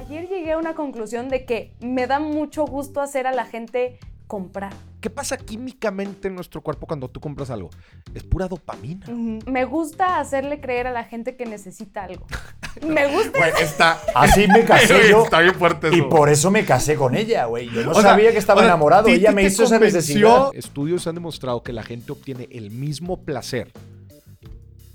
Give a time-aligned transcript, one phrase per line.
[0.00, 3.98] Ayer llegué a una conclusión de que me da mucho gusto hacer a la gente
[4.26, 4.72] comprar.
[5.00, 7.68] ¿Qué pasa químicamente en nuestro cuerpo cuando tú compras algo?
[8.14, 9.06] Es pura dopamina.
[9.46, 12.26] Me gusta hacerle creer a la gente que necesita algo.
[12.86, 13.38] Me gusta.
[13.38, 14.00] Güey, está.
[14.14, 15.24] Así me casé yo.
[15.24, 15.96] Está bien fuerte eso.
[15.96, 17.68] Y por eso me casé con ella, güey.
[17.68, 19.08] Yo no O sea, sabía que estaba o sea, enamorado.
[19.08, 20.50] Ella me hizo esa necesidad.
[20.54, 23.72] Estudios han demostrado que la gente obtiene el mismo placer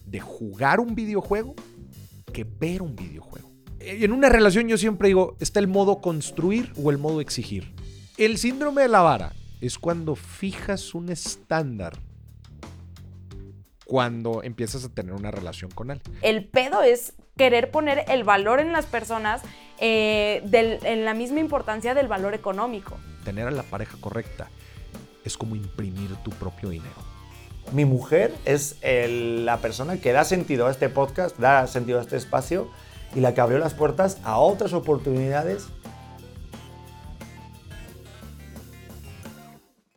[0.06, 1.54] de jugar un videojuego
[2.32, 3.55] que ver un videojuego.
[3.88, 7.74] En una relación yo siempre digo, está el modo construir o el modo exigir.
[8.18, 11.94] El síndrome de la vara es cuando fijas un estándar
[13.86, 16.18] cuando empiezas a tener una relación con alguien.
[16.24, 19.42] El pedo es querer poner el valor en las personas
[19.80, 22.98] eh, del- en la misma importancia del valor económico.
[23.24, 24.50] Tener a la pareja correcta
[25.24, 26.96] es como imprimir tu propio dinero.
[27.74, 32.02] Mi mujer es el- la persona que da sentido a este podcast, da sentido a
[32.02, 32.70] este espacio
[33.14, 35.68] y la que abrió las puertas a otras oportunidades.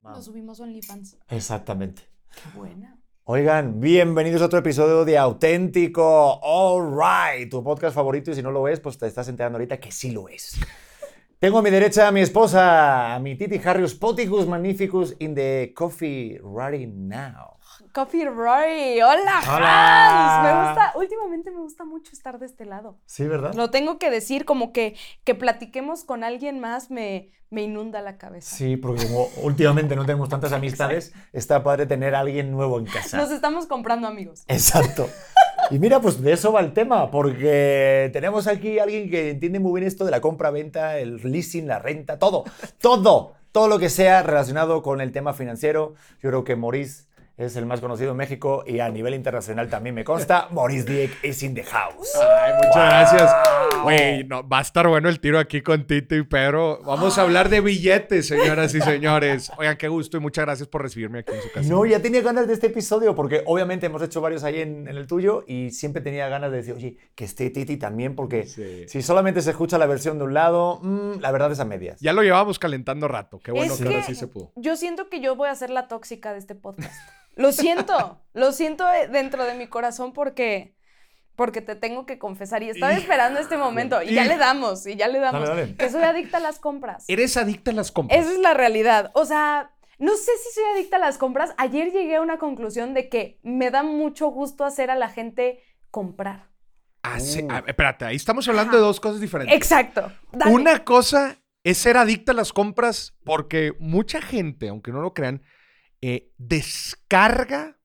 [0.02, 1.16] Nos subimos OnlyFans.
[1.28, 2.02] Exactamente.
[2.34, 2.98] Qué buena.
[3.24, 8.50] Oigan, bienvenidos a otro episodio de Auténtico All Right, tu podcast favorito y si no
[8.50, 10.58] lo es, pues te estás enterando ahorita que sí lo es.
[11.38, 15.72] Tengo a mi derecha a mi esposa, a mi Titi Harrius Poticus Magnificus in the
[15.77, 17.57] coffee ready now.
[17.92, 19.00] Coffee Rory.
[19.00, 20.39] Hola, Hola.
[20.39, 20.44] Hans.
[20.44, 22.98] Me gusta, últimamente me gusta mucho estar de este lado.
[23.06, 23.55] Sí, ¿verdad?
[23.55, 28.19] Lo tengo que decir, como que, que platiquemos con alguien más me, me inunda la
[28.19, 28.56] cabeza.
[28.56, 32.86] Sí, porque como últimamente no tenemos tantas amistades, está padre tener a alguien nuevo en
[32.86, 33.16] casa.
[33.16, 34.44] Nos estamos comprando amigos.
[34.48, 35.09] Exacto.
[35.70, 39.59] Y mira, pues de eso va el tema, porque tenemos aquí a alguien que entiende
[39.59, 42.44] muy bien esto de la compra-venta, el leasing, la renta, todo,
[42.81, 45.94] todo, todo lo que sea relacionado con el tema financiero.
[46.22, 47.07] Yo creo que Maurice
[47.39, 50.48] es el más conocido en México y a nivel internacional también me consta.
[50.53, 52.11] Maurice Dieck is in the house.
[52.17, 53.33] Ay, muchas gracias.
[53.84, 56.81] Güey, no, va a estar bueno el tiro aquí con Tito y Pedro.
[56.84, 59.53] Vamos a hablar de billetes, señoras y señores.
[59.56, 61.69] Oigan, qué gusto y muchas gracias por recibirme aquí en su casa.
[61.69, 64.97] No, ya tenía ganas de este episodio porque obviamente hemos hecho varios ahí en, en
[64.97, 68.84] el tuyo y siempre tenía ganas de decir, oye, que esté Titi también porque Sí.
[68.88, 72.00] si solamente se escucha la versión de un lado, mm, la verdad es a medias.
[72.00, 73.38] Ya lo llevábamos calentando rato.
[73.38, 74.50] Qué bueno Es que ahora sí se pudo.
[74.56, 76.93] Yo siento que yo voy a ser la tóxica de este podcast.
[77.38, 80.75] Lo siento, lo siento eh, dentro de mi corazón porque,
[81.37, 84.97] porque te tengo que confesar y estaba esperando este momento y ya le damos, y
[84.97, 85.48] ya le damos.
[85.48, 85.77] Dale, dale.
[85.77, 87.04] Que soy adicta a las compras.
[87.06, 88.19] Eres adicta a las compras.
[88.19, 89.12] Esa es la realidad.
[89.15, 91.54] O sea, no sé si soy adicta a las compras.
[91.59, 95.62] Ayer llegué a una conclusión de que me da mucho gusto hacer a la gente
[95.93, 96.48] comprar.
[97.04, 97.47] Ah, sí.
[97.48, 99.56] Ah, espérate, ahí estamos hablando de dos cosas diferentes.
[99.56, 100.12] Exacto.
[100.32, 100.53] Dale.
[100.53, 105.43] Una cosa es ser adicta a las compras porque mucha gente, aunque no lo crean,
[106.00, 107.78] eh, descarga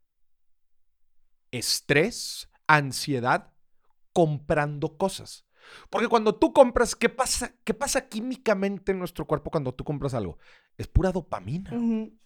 [1.52, 3.54] estrés, ansiedad
[4.12, 5.46] comprando cosas.
[5.90, 10.14] Porque cuando tú compras, ¿qué pasa, ¿qué pasa químicamente en nuestro cuerpo cuando tú compras
[10.14, 10.38] algo?
[10.78, 11.72] Es pura dopamina.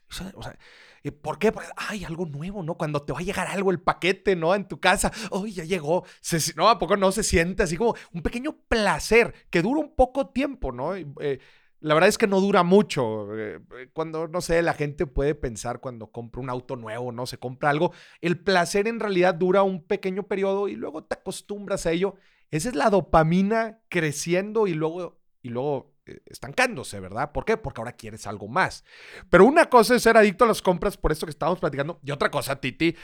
[0.09, 0.57] O sea, o sea,
[1.03, 1.51] eh, ¿por qué?
[1.51, 2.75] Porque, ay, algo nuevo, ¿no?
[2.75, 4.55] Cuando te va a llegar algo, el paquete, ¿no?
[4.55, 6.05] En tu casa, ¡ay, ya llegó!
[6.21, 9.95] Se no, ¿a poco no se siente así como un pequeño placer que dura un
[9.95, 10.95] poco tiempo, ¿no?
[10.95, 11.39] Eh,
[11.79, 13.35] la verdad es que no dura mucho.
[13.37, 17.25] eh, eh, cuando, no sé, la gente puede pensar cuando compra un auto nuevo, ¿no?
[17.25, 17.91] Se compra algo.
[18.21, 22.15] El placer en realidad dura un pequeño periodo y luego te acostumbras a ello.
[22.51, 27.31] Esa es la dopamina creciendo y luego, y luego eh, estancándose, ¿verdad?
[27.31, 27.57] ¿Por qué?
[27.57, 28.83] Porque ahora quieres algo más.
[29.29, 32.11] Pero una cosa es ser adicto a las compras, por esto que estábamos platicando, y
[32.11, 32.95] otra cosa, Titi,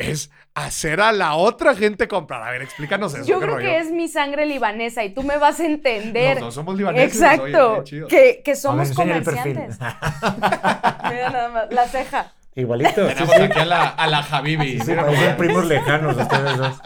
[0.00, 2.42] es hacer a la otra gente comprar.
[2.42, 3.24] A ver, explícanos eso.
[3.24, 3.68] Yo ¿qué creo rollo?
[3.68, 6.36] que es mi sangre libanesa y tú me vas a entender.
[6.36, 7.20] Los dos somos libaneses.
[7.20, 7.84] Exacto.
[7.84, 8.08] chido.
[8.08, 9.78] que, que ver, somos comerciantes.
[9.80, 12.32] Mira nada más, la ceja.
[12.54, 13.06] Igualito.
[13.06, 13.42] Tenemos sí.
[13.42, 14.80] aquí a la, a la Habibi.
[14.80, 14.92] Sí,
[15.38, 16.80] primos lejanos ustedes dos.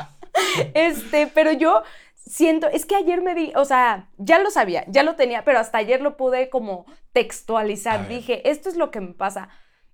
[0.75, 1.82] Este, pero yo
[2.26, 5.58] siento, es que ayer me di, o sea, ya lo sabía, ya lo tenía, pero
[5.58, 8.08] hasta ayer lo pude como textualizar.
[8.08, 9.48] Dije, esto es lo que me pasa.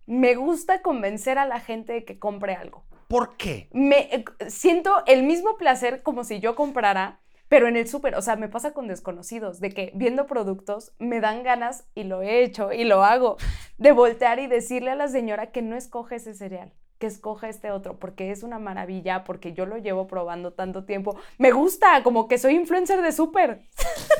[0.07, 2.85] Me gusta convencer a la gente de que compre algo.
[3.11, 3.69] ¿Por qué?
[3.73, 8.23] Me eh, siento el mismo placer como si yo comprara, pero en el súper, o
[8.23, 12.45] sea, me pasa con desconocidos, de que viendo productos me dan ganas, y lo he
[12.45, 13.37] hecho y lo hago,
[13.79, 17.71] de voltear y decirle a la señora que no escoge ese cereal, que escoja este
[17.71, 21.17] otro, porque es una maravilla, porque yo lo llevo probando tanto tiempo.
[21.39, 23.63] Me gusta, como que soy influencer de súper.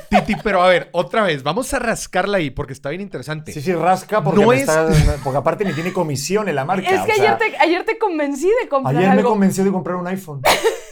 [0.09, 3.53] Titi, pero a ver, otra vez, vamos a rascarla ahí porque está bien interesante.
[3.53, 4.89] Sí, sí, rasca porque, No me es- está-
[5.23, 6.89] porque aparte ni tiene comisión en la marca.
[6.89, 9.29] Es que o sea, ayer, te, ayer te convencí de comprar ayer me algo.
[9.29, 10.41] convenció de comprar un iPhone.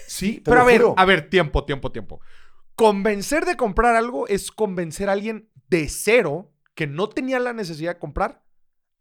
[0.07, 2.21] Sí, Te pero a ver, a ver, tiempo, tiempo, tiempo.
[2.75, 7.95] Convencer de comprar algo es convencer a alguien de cero que no tenía la necesidad
[7.95, 8.41] de comprar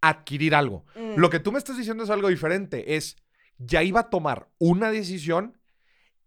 [0.01, 0.85] adquirir algo.
[0.95, 1.19] Mm.
[1.19, 2.97] Lo que tú me estás diciendo es algo diferente.
[2.97, 3.17] Es,
[3.59, 5.59] ya iba a tomar una decisión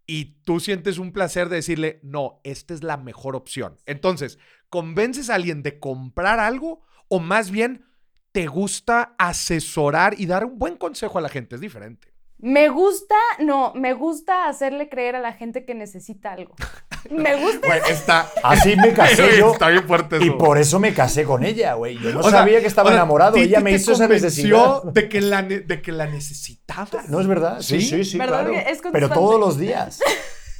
[0.06, 3.78] y tú sientes un placer de decirle, no, esta es la mejor opción.
[3.86, 4.38] Entonces,
[4.68, 7.84] ¿convences a alguien de comprar algo o más bien
[8.32, 11.54] te gusta asesorar y dar un buen consejo a la gente?
[11.54, 12.11] Es diferente.
[12.42, 16.56] Me gusta, no, me gusta hacerle creer a la gente que necesita algo.
[17.08, 17.68] Me gusta.
[17.68, 18.28] Güey, está.
[18.42, 19.52] Así me casé yo.
[19.52, 20.38] Está bien fuerte Y eso.
[20.38, 21.98] por eso me casé con ella, güey.
[21.98, 23.36] Yo no O sea, sabía que estaba o sea, enamorado.
[23.36, 24.82] Ella me hizo esa necesidad.
[24.82, 27.08] De que la, de que la necesitabas.
[27.08, 27.60] ¿No es verdad?
[27.60, 27.88] Sí, ¿Sí?
[27.88, 28.64] sí, sí, ¿Verdad claro.
[28.64, 30.00] que es Pero todos los días.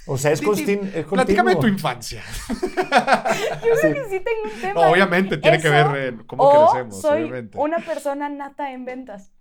[0.07, 2.23] O sea, es, Titi, es Platícame de tu infancia.
[2.49, 4.75] Yo creo que sí tengo un tema.
[4.75, 7.59] No, obviamente tiene que ver en cómo o crecemos, soy obviamente.
[7.59, 9.33] una persona nata en ventas.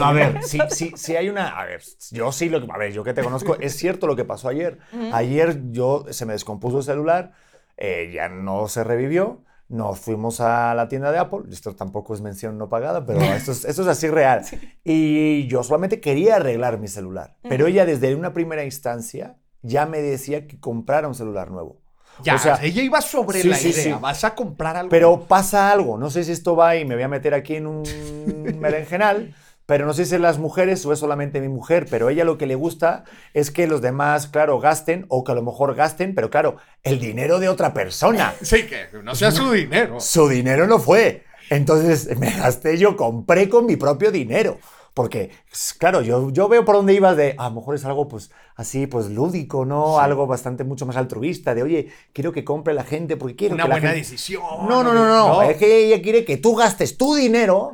[0.00, 1.48] A ver, sí, sí, sí hay una.
[1.48, 2.70] A ver, yo sí lo que.
[2.72, 4.78] A ver, yo que te conozco, es cierto lo que pasó ayer.
[5.12, 7.32] Ayer yo se me descompuso el celular,
[7.76, 9.42] eh, ya no se revivió.
[9.68, 11.40] Nos fuimos a la tienda de Apple.
[11.50, 14.44] Esto tampoco es mención no pagada, pero esto es, esto es así real.
[14.84, 17.36] Y yo solamente quería arreglar mi celular.
[17.42, 21.80] Pero ella, desde una primera instancia, ya me decía que comprara un celular nuevo.
[22.22, 23.82] Ya, o sea, ella iba sobre sí, la sí, idea.
[23.82, 23.92] sí.
[24.00, 24.90] Vas a comprar algo.
[24.90, 27.66] Pero pasa algo, no sé si esto va y me voy a meter aquí en
[27.66, 27.82] un
[28.60, 29.34] berenjenal,
[29.66, 32.36] pero no sé si es las mujeres o es solamente mi mujer, pero ella lo
[32.36, 36.14] que le gusta es que los demás, claro, gasten o que a lo mejor gasten,
[36.14, 38.34] pero claro, el dinero de otra persona.
[38.42, 40.00] Sí, que no sea su dinero.
[40.00, 41.24] Su dinero no fue.
[41.50, 44.58] Entonces me gasté, yo compré con mi propio dinero.
[44.92, 45.30] Porque,
[45.78, 48.86] claro, yo, yo veo por dónde ibas de, a lo mejor es algo pues así,
[48.86, 49.98] pues lúdico, ¿no?
[49.98, 53.64] Algo bastante mucho más altruista, de, oye, quiero que compre la gente porque quiero Una
[53.64, 54.02] que la buena gente...
[54.02, 54.44] decisión.
[54.68, 57.72] No, no, no, no, Es que ella quiere que tú gastes tu dinero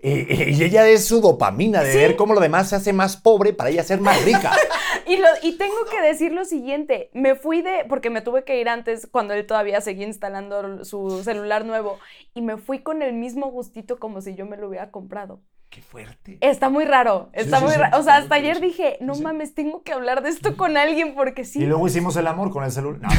[0.00, 1.98] y, y ella es su dopamina de Sí.
[1.98, 4.52] ver cómo lo demás se hace más pobre para ella ser más rica.
[5.06, 8.60] Y, lo, y tengo que decir lo siguiente, me fui de, porque me tuve que
[8.60, 11.98] ir antes cuando él todavía seguía instalando su celular nuevo,
[12.34, 15.40] y me fui con el mismo gustito como si yo me lo hubiera comprado.
[15.70, 16.38] Qué fuerte.
[16.40, 17.78] Está muy raro, está sí, muy sí.
[17.78, 17.98] raro.
[17.98, 21.44] O sea, hasta ayer dije, no mames, tengo que hablar de esto con alguien porque
[21.44, 21.60] sí.
[21.60, 23.00] Y luego hicimos el amor con el celular.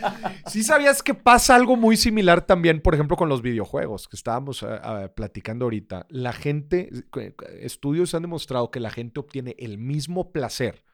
[0.00, 0.50] No.
[0.50, 4.62] Sí sabías que pasa algo muy similar también, por ejemplo, con los videojuegos que estábamos
[4.62, 6.06] eh, platicando ahorita.
[6.08, 10.84] La gente, eh, estudios han demostrado que la gente obtiene el mismo placer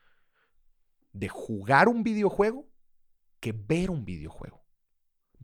[1.12, 2.68] de jugar un videojuego
[3.40, 4.64] que ver un videojuego.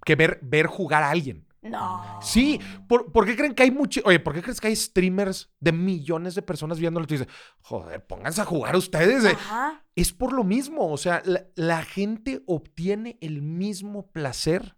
[0.05, 1.47] Que ver, ver jugar a alguien.
[1.63, 2.19] No.
[2.21, 4.01] Sí, ¿por, por qué creen que hay mucho?
[4.05, 7.07] Oye, ¿por qué crees que hay streamers de millones de personas viéndolo?
[7.07, 7.29] Tú dices,
[7.61, 9.25] joder, pónganse a jugar ustedes.
[9.25, 9.33] eh".
[9.33, 9.85] Ajá.
[9.95, 14.77] Es por lo mismo, o sea, la, la gente obtiene el mismo placer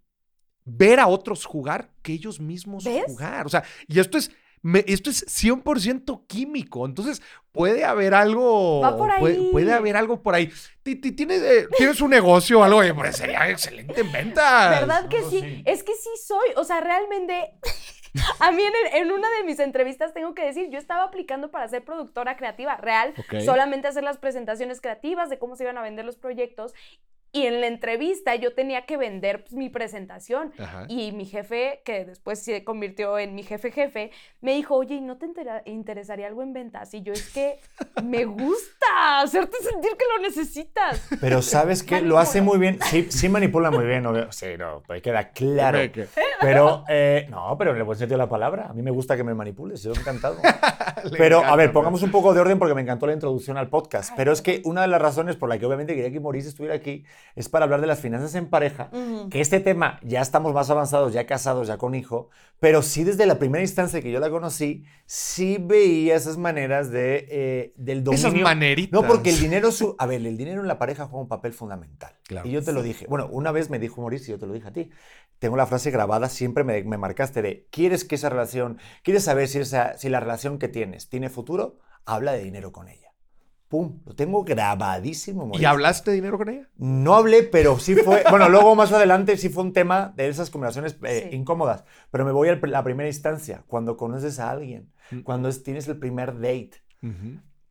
[0.65, 3.05] ver a otros jugar que ellos mismos ¿Ves?
[3.07, 3.47] jugar.
[3.47, 4.31] O sea, y esto es,
[4.65, 6.87] me- esto es 100% químico.
[6.87, 7.21] Entonces,
[7.53, 8.81] puede haber algo.
[8.81, 9.49] Va por Puede, ahí.
[9.53, 10.51] puede haber algo por ahí.
[10.83, 12.83] Ti- ti- ¿Tienes, eh, ¿Tienes un negocio o algo?
[12.83, 14.81] Eh, pues sería excelente en ventas.
[14.81, 15.41] ¿Verdad que no, sí?
[15.41, 15.63] sí.
[15.67, 16.49] Es que sí soy.
[16.57, 17.53] O sea, realmente.
[18.39, 21.51] A mí en, el- en una de mis entrevistas tengo que decir, yo estaba aplicando
[21.51, 23.13] para ser productora creativa real,
[23.45, 26.75] solamente hacer las presentaciones creativas de cómo se iban a vender los proyectos.
[27.35, 30.53] Y en la entrevista yo tenía que vender pues, mi presentación.
[30.57, 30.87] Ajá.
[30.89, 35.01] Y mi jefe, que después se convirtió en mi jefe jefe, me dijo, oye, ¿y
[35.01, 35.27] no te
[35.67, 36.95] interesaría algo en ventas?
[36.95, 37.59] Y yo, es que
[38.05, 41.09] me gusta hacerte sentir que lo necesitas.
[41.21, 42.01] Pero ¿sabes qué?
[42.03, 42.79] Lo hace muy bien.
[42.85, 44.07] Sí, sí manipula muy bien.
[44.07, 44.31] obvio.
[44.31, 45.79] Sí, no, ahí queda claro.
[45.91, 46.07] Que-
[46.41, 48.67] Pero, eh, no, pero en el buen sentido de la palabra.
[48.69, 50.37] A mí me gusta que me manipules, yo encantado.
[51.19, 54.13] Pero, a ver, pongamos un poco de orden porque me encantó la introducción al podcast.
[54.17, 56.75] Pero es que una de las razones por la que obviamente quería que Maurice estuviera
[56.77, 57.05] aquí
[57.35, 58.91] es para hablar de las finanzas en pareja.
[59.31, 62.31] Que este tema ya estamos más avanzados, ya casados, ya con hijo.
[62.61, 67.27] Pero sí, desde la primera instancia que yo la conocí, sí veía esas maneras de,
[67.31, 68.29] eh, del dominio.
[68.29, 68.93] Esas maneritas.
[68.93, 71.53] No, porque el dinero, su, a ver, el dinero en la pareja juega un papel
[71.53, 72.13] fundamental.
[72.25, 72.49] Claro.
[72.49, 73.07] Y yo te lo dije.
[73.09, 74.91] Bueno, una vez me dijo Mauricio, yo te lo dije a ti.
[75.39, 79.49] Tengo la frase grabada, siempre me, me marcaste de, ¿quieres que esa relación, quieres saber
[79.49, 81.81] si, esa, si la relación que tienes tiene futuro?
[82.07, 83.04] Habla de dinero con ella.
[83.75, 85.69] Pum, lo tengo grabadísimo, ¿Y Mauricio.
[85.69, 86.69] hablaste de dinero con ella?
[86.77, 88.23] No hablé, pero sí fue.
[88.31, 91.37] Bueno, luego más adelante sí fue un tema de esas conversaciones eh, Sí.
[91.37, 91.83] incómodas.
[92.13, 95.23] Pero me voy a la primera instancia, cuando conoces a alguien, Mm.
[95.23, 96.85] cuando es- tienes el primer date.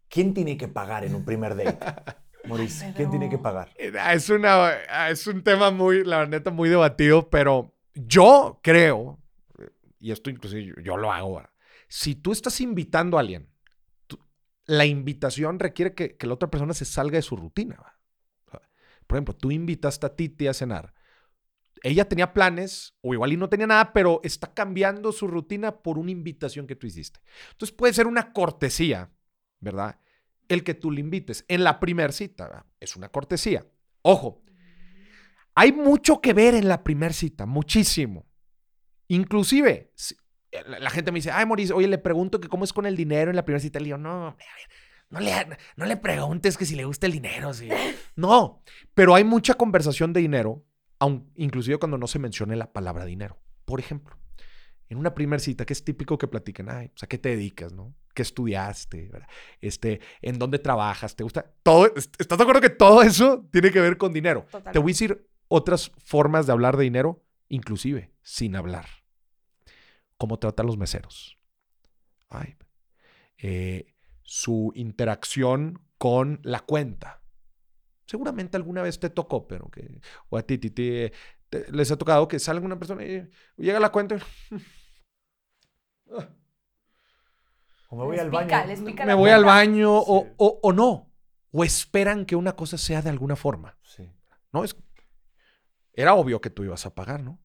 [0.10, 1.80] ¿Quién tiene que pagar en un primer date?
[2.50, 3.70] Maurice, ¿quién tiene que pagar?
[3.78, 4.72] Era- Es, una,
[5.10, 9.20] es un tema muy, la neta, muy debatido, pero yo creo,
[10.02, 11.50] y esto inclusive yo, yo lo hago, ¿verdad?
[11.88, 13.48] si tú estás invitando a alguien,
[14.66, 17.78] la invitación requiere que, la otra persona se salga de su rutina.
[19.08, 20.94] Por ejemplo, tú invitaste a Titi a cenar.
[21.84, 25.98] Ella tenía planes, o igual y no tenía nada, pero está cambiando su rutina por
[25.98, 27.20] una invitación que tú hiciste.
[27.52, 29.12] Entonces puede ser una cortesía,
[29.60, 30.00] ¿verdad?
[30.48, 32.66] El que tú le invites en la primer cita.
[32.80, 33.68] Es una cortesía.
[34.02, 34.44] Ojo,
[35.56, 38.26] hay mucho que ver en la primer cita, muchísimo.
[39.10, 40.16] Inclusive, si-
[40.68, 42.96] la, la gente me dice, ay, Mauricio, oye, le pregunto que cómo es con el
[42.96, 43.80] dinero en la primera cita.
[43.80, 44.70] Le digo, no, hombre, a ver,
[45.14, 47.54] no le, no le preguntes que si le gusta el dinero.
[47.54, 47.70] Sí.
[48.16, 48.62] No,
[48.94, 50.64] pero hay mucha conversación de dinero,
[51.00, 53.40] aun, inclusive cuando no se mencione la palabra dinero.
[53.66, 54.16] Por ejemplo,
[54.88, 57.74] en una primera cita, que es típico que platiquen, ay, pues, ¿a qué te dedicas,
[57.74, 57.96] no?
[58.14, 59.10] ¿Qué estudiaste?
[59.62, 61.16] Este, ¿En dónde trabajas?
[61.16, 61.52] ¿Te gusta?
[61.64, 64.46] Todo, ¿Estás de acuerdo que todo eso tiene que ver con dinero?
[64.72, 68.86] Te voy a decir otras formas de hablar de dinero, inclusive sin hablar.
[70.24, 71.38] ¿Cómo tratan los meseros?
[72.30, 72.56] Ay,
[73.40, 77.22] eh, su interacción con la cuenta.
[78.06, 80.00] Seguramente alguna vez te tocó, pero que,
[80.30, 81.12] o a ti, ti,
[81.74, 84.20] les ha tocado que salga una persona y llega a la cuenta y...
[87.90, 89.06] O me voy al baño.
[89.06, 91.12] me voy al baño o, o, no.
[91.52, 93.78] O esperan que una cosa sea de alguna forma.
[93.84, 94.10] Sí.
[94.54, 94.74] No, es...
[95.92, 97.44] Era obvio que tú ibas a pagar, ¿no?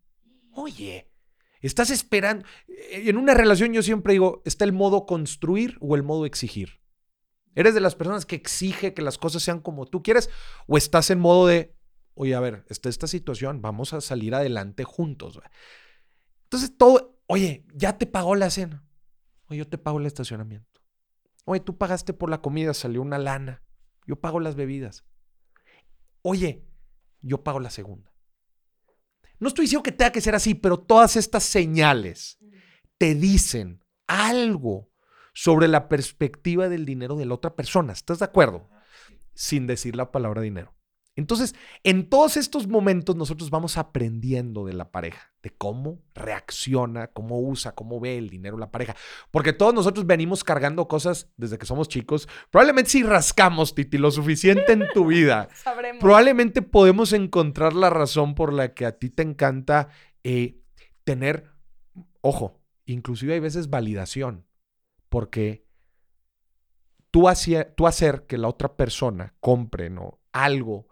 [0.52, 1.10] Oye,
[1.66, 2.46] estás esperando...
[2.90, 6.80] En una relación yo siempre digo, ¿está el modo construir o el modo exigir?
[7.54, 10.30] ¿Eres de las personas que exige que las cosas sean como tú quieres?
[10.66, 11.74] ¿O estás en modo de,
[12.14, 15.40] oye, a ver, está esta situación, vamos a salir adelante juntos?
[16.44, 18.84] Entonces todo, oye, ya te pagó la cena.
[19.48, 20.80] Oye, yo te pago el estacionamiento.
[21.44, 23.62] Oye, tú pagaste por la comida, salió una lana.
[24.06, 25.04] Yo pago las bebidas.
[26.22, 26.64] Oye,
[27.22, 28.12] yo pago la segunda.
[29.40, 32.38] No estoy diciendo que tenga que ser así, pero todas estas señales
[32.98, 34.90] te dicen algo
[35.32, 37.92] sobre la perspectiva del dinero de la otra persona.
[37.92, 38.68] ¿Estás de acuerdo?
[39.34, 40.74] Sin decir la palabra dinero.
[41.14, 47.40] Entonces, en todos estos momentos nosotros vamos aprendiendo de la pareja, de cómo reacciona, cómo
[47.40, 48.94] usa, cómo ve el dinero la pareja.
[49.30, 52.28] Porque todos nosotros venimos cargando cosas desde que somos chicos.
[52.50, 55.48] Probablemente si rascamos, Titi, lo suficiente en tu vida,
[56.00, 59.88] probablemente podemos encontrar la razón por la que a ti te encanta
[60.22, 60.60] eh,
[61.04, 61.50] tener,
[62.20, 64.46] ojo, inclusive hay veces validación,
[65.08, 65.64] porque
[67.10, 67.26] tú,
[67.76, 70.20] tú hacer que la otra persona compre ¿no?
[70.32, 70.88] algo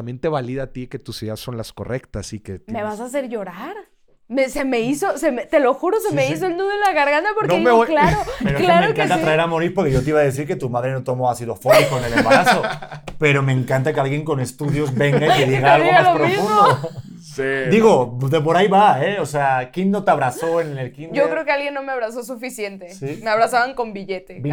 [0.00, 2.62] también te valida a ti que tus ideas son las correctas y que...
[2.68, 3.76] Me vas a hacer llorar.
[4.48, 6.94] se me hizo, se me, te lo juro, se me hizo el nudo en la
[6.94, 10.08] garganta porque digo, claro, pero claro que me encanta traer a morir porque yo te
[10.08, 12.62] iba a decir que tu madre no tomó ácido fólico en el embarazo,
[13.18, 16.90] pero me encanta que alguien con estudios venga y que diga algo más profundo.
[17.20, 17.42] Sí.
[17.70, 19.20] Digo, de por ahí va, ¿eh?
[19.20, 21.12] O sea, ¿quién no te abrazó en el kinder?
[21.12, 22.88] Yo creo que alguien no me abrazó suficiente.
[23.22, 24.40] Me abrazaban con billete.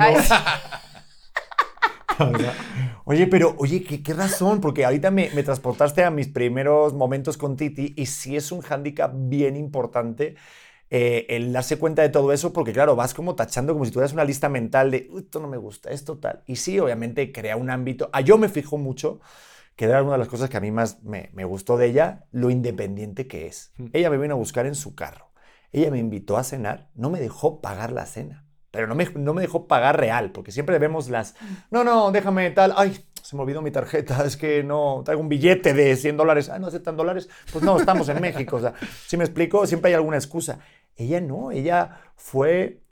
[3.06, 4.62] oye, pero, oye, ¿qué, razón?
[4.62, 9.12] Porque ahorita me, transportaste a mis primeros momentos con Titi y sí es un hándicap
[9.14, 10.36] bien importante
[10.90, 14.14] eh, el darse cuenta de todo eso, porque claro, vas como tachando como si tuvieras
[14.14, 16.44] una lista mental de, esto no me gusta, esto tal.
[16.48, 18.10] Y sí, obviamente crea un ámbito.
[18.14, 19.20] A yo me fijo mucho
[19.76, 22.26] que era una de las cosas que a mí más me, me gustó de ella,
[22.32, 23.74] lo independiente que es.
[23.78, 23.86] Mm.
[23.94, 25.32] Ella me vino a buscar en su carro.
[25.72, 28.47] Ella me invitó a cenar, no me dejó pagar la cena
[28.78, 31.34] pero no me, no me dejó pagar real, porque siempre vemos las,
[31.72, 35.30] no, no, déjame tal, ay, se me olvidó mi tarjeta, es que no, traigo un
[35.30, 38.76] billete de 100 dólares, ah, no aceptan dólares, pues no, estamos en México, o sea,
[39.08, 40.60] si me explico, siempre hay alguna excusa.
[40.96, 42.84] Ella no, ella fue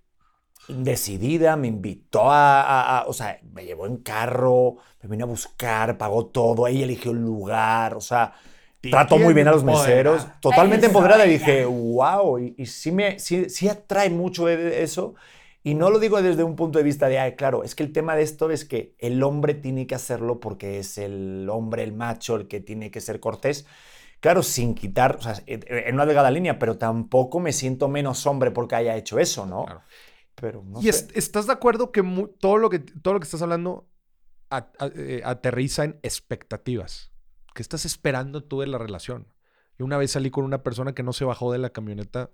[0.67, 6.25] decidida, me invitó a, o sea, me llevó en carro, me vino a buscar, pagó
[6.25, 8.33] todo, ella eligió el lugar, o sea,
[8.81, 13.51] trató muy bien a los meseros, totalmente empoderada y dije, wow, y, sí, me, sí,
[13.51, 15.13] sí atrae mucho eso.
[15.65, 17.91] Y no lo digo desde un punto de vista de, ay, claro, es que el
[17.91, 21.91] tema de esto es que el hombre tiene que hacerlo porque es el hombre, el
[21.91, 23.65] macho, el que tiene que ser cortés.
[24.19, 28.51] Claro, sin quitar, o sea, en una delgada línea, pero tampoco me siento menos hombre
[28.51, 29.65] porque haya hecho eso, ¿no?
[29.65, 29.81] Claro.
[30.35, 32.03] Pero no ¿Y estás de acuerdo que
[32.39, 33.89] todo, lo que todo lo que estás hablando
[34.93, 37.11] eh, aterriza en expectativas?
[37.55, 39.33] ¿Qué estás esperando tú de la relación?
[39.79, 42.29] Yo una vez salí con una persona que no se bajó de la camioneta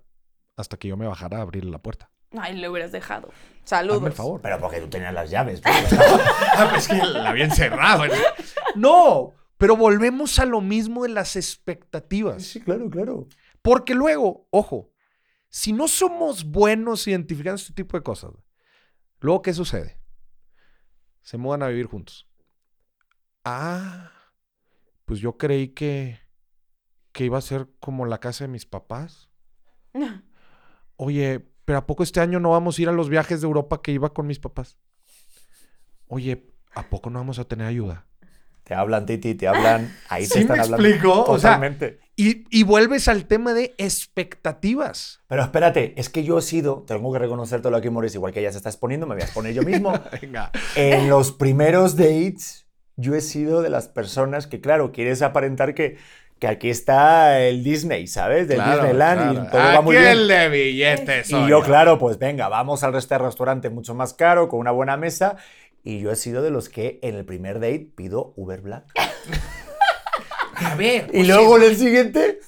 [0.54, 2.10] hasta que yo me bajara a abrirle la puerta.
[2.38, 3.30] Ay, le hubieras dejado.
[3.64, 4.00] Saludos.
[4.00, 4.40] Por favor.
[4.40, 5.60] Pero porque tú tenías las llaves.
[5.64, 8.04] ah, pues que la había encerrado.
[8.74, 12.42] No, pero volvemos a lo mismo de las expectativas.
[12.42, 13.28] Sí, claro, claro.
[13.62, 14.90] Porque luego, ojo,
[15.48, 18.32] si no somos buenos identificando este tipo de cosas,
[19.20, 20.00] luego, ¿qué sucede?
[21.20, 22.28] Se mudan a vivir juntos.
[23.44, 24.10] Ah,
[25.04, 26.18] pues yo creí que,
[27.12, 29.30] que iba a ser como la casa de mis papás.
[30.96, 33.80] Oye, pero ¿a poco este año no vamos a ir a los viajes de Europa
[33.80, 34.76] que iba con mis papás?
[36.06, 38.04] Oye, ¿a poco no vamos a tener ayuda?
[38.62, 39.90] Te hablan, Titi, te hablan.
[40.10, 40.86] Ahí te están me hablando.
[40.86, 41.24] Explico?
[41.24, 41.98] Totalmente.
[42.14, 45.22] y, y, vuelves al tema de expectativas.
[45.28, 48.52] Pero espérate, es que yo he sido, tengo que reconocértelo aquí, Morris, igual que ella
[48.52, 49.94] se está exponiendo, me voy a exponer yo mismo.
[50.20, 50.50] Venga.
[50.76, 55.96] En los primeros dates, yo he sido de las personas que, claro, quieres aparentar que
[56.42, 58.48] que aquí está el Disney, ¿sabes?
[58.48, 60.08] Del Disneyland y todo va muy bien.
[60.08, 61.30] el de billetes.
[61.30, 64.96] Y yo, claro, pues venga, vamos al este restaurante mucho más caro, con una buena
[64.96, 65.36] mesa.
[65.84, 68.86] Y yo he sido de los que en el primer date pido Uber Black.
[70.56, 71.10] A ver.
[71.12, 72.40] Y luego en el siguiente,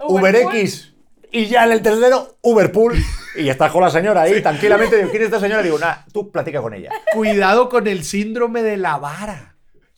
[0.00, 0.34] Uber.
[0.34, 0.94] X.
[1.30, 2.96] Y ya en el tercero, Uberpool.
[3.36, 4.96] Y ya estás con la señora ahí, tranquilamente.
[4.96, 5.62] Digo, ¿quién es esta señora?
[5.62, 6.90] Digo, nada, tú platica con ella.
[7.14, 9.55] Cuidado con el síndrome de la vara.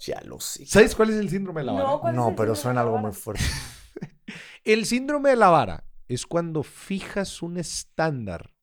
[0.09, 0.65] Ya lo sé.
[0.67, 1.85] ¿Sabes cuál es el síndrome de la vara?
[1.89, 3.21] No, ¿cuál es No, el pero síndrome suena de algo muy vara?
[3.21, 3.45] fuerte.
[4.65, 8.55] El síndrome de la vara es cuando fijas un estándar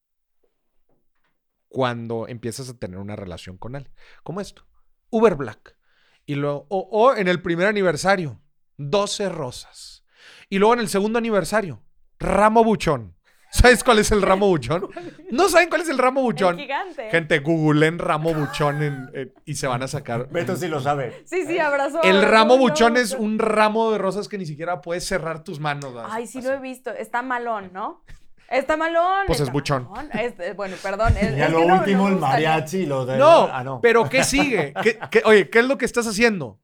[1.67, 3.89] cuando empiezas a tener una relación con él.
[4.23, 4.65] Como esto.
[5.09, 5.77] Uber Black.
[6.25, 8.41] Y luego, o, o en el primer aniversario,
[8.77, 10.03] 12 rosas.
[10.49, 11.83] Y luego en el segundo aniversario,
[12.19, 13.14] ramo buchón.
[13.61, 14.89] ¿Sabes cuál es el ramo buchón?
[15.31, 16.57] ¿No saben cuál es el ramo El buchón?
[16.57, 17.09] gigante.
[17.09, 20.27] Gente, googleen ramo buchón en- en- y se van a sacar.
[20.29, 21.23] Beto sí lo sabe.
[21.25, 22.01] Sí, sí, abrazó.
[22.03, 25.93] El ramo buchón es un ramo de rosas que ni siquiera puedes cerrar tus manos.
[25.93, 26.09] ¿verdad?
[26.11, 26.47] Ay, sí Así.
[26.47, 26.91] lo he visto.
[26.91, 28.03] Está malón, ¿no?
[28.49, 29.23] Está malón.
[29.25, 29.87] Pues es buchón.
[29.89, 30.11] malón.
[30.11, 31.15] Es- eh, bueno, perdón.
[31.17, 32.85] es- Ya es lo no- último, no el mariachi.
[32.85, 33.17] Lo de...
[33.17, 33.79] No, Ah, no.
[33.81, 34.73] pero ¿qué sigue?
[34.83, 36.59] ¿Qué- qué- oye, ¿qué es lo que estás haciendo?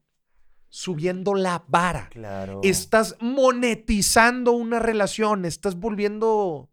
[0.68, 2.08] Subiendo la vara.
[2.10, 2.60] Claro.
[2.62, 6.70] Estás monetizando una relación, estás volviendo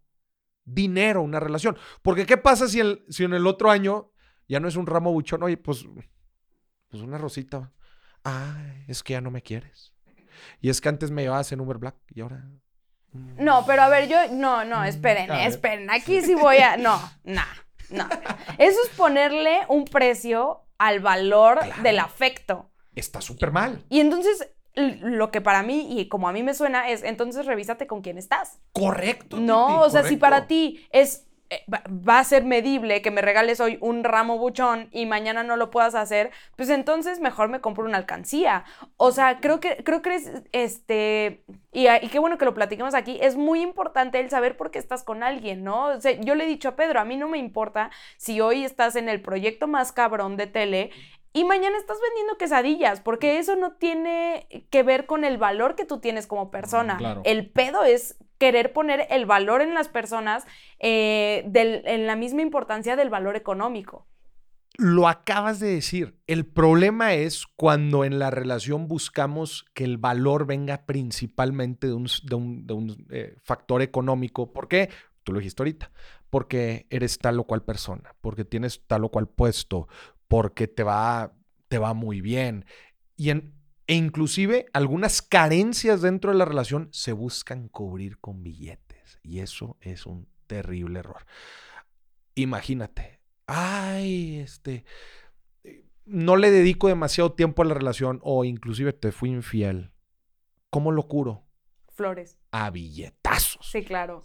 [0.73, 1.77] dinero una relación.
[2.01, 4.11] Porque ¿qué pasa si, el, si en el otro año
[4.47, 5.43] ya no es un ramo buchón?
[5.43, 5.85] Oye, pues,
[6.89, 7.71] pues una rosita.
[8.23, 9.93] Ay, es que ya no me quieres.
[10.61, 12.43] Y es que antes me llevabas en Uber Black y ahora...
[13.11, 13.43] mm.
[13.43, 14.17] No, pero a ver, yo.
[14.31, 15.47] No, no, esperen, a ver.
[15.47, 15.89] esperen.
[15.89, 16.77] Aquí sí voy a.
[16.77, 17.41] No, no,
[17.89, 18.07] no.
[18.57, 21.83] Eso es ponerle un precio al valor Claro.
[21.83, 22.71] del afecto.
[22.95, 23.85] Está súper mal.
[23.89, 24.49] Y entonces,
[24.79, 28.17] lo que para mí, y como a mí me suena, es entonces revísate con quién
[28.17, 28.59] estás.
[28.73, 29.37] Correcto.
[29.39, 33.09] No, Titi, o sea, si para ti es eh, va- va a ser medible que
[33.09, 37.49] me regales hoy un ramo buchón y mañana no lo puedas hacer, pues entonces mejor
[37.49, 38.65] me compro una alcancía.
[38.97, 42.93] O sea, creo que creo que es este y, y qué bueno que lo platiquemos
[42.93, 45.87] aquí, es muy importante el saber por qué estás con alguien, ¿no?
[45.87, 48.63] O sea, yo le he dicho a Pedro, a mí no me importa si hoy
[48.63, 50.91] estás en el proyecto más cabrón de tele
[51.33, 55.85] y mañana estás vendiendo quesadillas, porque eso no tiene que ver con el valor que
[55.85, 56.97] tú tienes como persona.
[56.97, 57.21] claro.
[57.25, 60.45] El pedo es querer poner el valor en las personas
[60.79, 64.07] eh, del- en la misma importancia del valor económico.
[64.77, 66.15] Lo acabas de decir.
[66.25, 72.05] El problema es cuando en la relación buscamos que el valor venga principalmente de un,
[72.05, 74.53] s- de un- de un, eh, factor económico.
[74.53, 74.89] ¿Por qué?
[75.23, 75.91] Tú lo dijiste ahorita.
[76.29, 79.87] Porque eres tal o cual persona, porque tienes tal o cual puesto,
[80.29, 81.33] porque te va,
[81.67, 82.65] te va muy bien.
[83.17, 83.53] Y en-
[83.87, 89.19] e inclusive algunas carencias dentro de la relación se buscan cubrir con billetes.
[89.23, 91.25] Y eso es un terrible error.
[92.35, 94.85] Imagínate, ay, este,
[95.63, 99.91] eh, no le dedico demasiado tiempo a la relación o inclusive te fui infiel.
[100.69, 101.47] ¿Cómo lo curo?
[101.89, 102.37] Flores.
[102.51, 103.67] A billetazos.
[103.69, 104.21] Sí, claro.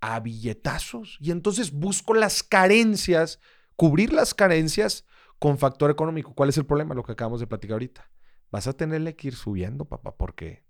[0.00, 1.18] A billetazos.
[1.20, 3.40] Y entonces busco las carencias,
[3.76, 5.04] cubrir las carencias
[5.38, 6.34] con factor económico.
[6.34, 6.94] ¿Cuál es el problema?
[6.94, 8.10] Lo que acabamos de platicar ahorita.
[8.50, 10.64] Vas a tenerle que ir subiendo, papá, porque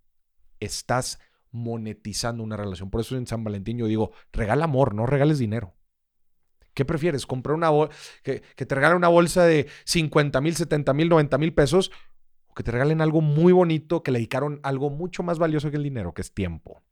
[0.61, 1.19] estás
[1.51, 2.91] monetizando una relación.
[2.91, 5.75] Por eso en San Valentín yo digo, regala amor, no regales dinero.
[6.75, 7.27] ¿Qué prefieres?
[7.27, 7.71] ¿Comprar una
[8.23, 11.91] que, que te regalen una bolsa de 50 mil, 70 mil, 90 mil pesos?
[12.47, 15.77] ¿O que te regalen algo muy bonito, que le dedicaron algo mucho más valioso que
[15.77, 16.83] el dinero, que es tiempo?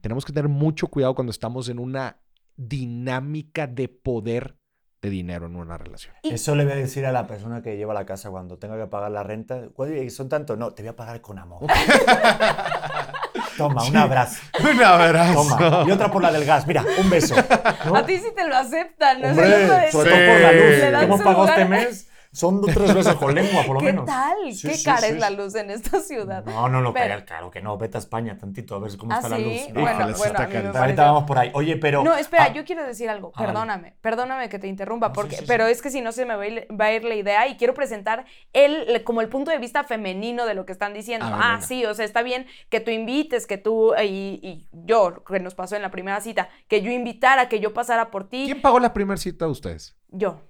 [0.00, 2.22] Tenemos que tener mucho cuidado cuando estamos en una
[2.56, 4.56] dinámica de poder
[5.06, 6.12] de dinero en una relación.
[6.22, 8.86] Eso le voy a decir a la persona que lleva la casa cuando tenga que
[8.86, 9.68] pagar la renta.
[9.72, 10.56] ¿Cuál- ¿Son tanto?
[10.56, 11.62] No, te voy a pagar con amor.
[13.56, 14.40] Toma, un abrazo.
[14.60, 15.56] Un abrazo.
[15.58, 15.84] Toma.
[15.86, 16.66] Y otra por la del gas.
[16.66, 17.34] Mira, un beso.
[17.86, 17.96] ¿No?
[17.96, 19.28] A ti sí te lo aceptan, ¿no?
[19.28, 19.92] Hombre, sobre Sí.
[19.92, 22.08] todo por la luz hemos pagado este mes.
[22.36, 24.04] Son tres veces con lengua, por lo ¿Qué menos.
[24.04, 24.36] tal?
[24.52, 26.44] Sí, ¿Qué sí, cara sí, es la luz en esta ciudad?
[26.44, 27.78] No, no lo Pero- creas, claro que no.
[27.78, 29.54] Vete a España tantito a ver cómo ¿Ah, está la luz.
[29.72, 31.50] Bueno, Híjole, sí bueno, está a Ahorita vamos por ahí.
[31.54, 32.04] Oye, pero.
[32.04, 33.32] No, espera, Ah, yo quiero decir algo.
[33.34, 33.46] Ah.
[33.46, 35.44] Perdóname, perdóname que te interrumpa, No, porque, sí, sí.
[35.48, 37.48] pero es que si no se me va a, ir, va a ir la idea
[37.48, 41.24] y quiero presentar el, como el punto de vista femenino de lo que están diciendo.
[41.24, 41.62] A ah, venga.
[41.66, 45.54] sí, o sea, está bien que tú invites, que tú y, y yo, que nos
[45.54, 48.42] pasó en la primera cita, que yo invitara, que yo pasara por ti.
[48.44, 49.96] ¿Quién pagó la primera cita de ustedes?
[50.10, 50.40] Yo,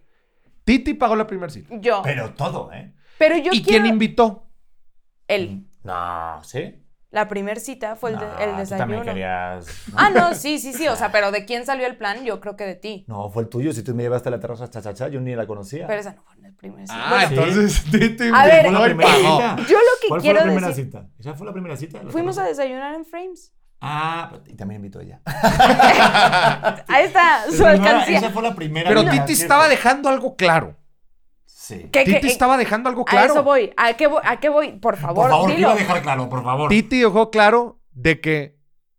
[0.66, 1.68] Titi pagó la primera cita.
[1.80, 2.02] yo.
[2.02, 2.92] Pero, Pero todo, ¿eh?
[3.42, 3.84] yo ¿Y quiero...
[3.84, 4.50] quién invitó?
[5.28, 5.66] Él.
[5.84, 6.82] No, ¿sí?
[7.10, 8.78] La primera cita fue el, de- No, el tú desayuno.
[8.78, 9.66] también querías.
[9.92, 9.94] ¿no?
[9.96, 12.24] Ah, no, sí, sí, sí, o sea, pero ¿de quién salió el plan?
[12.24, 13.04] Yo creo que de ti.
[13.08, 13.72] No, fue el tuyo.
[13.72, 15.86] Si tú me llevaste a la terraza chachacha, yo ni la conocía.
[15.86, 16.94] Pero esa no fue en el primer cita.
[17.00, 17.34] Ah, Bueno, sí.
[17.34, 19.36] entonces Titi A ver, ¿Fue la invitó y primera pagó.
[19.38, 19.56] cita?
[19.68, 20.84] yo lo que ¿Cuál quiero fue la primera decir...
[20.86, 21.08] cita?
[21.18, 22.02] ¿Esa fue la primera cita?
[22.02, 23.54] ¿La Fuimos a desayunar en Frames.
[23.80, 25.20] Ah, y también invitó ella.
[26.88, 28.18] Ahí está, Es su alcancía.
[28.18, 28.88] Esa fue la primera.
[28.88, 30.76] Pero Titi estaba dejando algo claro.
[31.44, 31.88] Sí.
[31.92, 33.32] ¿Qué- Titi qué- estaba dejando algo A claro.
[33.32, 33.72] eso voy.
[33.76, 34.22] ¿A qué voy?
[34.24, 34.72] ¿A qué voy?
[34.78, 35.68] Por favor, Por favor, dilo.
[35.68, 36.68] quiero dejar claro, por favor.
[36.70, 38.56] Titi dejó claro de que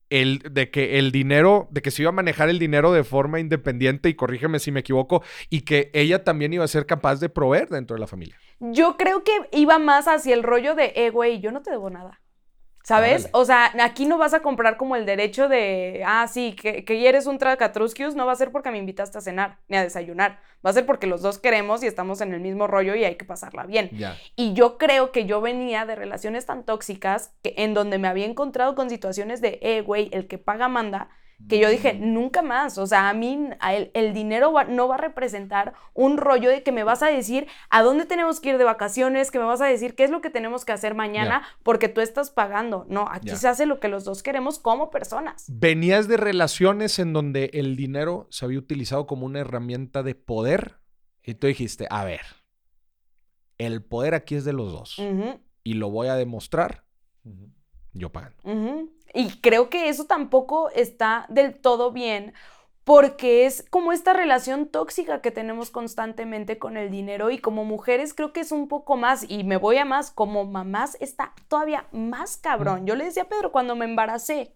[0.09, 3.39] el, de que el dinero, de que se iba a manejar el dinero de forma
[3.39, 7.29] independiente, y corrígeme si me equivoco, y que ella también iba a ser capaz de
[7.29, 8.37] proveer dentro de la familia.
[8.59, 11.89] Yo creo que iba más hacia el rollo de, eh, güey, yo no te debo
[11.89, 12.21] nada.
[12.88, 13.28] ¿Sabes?
[13.34, 17.10] O sea, aquí no vas a comprar como el derecho de, ah, sí, que, que
[17.10, 20.39] eres un tracatrusquius, no va a ser porque me invitaste a cenar ni a desayunar.
[20.65, 23.15] Va a ser porque los dos queremos y estamos en el mismo rollo y hay
[23.15, 23.89] que pasarla bien.
[24.38, 28.26] Y yo creo que yo venía de relaciones tan tóxicas que, en donde me había
[28.26, 31.10] encontrado con situaciones de, eh, güey, el que paga manda,
[31.47, 32.78] que yo dije, nunca más.
[32.78, 36.50] O sea, a mí a el, el dinero va- no va a representar un rollo
[36.50, 39.45] de que me vas a decir a dónde tenemos que ir de vacaciones, que me
[39.45, 42.86] vas a decir qué es lo que tenemos que hacer mañana, porque tú estás pagando.
[42.89, 45.45] No, aquí se hace lo que los dos queremos como personas.
[45.47, 50.80] Venías de relaciones en donde el dinero se había utilizado como una herramienta de poder
[51.23, 52.21] y tú dijiste, a ver,
[53.58, 55.00] el poder aquí es de los dos
[55.63, 56.84] y lo voy a demostrar
[57.97, 58.38] yo pagando.
[59.13, 62.33] Y creo que eso tampoco está del todo bien.
[62.83, 68.13] Porque es como esta relación tóxica que tenemos constantemente con el dinero y como mujeres
[68.13, 71.88] creo que es un poco más, y me voy a más, como mamás está todavía
[71.91, 72.86] más cabrón.
[72.86, 74.53] Yo le decía a Pedro cuando me embaracé,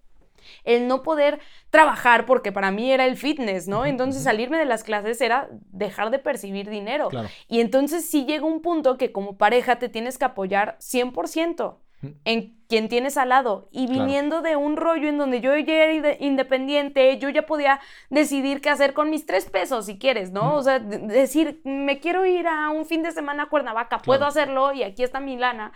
[0.63, 3.85] el no poder trabajar, porque para mí era el fitness, ¿no?
[3.85, 7.09] Entonces salirme de las clases era dejar de percibir dinero.
[7.09, 7.27] Claro.
[7.49, 11.77] Y entonces sí llega un punto que como pareja te tienes que apoyar 100% Ujú.
[12.25, 13.67] En quien tienes al lado.
[13.71, 14.01] Y Claro.
[14.05, 18.61] viniendo de un rollo en donde yo ya era inde- independiente, yo ya podía decidir
[18.61, 20.55] qué hacer con mis tres pesos, si quieres, ¿no?
[20.55, 24.25] O sea, de- decir, me quiero ir a un fin de semana a Cuernavaca, puedo
[24.25, 25.73] hacerlo y aquí está mi lana.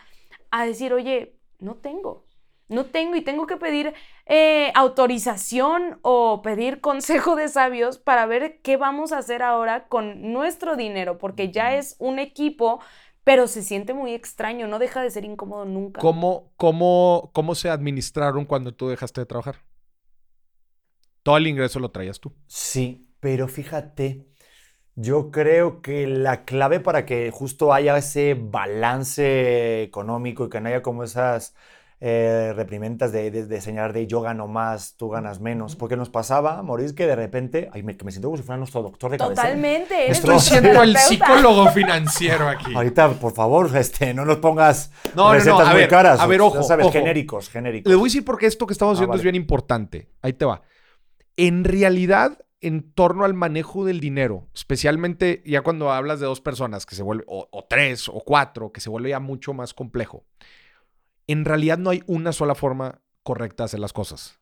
[0.52, 2.24] A decir, oye, no tengo.
[2.68, 3.94] No tengo y tengo que pedir
[4.26, 6.82] eh, autorización o pedir
[7.30, 11.76] consejo de sabios para ver qué vamos a hacer ahora con nuestro dinero, porque ya
[11.76, 12.80] es un equipo,
[13.26, 16.00] pero se siente muy extraño, no deja de ser incómodo nunca.
[16.00, 19.58] ¿Cómo, cómo, ¿Cómo se administraron cuando tú dejaste de trabajar?
[21.24, 22.32] Todo el ingreso lo traías tú.
[22.46, 24.28] Sí, pero fíjate,
[24.94, 30.70] yo creo que la clave para que justo haya ese balance económico y que no
[30.70, 31.56] haya como esas
[32.08, 36.12] eh, reprimentas de, de, de señalar de yo gano más, tú ganas menos, porque nos
[36.12, 39.10] pasaba, Maurice, que de repente, ay, me, que me siento como si fuera nuestro doctor
[39.10, 39.48] de cabecera.
[39.48, 40.06] Totalmente.
[40.06, 42.76] eres Estoy siendo el psicólogo financiero aquí.
[42.76, 46.20] Ahorita, por favor, este, no nos pongas No, no, no, recetas a muy ver, caras.
[46.20, 46.94] a ver, ya ojo, sabes, ojo.
[46.94, 47.90] genéricos, genéricos.
[47.90, 49.32] Le voy a decir porque esto que estamos Ah, haciendo es vale.
[49.32, 50.10] bien importante.
[50.22, 50.62] Ahí te va.
[51.38, 56.86] En realidad, en torno al manejo del dinero, especialmente ya cuando hablas de dos personas
[56.86, 60.24] que se vuelve, o, o tres o cuatro, que se vuelve ya mucho más complejo,
[61.28, 64.40] en realidad no hay una sola forma correcta de hacer las cosas.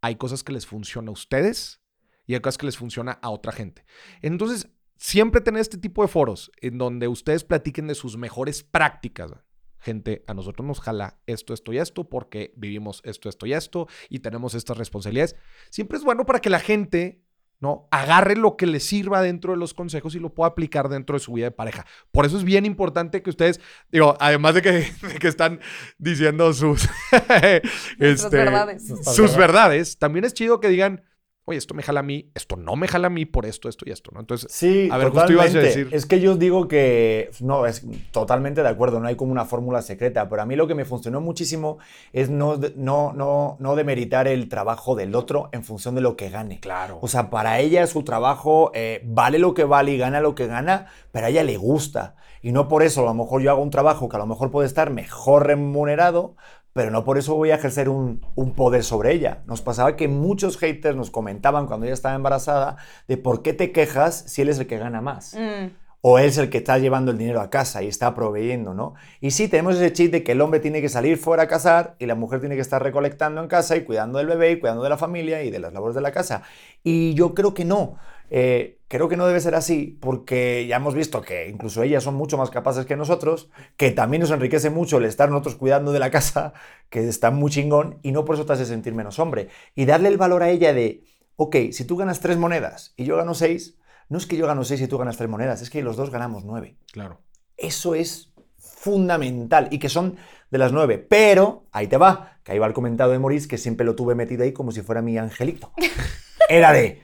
[0.00, 1.80] Hay cosas que les funciona a ustedes
[2.26, 3.84] y hay cosas que les funciona a otra gente.
[4.22, 9.32] Entonces, siempre tener este tipo de foros en donde ustedes platiquen de sus mejores prácticas.
[9.78, 13.88] Gente, a nosotros nos jala esto, esto y esto porque vivimos esto, esto y esto
[14.10, 15.36] y tenemos estas responsabilidades.
[15.70, 17.24] Siempre es bueno para que la gente
[17.60, 17.86] ¿no?
[17.90, 21.20] Agarre lo que le sirva dentro de los consejos y lo pueda aplicar dentro de
[21.20, 21.86] su vida de pareja.
[22.10, 23.60] Por eso es bien importante que ustedes,
[23.92, 24.70] digo, además de que,
[25.02, 25.60] de que están
[25.98, 26.88] diciendo sus,
[27.98, 28.88] este, verdades.
[29.14, 31.02] sus verdades, también es chido que digan,
[31.50, 33.84] oye, esto me jala a mí, esto no me jala a mí por esto, esto
[33.86, 34.20] y esto, ¿no?
[34.20, 35.80] Entonces, Sí, A ver, justo ibas a totalmente.
[35.80, 35.88] decir.
[35.92, 39.82] Es que yo digo que no, es totalmente de acuerdo, no hay como una fórmula
[39.82, 41.78] secreta, pero a mí lo que me funcionó muchísimo
[42.12, 46.30] es no, no, no, no demeritar el trabajo del otro en función de lo que
[46.30, 46.60] gane.
[46.60, 46.98] claro.
[47.02, 50.46] O sea, para ella su trabajo eh, vale lo que vale y gana lo que
[50.46, 52.14] gana, pero a ella le gusta.
[52.42, 54.50] Y no por eso, a lo mejor yo hago un trabajo que a lo mejor
[54.50, 56.36] puede estar mejor remunerado,
[56.72, 59.42] pero no por eso voy a ejercer un, un poder sobre ella.
[59.46, 62.76] Nos pasaba que muchos haters nos comentaban cuando ella estaba embarazada
[63.08, 65.34] de por qué te quejas si él es el que gana más.
[65.34, 68.72] Mm, O él es el que está llevando el dinero a casa y está proveyendo,
[68.72, 68.94] ¿no?
[69.20, 71.94] Y sí, tenemos ese chip de que el hombre tiene que salir fuera a cazar
[71.98, 74.82] y la mujer tiene que estar recolectando en casa y cuidando del bebé y cuidando
[74.82, 76.40] de la familia y de las labores de la casa.
[76.82, 77.96] Y yo creo que no.
[78.30, 82.14] Eh, creo que no debe ser así porque ya hemos visto que incluso ellas son
[82.14, 85.98] mucho más capaces que nosotros, que también nos enriquece mucho el estar nosotros cuidando de
[85.98, 86.52] la casa,
[86.88, 89.48] que está muy chingón y no por eso te hace sentir menos hombre.
[89.74, 91.04] Y darle el valor a ella de,
[91.36, 93.76] ok, si tú ganas tres monedas y yo gano seis,
[94.08, 96.10] no es que yo gano seis y tú ganas tres monedas, es que los dos
[96.10, 96.76] ganamos nueve.
[96.92, 97.20] claro.
[97.56, 100.16] Eso es fundamental y que son
[100.50, 100.98] de las nueve.
[100.98, 104.14] Pero, ahí te va, que ahí va el comentado de Maurice, que siempre lo tuve
[104.14, 105.72] metido ahí como si fuera mi angelito.
[106.48, 107.02] Era de,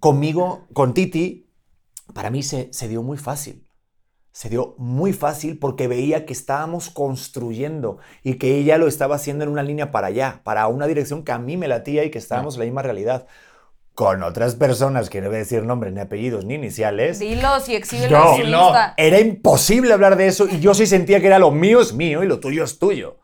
[0.00, 1.50] conmigo, con Titi,
[2.14, 3.66] para mí se, se dio muy fácil.
[4.32, 9.44] Se dio muy fácil porque veía que estábamos construyendo y que ella lo estaba haciendo
[9.44, 12.18] en una línea para allá, para una dirección que a mí me latía y que
[12.18, 13.26] estábamos en la misma realidad.
[13.94, 17.74] Con otras personas, que no voy a decir nombres, ni apellidos, ni iniciales, Dilos y
[17.74, 21.26] exhíbelos No, en su no, era imposible hablar de eso y yo sí sentía que
[21.26, 23.18] era lo mío es mío y lo tuyo es tuyo.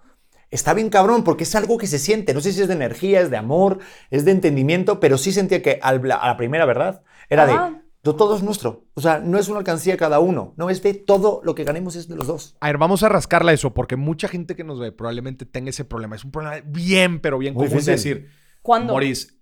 [0.54, 2.32] Está bien cabrón porque es algo que se siente.
[2.34, 3.78] No sé si es de energía, es de amor,
[4.10, 7.70] es de entendimiento, pero sí sentía que al- a la primera verdad era Ajá.
[7.70, 8.84] de, "To- todo es nuestro.
[8.94, 10.54] O sea, no es una alcancía cada uno.
[10.56, 12.56] No, es de todo lo que ganemos es de los dos.
[12.60, 15.84] A ver, vamos a rascarla eso, porque mucha gente que nos ve probablemente tenga ese
[15.84, 16.16] problema.
[16.16, 17.92] Es un problema bien, pero bien común difícil.
[17.92, 18.30] decir,
[18.62, 18.92] ¿Cuándo?
[18.92, 19.38] Moris,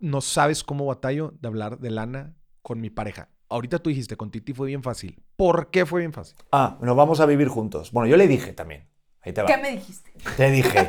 [0.00, 3.30] no sabes cómo batallo de hablar de lana con mi pareja.
[3.48, 5.22] Ahorita tú dijiste, con Titi fue bien fácil.
[5.36, 6.36] ¿Por qué fue bien fácil?
[6.50, 7.92] Ah, nos vamos a vivir juntos.
[7.92, 8.88] Bueno, yo le dije también.
[9.24, 9.48] Ahí te va.
[9.48, 10.12] ¿Qué me dijiste?
[10.36, 10.88] Te dije,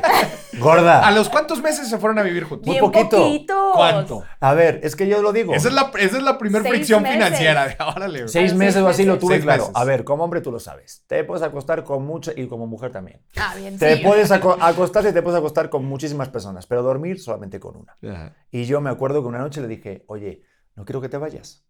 [0.58, 1.06] gorda.
[1.06, 2.66] ¿A los cuántos meses se fueron a vivir juntos?
[2.66, 3.16] Muy Bien poquito.
[3.16, 3.74] poquitos.
[3.74, 4.24] ¿Cuánto?
[4.40, 5.54] A ver, es que yo lo digo.
[5.54, 7.16] Esa es la, esa es la primera fricción meses.
[7.16, 7.66] financiera.
[7.68, 8.28] De, órale.
[8.28, 9.62] Seis meses seis o así lo tuve Seis claro.
[9.62, 9.76] meses.
[9.76, 11.04] A ver, como hombre tú lo sabes.
[11.06, 13.22] Te puedes acostar con mucho y como mujer también.
[13.36, 14.02] Ah, bien, Te sí.
[14.04, 17.96] puedes aco- acostar y te puedes acostar con muchísimas personas, pero dormir solamente con una.
[18.14, 18.34] Ajá.
[18.50, 20.42] Y yo me acuerdo que una noche le dije, oye,
[20.74, 21.64] no quiero que te vayas.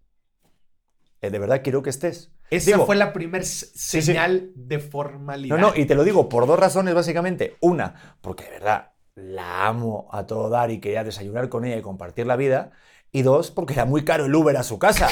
[1.23, 2.33] Eh, de verdad quiero que estés.
[2.51, 4.01] Esa Digo, fue la primera s- sí.
[4.03, 5.57] señal de formalidad.
[5.57, 7.57] No, no, y te lo digo por dos razones básicamente.
[7.61, 11.83] Una, porque de verdad la amo a todo dar y quería desayunar con ella y
[11.83, 12.71] compartir la vida.
[13.13, 15.09] Y dos, porque era muy caro el Uber a su casa.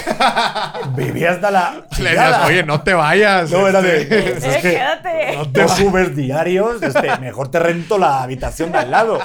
[0.97, 1.87] Vivía hasta la...
[1.99, 3.51] Le decías, oye, no te vayas.
[3.51, 4.03] No, era de...
[4.03, 5.39] este, "Pues Eh, es que quédate.
[5.53, 9.19] dos Ubers diarios, este, mejor te rento la habitación de al lado.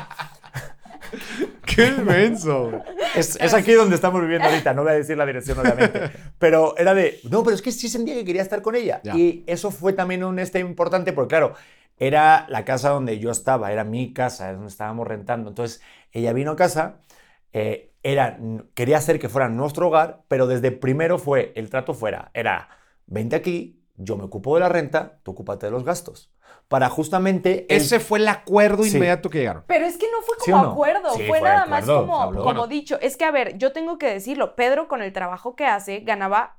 [1.75, 2.83] Qué inmenso.
[3.15, 6.11] Es, es aquí donde estamos viviendo ahorita, no voy a decir la dirección obviamente.
[6.39, 9.01] Pero era de, no, pero es que sí sentía que quería estar con ella.
[9.03, 9.15] Ya.
[9.15, 11.53] Y eso fue también un este importante, porque claro,
[11.97, 15.49] era la casa donde yo estaba, era mi casa, es donde estábamos rentando.
[15.49, 16.99] Entonces, ella vino a casa,
[17.53, 18.39] eh, era,
[18.73, 22.69] quería hacer que fuera nuestro hogar, pero desde primero fue, el trato fuera, era,
[23.05, 26.31] vente aquí, yo me ocupo de la renta, tú ocúpate de los gastos.
[26.69, 27.65] Para justamente...
[27.67, 28.95] el- Ese fue el acuerdo Sí.
[28.95, 29.63] inmediato que llegaron.
[29.67, 30.71] Pero es que no fue ¿Sí como no?
[30.71, 32.67] acuerdo, Sí, fue fue nada más como, como Bueno.
[32.67, 32.97] dicho.
[33.01, 36.55] Es que, a ver, yo tengo que decirlo, Pedro con el trabajo que hace ganaba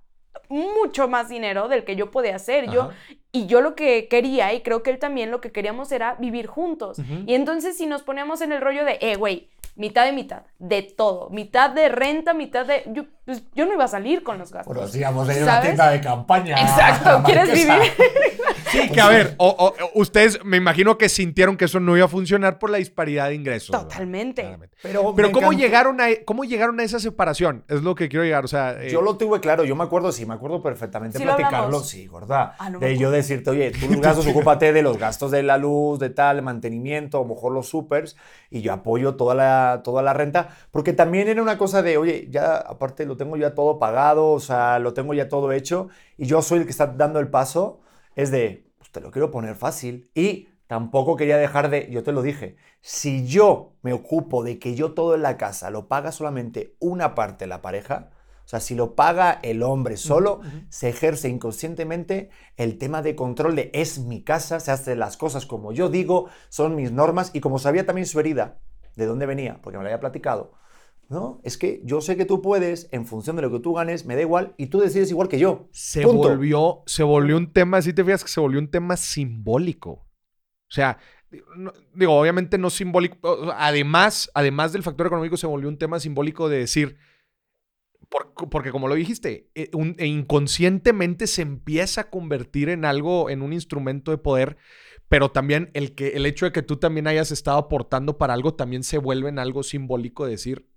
[0.48, 2.68] mucho más dinero del que yo podía hacer.
[2.70, 2.90] Yo,
[3.30, 6.48] y yo lo que quería, y creo que él también lo que queríamos era vivir
[6.48, 6.98] juntos.
[7.26, 9.48] Y entonces si nos poníamos en el rollo de, eh, güey,
[9.80, 12.84] mitad de mitad, de todo, mitad de renta, mitad de...
[12.92, 14.66] Yo, pues, yo no iba a salir con los gastos.
[14.74, 15.42] Bueno, a ¿Sabes?
[15.42, 16.60] una tienda de campaña.
[16.60, 17.80] Exacto, ¿quieres vivir?
[18.70, 22.06] Sí, que a ver, o- o- ustedes me imagino que sintieron que eso no iba
[22.06, 23.70] a funcionar por la disparidad de ingresos.
[23.76, 24.42] Totalmente.
[24.82, 25.58] Pero, Pero ¿cómo encantó.
[25.64, 27.64] llegaron, a, ¿cómo llegaron a esa separación?
[27.68, 28.44] Es lo que quiero llegar.
[28.44, 31.24] O sea, eh, Yo lo tuve claro, yo me acuerdo, sí, me acuerdo perfectamente Sí
[31.24, 32.54] platicarlo, sí, gorda.
[32.58, 35.56] Ah, no de yo decirte, oye, tú los gastos, ocúpate de los gastos de la
[35.56, 38.16] luz, de tal, mantenimiento, a lo mejor los supers,
[38.50, 42.28] y yo apoyo toda la, toda la renta, porque también era una cosa de, oye,
[42.30, 46.26] ya aparte lo tengo ya todo pagado, o sea, lo tengo ya todo hecho, y
[46.26, 47.80] yo soy el que está dando el paso,
[48.16, 52.12] es de, pues te lo quiero poner fácil, y tampoco quería dejar de, yo te
[52.12, 56.12] lo dije, si yo me ocupo de que yo todo en la casa lo paga
[56.12, 58.10] solamente una parte la pareja,
[58.44, 63.54] o sea, si lo paga el hombre solo, se ejerce inconscientemente el tema de control
[63.54, 67.38] de es mi casa, se hacen las cosas como yo digo, son mis normas, y
[67.38, 68.58] como sabía también su herida,
[69.00, 70.52] de dónde venía, porque me lo había platicado,
[71.08, 71.40] ¿no?
[71.42, 74.14] Es que yo sé que tú puedes, en función de lo que tú ganes, me
[74.14, 75.68] da igual, y tú decides igual que yo.
[75.72, 76.28] se Punto.
[76.28, 79.90] volvió, se volvió un tema, si te fijas que se volvió un tema simbólico.
[79.92, 80.98] O sea,
[81.56, 83.52] no- digo, obviamente no simbólico.
[83.56, 86.96] Además, además del factor económico, se volvió un tema simbólico de decir.
[88.08, 93.30] por- porque como lo dijiste, eh, un- e inconscientemente se empieza a convertir en algo,
[93.30, 94.56] en un instrumento de poder,
[95.10, 98.54] pero también el, que, el hecho de que tú también hayas estado aportando para algo
[98.54, 100.70] también se vuelve en algo simbólico de decir,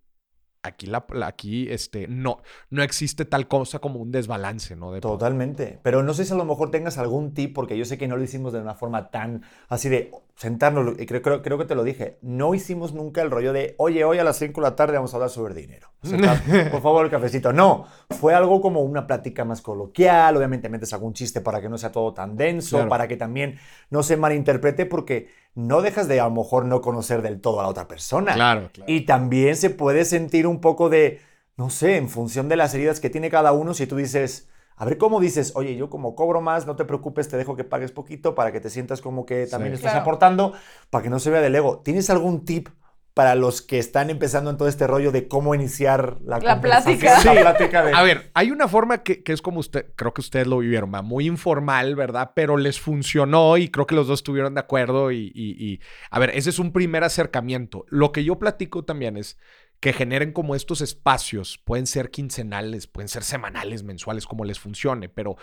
[0.64, 2.42] aquí, la, aquí este, no,
[2.72, 5.00] no existe tal cosa como un desbalance, ¿no?
[5.00, 5.80] Totalmente.
[5.84, 8.18] Pero no sé si a lo mejor tengas algún tip, porque yo sé que no
[8.18, 11.76] lo hicimos de una forma tan así de sentarnos, y creo, creo, creo que te
[11.76, 14.76] lo dije, no hicimos nunca el rollo de, oye, hoy a las 5 de la
[14.76, 15.90] tarde vamos a hablar sobre dinero.
[16.72, 17.54] Por favor, el cafecito.
[17.54, 21.78] No, fue algo como una plática más coloquial, obviamente metes algún chiste para que no
[21.78, 22.90] sea todo tan denso, Claro.
[22.90, 23.58] para que también
[23.90, 27.64] no se malinterprete, porque no dejas de a lo mejor no conocer del todo a
[27.64, 28.34] la otra persona.
[28.34, 28.92] Claro, claro.
[28.92, 31.22] Y también se puede sentir un poco de,
[31.58, 34.50] no sé, en función de las heridas que tiene cada uno, si tú dices,
[34.84, 37.64] a ver cómo dices, oye, yo como cobro más, no te preocupes, te dejo que
[37.64, 39.78] pagues poquito para que te sientas como que también Sí.
[39.78, 40.02] estás Claro.
[40.02, 40.54] aportando,
[40.90, 41.82] para que no se vea del ego.
[41.86, 42.68] ¿Tienes algún tip
[43.14, 47.24] para los que están empezando en todo este rollo de cómo iniciar la, La plática.
[47.24, 47.94] La plática de...
[47.94, 50.90] A ver, hay una forma que, que es como usted, creo que ustedes lo vivieron,
[51.06, 52.32] muy informal, ¿verdad?
[52.36, 56.18] Pero les funcionó y creo que los dos estuvieron de acuerdo y, y- y- a
[56.18, 57.86] ver, ese es un primer acercamiento.
[57.88, 59.38] Lo que yo platico también es
[59.84, 65.10] que generen como estos espacios, pueden ser quincenales, pueden ser semanales, mensuales, como les funcione,
[65.10, 65.36] pero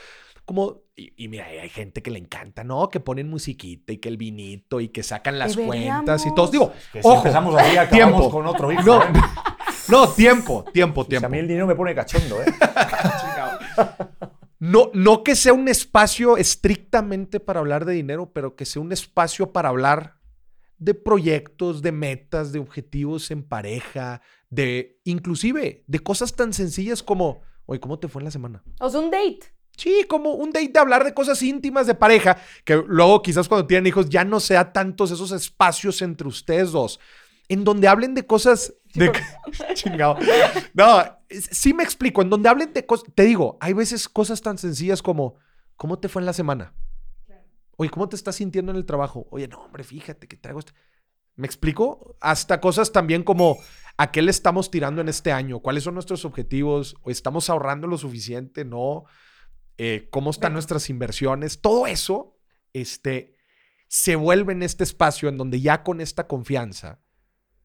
[0.47, 2.89] como, y, y mira, hay gente que le encanta, ¿no?
[2.89, 6.51] Que ponen musiquita y que el vinito y que sacan las cuentas y todos.
[6.51, 8.31] Digo, Que si ojo, empezamos así, acabamos tiempo.
[8.31, 8.83] con otro hijo.
[8.83, 9.09] no, ¿eh?
[9.89, 11.27] no, tiempo, tiempo, Si tiempo.
[11.27, 12.47] a mí el dinero me pone cachondo, ¿eh?
[14.59, 18.93] No, no que sea un espacio estrictamente para hablar de dinero, pero que sea un
[18.93, 20.20] espacio para hablar
[20.81, 27.43] de proyectos, de metas, de objetivos en pareja, de inclusive de cosas tan sencillas como,
[27.67, 28.65] oye, ¿cómo te fue en la semana?
[28.81, 29.55] O sea, un date.
[29.77, 33.67] Sí, como un date de hablar de cosas íntimas de pareja, que luego quizás cuando
[33.67, 36.99] tienen hijos ya no sea tantos esos espacios entre ustedes dos,
[37.49, 39.13] en donde hablen de cosas de...
[39.75, 40.17] Chingado.
[40.73, 44.57] No, sí me explico, en donde hablen de cosas, te digo, hay veces cosas tan
[44.57, 45.37] sencillas como,
[45.77, 46.73] ¿cómo te fue en la semana?
[47.81, 49.27] Oye, ¿cómo te estás sintiendo en el trabajo?
[49.31, 50.75] Oye, no, hombre, fíjate que traigo esto.
[51.35, 52.15] ¿Me explico?
[52.21, 53.57] Hasta cosas también como
[53.97, 57.87] a qué le estamos tirando en este año, cuáles son nuestros objetivos, o estamos ahorrando
[57.87, 59.05] lo suficiente, no,
[59.79, 62.37] eh, cómo están nuestras inversiones, todo eso,
[62.75, 63.39] este,
[63.89, 67.01] se vuelve en este espacio en donde ya con esta confianza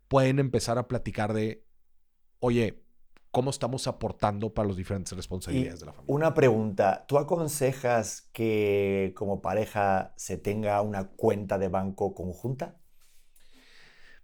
[0.08, 1.68] pueden empezar a platicar de,
[2.40, 2.85] oye,
[3.36, 6.16] cómo estamos aportando para las diferentes responsabilidades de la familia.
[6.16, 12.78] Una pregunta, ¿tú aconsejas que como pareja se tenga una cuenta de banco conjunta?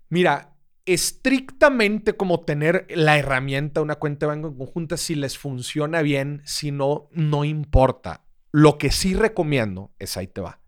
[0.08, 6.42] Mira, estrictamente como tener la herramienta, una cuenta de banco conjunta, si les funciona bien,
[6.46, 8.24] si no, no importa.
[8.54, 10.62] Lo que sí recomiendo es, ahí te va,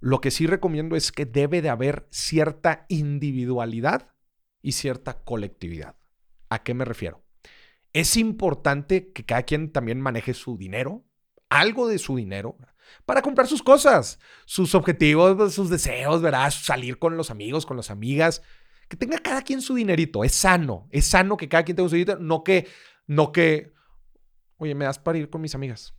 [0.00, 4.08] lo que sí recomiendo es que debe de haber cierta individualidad
[4.60, 5.96] y cierta colectividad.
[6.50, 7.22] ¿A qué me refiero?
[7.92, 11.04] Es importante que cada quien también maneje su dinero,
[11.48, 12.56] algo de su dinero,
[13.04, 16.50] para comprar sus cosas, sus objetivos, sus deseos, ¿verdad?
[16.50, 18.42] Salir con los amigos, con las amigas.
[18.88, 20.24] Que tenga cada quien su dinerito.
[20.24, 20.88] Es sano.
[20.90, 22.18] Es sano que cada quien tenga su dinero.
[22.20, 22.66] No que,
[23.06, 23.72] no que,
[24.58, 25.94] oye, me das para ir con mis amigas.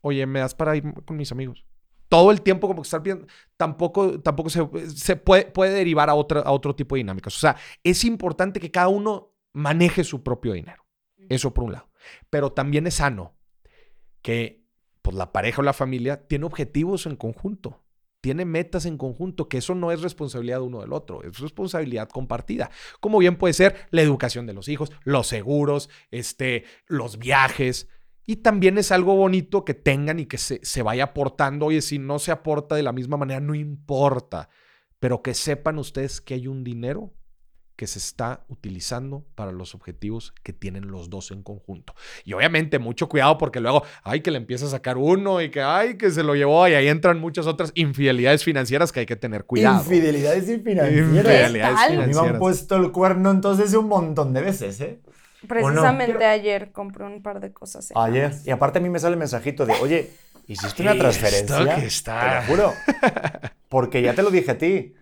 [0.00, 1.64] Oye, me das para ir con mis amigos.
[2.08, 6.14] Todo el tiempo como que estar bien, tampoco, tampoco se, se puede, puede derivar a,
[6.14, 7.34] otra, a otro tipo de dinámicas.
[7.36, 10.81] O sea, es importante que cada uno maneje su propio dinero.
[11.28, 11.88] Eso por un lado.
[12.30, 13.36] Pero también es sano
[14.22, 14.64] que
[15.02, 17.82] pues, la pareja o la familia tiene objetivos en conjunto,
[18.20, 22.08] tiene metas en conjunto, que eso no es responsabilidad de uno del otro, es responsabilidad
[22.08, 22.70] compartida.
[23.00, 27.88] Como bien puede ser la educación de los hijos, los seguros, este, los viajes.
[28.24, 31.66] Y también es algo bonito que tengan y que se, se vaya aportando.
[31.66, 34.48] Oye, si no se aporta de la misma manera, no importa.
[35.00, 37.12] Pero que sepan ustedes que hay un dinero
[37.76, 41.94] que se está utilizando para los objetivos que tienen los dos en conjunto.
[42.24, 45.62] Y obviamente mucho cuidado porque luego, ay, que le empieza a sacar uno y que,
[45.62, 49.16] ay, que se lo llevó y ahí entran muchas otras infidelidades financieras que hay que
[49.16, 49.82] tener cuidado.
[49.82, 50.92] Infidelidades financieras.
[50.92, 52.22] Infidelidades financieras.
[52.22, 55.00] me han puesto el cuerno entonces un montón de veces, ¿eh?
[55.48, 57.92] Precisamente ayer compré un par de cosas.
[57.94, 58.32] Ayer.
[58.44, 60.10] Y aparte a mí me sale el mensajito de, oye,
[60.46, 61.76] ¿hiciste una transferencia?
[61.76, 62.20] Que está.
[62.20, 62.74] Te lo juro.
[63.68, 64.94] Porque ya te lo dije a ti.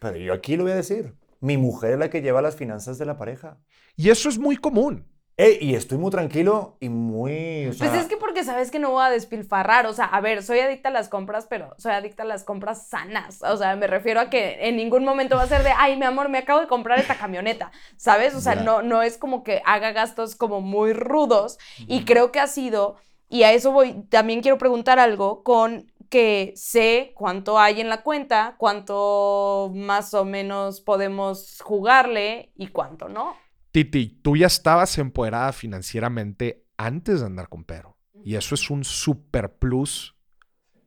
[0.00, 1.14] Pero yo aquí lo voy a decir.
[1.44, 3.58] Mi mujer es la que lleva las finanzas de la pareja.
[3.96, 5.06] Y eso es muy común.
[5.36, 7.70] y estoy muy tranquilo y muy...
[7.76, 9.84] pues es que porque sabes que no voy a despilfarrar.
[9.86, 12.88] O sea, a ver, soy adicta a las compras, pero soy adicta a las compras
[12.88, 13.42] sanas.
[13.42, 16.06] O sea, me refiero a que en ningún momento va a ser de, ay, mi
[16.06, 17.72] amor, me acabo de comprar esta camioneta.
[17.98, 18.34] ¿Sabes?
[18.34, 21.58] O sea, no, no es como que haga gastos como muy rudos.
[21.86, 22.96] Y creo que ha sido,
[23.28, 28.04] y a eso voy, también quiero preguntar algo con que sé cuánto hay en la
[28.04, 33.36] cuenta, cuánto más o menos podemos jugarle y cuánto no.
[33.72, 37.98] Titi, tú ya estabas empoderada financieramente antes de andar con Pedro.
[38.22, 40.14] Y eso es un super plus.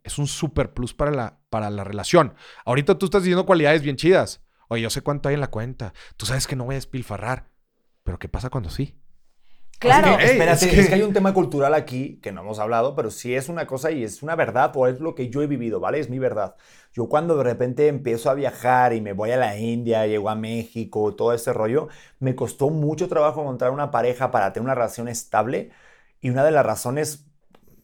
[0.02, 2.34] Es un super plus para la, para la relación.
[2.64, 4.46] Ahorita tú estás diciendo cualidades bien chidas.
[4.70, 5.94] Oye, yo sé cuánto hay en la cuenta.
[6.16, 7.52] Tú sabes que no voy a despilfarrar.
[8.04, 8.98] Pero ¿qué pasa cuando sí?
[9.80, 10.18] Claro.
[10.20, 10.96] espérate, es que...
[10.96, 14.04] hay un tema cultural aquí que no hemos hablado, pero sí es una cosa y
[14.04, 16.00] es una verdad o es lo que yo he vivido, ¿vale?
[16.00, 16.56] Es mi verdad.
[16.94, 20.36] Yo cuando de repente empiezo a viajar y me voy a la India, llego a
[20.36, 25.08] México, todo ese rollo, me costó mucho trabajo encontrar una pareja para tener una relación
[25.08, 25.72] estable
[26.22, 27.28] y una de las razones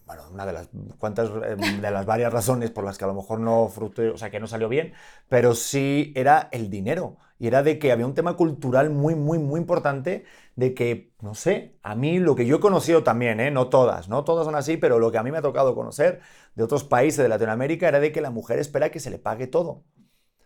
[0.06, 3.14] bueno, una de las cuantas eh, de las varias razones por las que a lo
[3.14, 4.94] mejor no fruto, o sea, que no salió bien,
[5.30, 9.38] pero sí era el dinero y era de que había un tema cultural muy muy
[9.38, 10.24] muy importante
[10.56, 13.52] de que no sé, a mí lo que yo he conocido también, ¿eh?
[13.52, 16.22] no todas, no todas son así, pero lo que a mí me ha tocado conocer
[16.56, 19.48] de otros países de Latinoamérica era de que la mujer espera que se le pague
[19.48, 19.84] todo.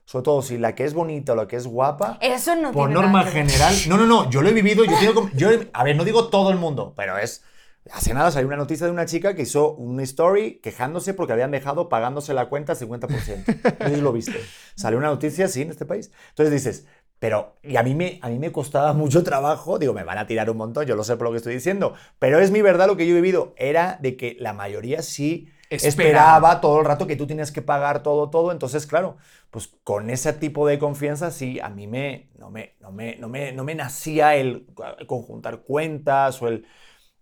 [0.05, 2.17] Sobre todo si la que es bonita o la que es guapa.
[2.19, 3.75] Eso no Por norma general.
[3.87, 4.27] No, no, no.
[4.31, 4.83] Yo lo he vivido.
[4.85, 7.43] Yo, tengo, yo, a ver, no digo todo el mundo, pero es
[7.91, 11.51] Hace nada salió una noticia de una chica que hizo una story quejándose porque habían
[11.51, 13.79] dejado pagándose la cuenta al 50%.
[13.79, 14.39] No sé si lo viste.
[14.75, 16.11] Salió una noticia así en este país.
[16.29, 16.85] Entonces dices,
[17.19, 20.27] pero, y a mí, me, a mí me costaba mucho trabajo, digo, me van a
[20.27, 22.87] tirar un montón, yo lo sé por lo que estoy diciendo, pero es mi verdad
[22.87, 26.61] lo que yo he vivido, era de que la mayoría sí esperaba.
[26.61, 29.17] todo el rato que tú tienes que pagar todo, todo, entonces, claro,
[29.49, 33.29] pues con ese tipo de confianza sí, a mí me, no, me, no, me, no,
[33.29, 34.67] me, no me nacía el
[35.07, 36.65] conjuntar cuentas o el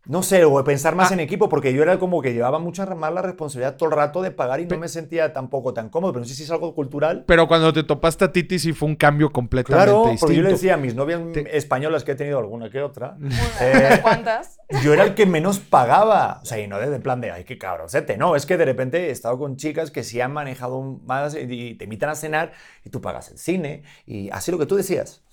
[0.08, 1.14] no sé, o pensar más Ah.
[1.16, 4.22] en equipo, porque yo era como que llevaba mucha más la responsabilidad todo el rato
[4.22, 6.74] de pagar y no me sentía tampoco tan cómodo, pero no sé si es algo
[6.76, 7.24] cultural.
[7.28, 10.20] Pero cuando te topaste a Titi sí fue un cambio completamente Claro, distinto.
[10.22, 13.18] porque yo le decía a mis novias Te- españolas que he tenido alguna que otra,
[13.62, 14.60] Eh, cuantas.
[14.84, 16.40] yo era el que menos pagaba.
[16.42, 18.18] O sea, y no de plan de, ay, qué cabroncete.
[18.18, 21.36] No, es que de repente he estado con chicas que sí han manejado un- más
[21.36, 22.52] y te invitan a cenar
[22.84, 25.24] y tú pagas el cine y así lo que tú decías.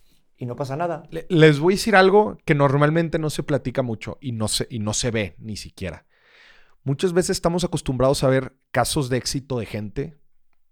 [0.42, 1.04] Y no pasa nada.
[1.12, 4.66] Le- Les voy a decir algo que normalmente no se platica mucho y no se,
[4.68, 6.04] y no se ve ni siquiera.
[6.82, 10.18] Muchas veces estamos acostumbrados a ver casos de éxito de gente,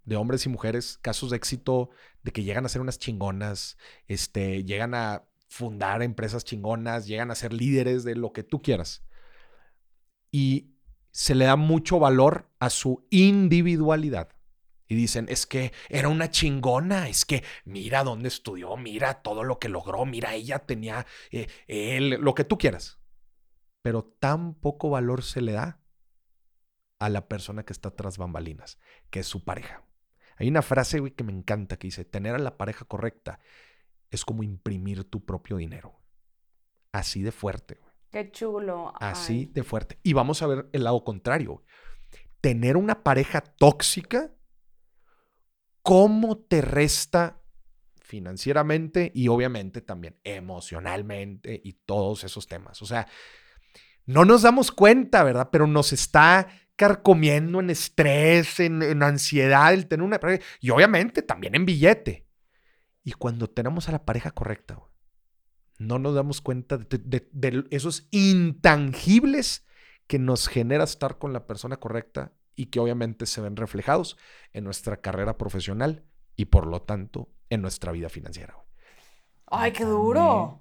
[0.04, 1.90] de hombres y mujeres, casos de éxito
[2.24, 7.36] de que llegan a ser unas chingonas, este, llegan a fundar empresas chingonas, llegan a
[7.36, 9.04] ser líderes de lo que tú quieras.
[10.32, 10.74] Y
[11.12, 14.30] se le da mucho valor a su individualidad.
[14.91, 19.61] Y dicen, es que era una chingona, es que mira dónde estudió, mira todo lo
[19.61, 22.99] que logró, mira, ella tenía eh, él, lo que tú quieras.
[23.82, 25.80] Pero tan poco valor se le da
[26.99, 28.80] a la persona que está tras bambalinas,
[29.11, 29.84] que es su pareja.
[30.38, 33.38] Hay una frase, güey, que me encanta que dice, tener a la pareja correcta
[34.11, 36.01] es como imprimir tu propio dinero.
[36.91, 37.93] Así de fuerte, güey.
[38.11, 38.93] Qué chulo.
[38.99, 39.53] Así Ay.
[39.53, 40.01] de fuerte.
[40.03, 41.62] Y vamos a ver el lado contrario.
[42.41, 44.32] Tener una pareja tóxica,
[45.83, 47.41] ¿cómo te resta
[48.01, 52.83] financieramente y obviamente también emocionalmente y todos esos temas?
[52.83, 53.07] O sea,
[54.07, 55.49] no nos damos cuenta, ¿verdad?
[55.53, 60.18] Pero nos está carcomiendo en estrés, en, ansiedad el tener una
[60.61, 62.26] y obviamente también en billete.
[63.05, 64.78] Y cuando tenemos a la pareja correcta,
[65.78, 69.66] no nos damos cuenta de esos intangibles
[70.07, 74.18] que nos genera estar con la persona correcta y que obviamente se ven reflejados
[74.52, 76.04] en nuestra carrera profesional
[76.36, 78.52] y por lo tanto en nuestra vida financiera.
[78.52, 78.66] güey.
[79.46, 80.61] Ay, qué duro.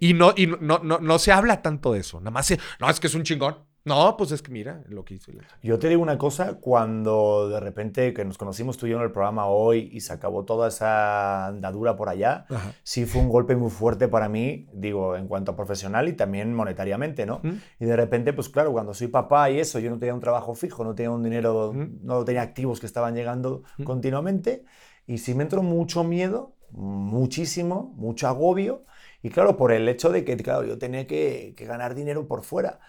[0.00, 2.18] Y no, y no, no, no, no se habla tanto de eso.
[2.18, 3.64] Nada más se, no, es que es un chingón.
[3.84, 5.32] No, pues es que mira lo que hizo.
[5.62, 9.02] Yo te digo una cosa, cuando de repente que nos conocimos tú y yo en
[9.04, 12.74] el programa hoy y se acabó toda esa andadura por allá, Ajá.
[12.82, 16.52] sí fue un golpe muy fuerte para mí, digo, en cuanto a profesional y también
[16.54, 17.40] monetariamente, ¿no?
[17.42, 17.52] ¿Mm?
[17.80, 20.54] Y de repente, pues claro, cuando soy papá y eso, yo no tenía un trabajo
[20.54, 22.00] fijo, no tenía un dinero, Mm.
[22.02, 23.84] no tenía activos que estaban llegando Mm.
[23.84, 24.64] continuamente
[25.06, 28.84] y sí me entró mucho miedo, muchísimo, mucho agobio
[29.22, 32.42] y claro, por el hecho de que, claro, yo tenía que, que ganar dinero por
[32.42, 32.80] fuera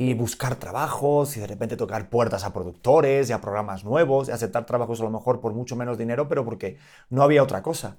[0.00, 4.30] y buscar trabajos y de repente tocar puertas a productores y a programas nuevos y
[4.30, 6.78] aceptar trabajos a lo mejor por mucho menos dinero, pero porque
[7.10, 7.96] no había otra cosa.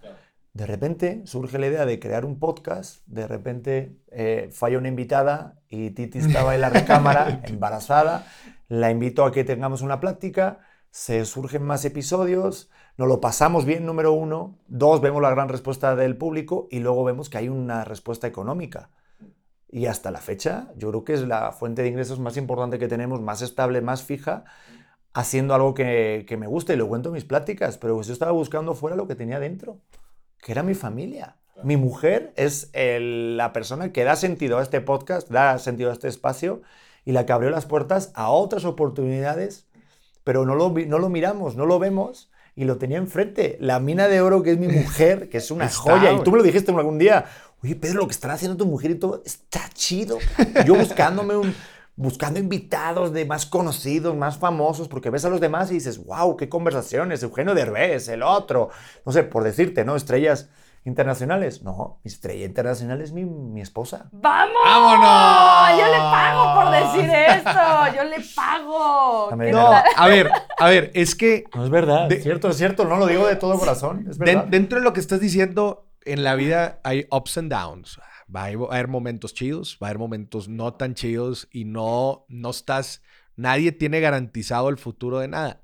[0.54, 5.60] De repente surge la idea de crear un podcast, de repente eh, falla una invitada
[5.68, 8.26] y Titi estaba en la recámara embarazada,
[8.70, 10.60] la invito a que tengamos una plática,
[10.92, 15.98] se surgen más episodios, nos lo pasamos bien, número uno, dos, vemos la gran respuesta
[15.98, 18.90] del público y luego vemos que hay una respuesta económica.
[19.72, 22.88] Y hasta la fecha, yo creo que es la fuente de ingresos más importante que
[22.88, 24.46] tenemos, más estable, más fija,
[25.14, 28.14] haciendo algo que, que me gusta y lo cuento en mis pláticas, pero pues yo
[28.14, 29.80] estaba buscando fuera lo que tenía dentro,
[30.42, 31.36] que era mi familia.
[31.64, 35.94] Mi mujer es el- la persona que da sentido a este podcast, da sentido a
[35.94, 36.62] este espacio
[37.06, 39.68] y la que abrió las puertas a otras oportunidades,
[40.24, 43.58] pero no lo, no lo miramos, no lo vemos y lo tenía enfrente.
[43.60, 46.32] La mina de oro que es mi mujer, que es una Está, joya, y tú
[46.32, 47.26] me lo dijiste algún día.
[47.64, 50.18] Oye, Pedro, lo que están haciendo tu mujer y todo está chido.
[50.66, 51.54] Yo buscándome un,
[51.96, 56.38] buscando invitados de más conocidos, más famosos, porque ves a los demás y dices, wow,
[56.38, 58.70] qué conversaciones, Eugenio Derbez, el otro.
[59.06, 59.96] No sé, por decirte, ¿no?
[59.98, 60.50] Estrellas
[60.86, 61.62] internacionales.
[61.62, 64.08] No, mi estrella internacional es mi, mi esposa.
[64.14, 64.56] ¡Vamos!
[64.64, 65.80] ¡Vámonos!
[65.80, 67.96] Yo le pago por decir esto.
[67.98, 69.28] Yo le pago.
[69.32, 69.70] Dame ¿Qué dinero.
[69.70, 72.08] No, a ver, a ver, es que No es verdad.
[72.08, 72.86] De- es cierto, es cierto.
[72.86, 74.08] No lo digo de todo corazón.
[74.10, 78.00] Es dentro de lo que estás diciendo, en la vida hay ups and downs.
[78.34, 82.26] Va a haber- a momentos chidos, va a haber momentos no tan chidos y no,
[82.30, 83.02] no estás,
[83.36, 85.64] nadie tiene garantizado el futuro de nada.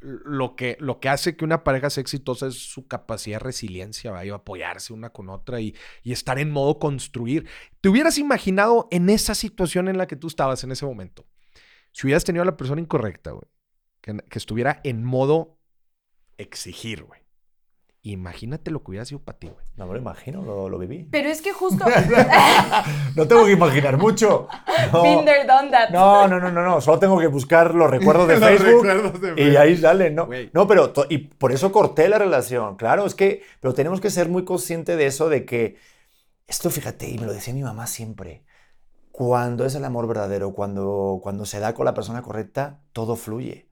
[0.00, 4.10] Lo, que, lo que hace que una pareja sea exitosa es su capacidad de resiliencia,
[4.10, 4.24] ¿va?
[4.24, 7.46] y apoyarse una con otra y, y estar en modo construir.
[7.80, 11.26] ¿Te hubieras imaginado en esa situación en la que tú estabas en ese momento?
[11.92, 13.46] Si hubieras tenido a la persona incorrecta, güey,
[14.00, 15.60] que, que estuviera en modo
[16.38, 17.20] exigir, güey.
[18.08, 19.66] Imagínate lo que hubiera sido para ti, güey.
[19.74, 21.08] No me lo imagino, lo, lo viví.
[21.10, 21.84] Pero es que justo.
[23.16, 24.46] No tengo que imaginar mucho.
[24.92, 25.02] No.
[25.02, 25.90] Done that.
[25.90, 26.80] No, no, no, no, no.
[26.80, 28.84] Solo tengo que buscar los recuerdos de Los Facebook.
[28.86, 30.28] recuerdos de y ahí salen, ¿no?
[30.52, 32.76] No, pero y por eso corté la relación.
[32.76, 35.76] Claro, es que, pero tenemos que ser muy conscientes de eso, de que
[36.46, 38.44] esto, fíjate, y me lo decía mi mamá siempre.
[39.10, 43.66] Cuando es el amor verdadero, cuando, cuando se da con la persona correcta, todo fluye.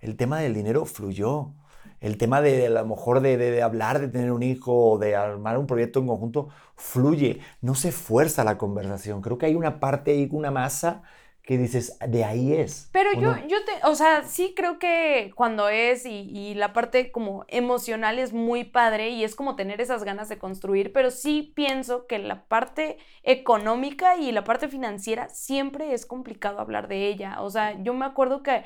[0.00, 1.52] El tema del dinero fluyó.
[2.00, 4.98] El tema de, a lo mejor de, de- de hablar, de tener un hijo, o
[4.98, 9.20] de armar un proyecto en conjunto, fluye, no se fuerza la conversación.
[9.22, 11.02] Creo que hay una parte ahí, una masa
[11.42, 12.92] que dices, de ahí es.
[12.92, 13.48] Pero ¿o yo, no?
[13.48, 18.20] yo te, o sea, sí creo que cuando es y, y la parte como emocional
[18.20, 22.20] es muy padre y es como tener esas ganas de construir, pero sí pienso que
[22.20, 27.40] la parte económica y la parte financiera siempre es complicado hablar de ella.
[27.42, 28.62] O sea, yo me acuerdo que,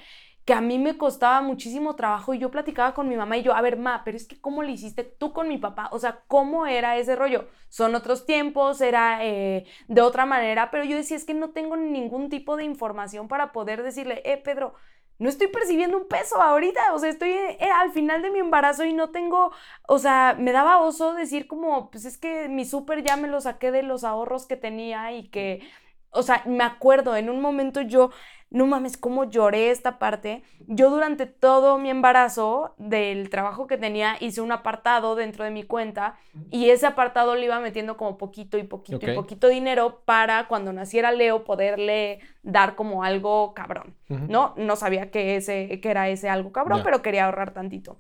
[0.49, 3.53] que a mí me costaba muchísimo trabajo y yo platicaba con mi mamá y yo,
[3.55, 5.91] a ver, ma, pero es que ¿cómo le hiciste tú con mi papá?
[5.93, 7.49] O sea, ¿cómo era ese rollo?
[7.69, 11.77] Son otros tiempos, era eh, de otra manera, pero yo decía, es que no tengo
[11.77, 14.73] ningún tipo de información para poder decirle, eh, Pedro,
[15.19, 18.87] no estoy percibiendo un peso ahorita, o sea, estoy eh, al final de mi embarazo
[18.87, 19.53] y no tengo,
[19.87, 23.43] o sea, me daba oso decir como, pues es que mi súper ya me lo
[23.43, 25.69] saqué de los ahorros que tenía y que,
[26.11, 28.13] o sea, me acuerdo, en un momento yo,
[28.51, 30.43] no mames, cómo lloré esta parte.
[30.67, 35.65] Yo durante todo mi embarazo del trabajo que tenía hice un apartado dentro de mi
[35.65, 36.17] cuenta
[36.51, 40.73] y ese apartado le iba metiendo como poquito y poquito y poquito dinero para cuando
[40.73, 43.95] naciera Leo poderle dar como algo cabrón.
[44.09, 44.55] ¿no?
[44.57, 47.99] No sabía que, ese, que era ese algo cabrón, pero quería ahorrar tantito.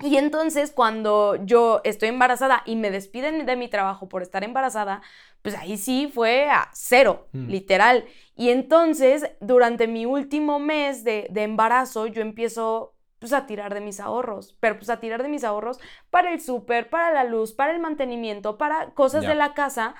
[0.00, 5.02] Y entonces cuando yo estoy embarazada y me despiden de mi trabajo por estar embarazada,
[5.50, 7.48] pues ahí sí fue a cero, Mm.
[7.48, 8.04] literal.
[8.36, 13.80] Y entonces durante mi último mes de, de embarazo yo empiezo pues a tirar de
[13.80, 15.80] mis ahorros, pero pues a tirar de mis ahorros
[16.10, 19.96] para el súper, para la luz, para el mantenimiento, para cosas de la casa.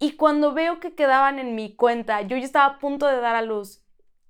[0.00, 3.36] Y cuando veo que quedaban en mi cuenta, yo ya estaba a punto de dar
[3.36, 3.84] a luz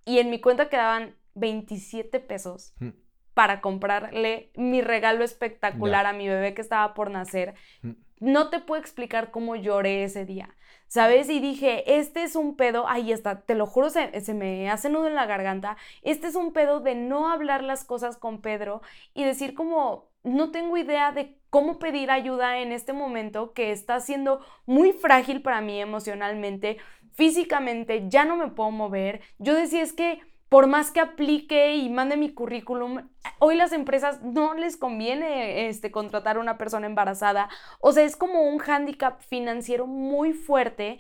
[0.04, 2.88] y en mi cuenta quedaban 27 pesos Mm.
[3.32, 7.54] para comprarle mi regalo espectacular a mi bebé que estaba por nacer.
[7.82, 7.92] Mm.
[8.20, 10.54] No te puedo explicar cómo lloré ese día,
[10.88, 11.28] ¿sabes?
[11.28, 14.90] Y dije, este es un pedo, ahí está, te lo juro, se, se me hace
[14.90, 18.82] nudo en la garganta, este es un pedo de no hablar las cosas con Pedro
[19.14, 24.00] y decir como, no tengo idea de cómo pedir ayuda en este momento que está
[24.00, 26.78] siendo muy frágil para mí emocionalmente,
[27.14, 29.20] físicamente, ya no me puedo mover.
[29.38, 34.20] Yo decía, es que por más que aplique y mande mi currículum, hoy las empresas
[34.22, 37.48] no les conviene este, contratar a una persona embarazada.
[37.80, 40.98] O sea, es como un hándicap financiero muy fuerte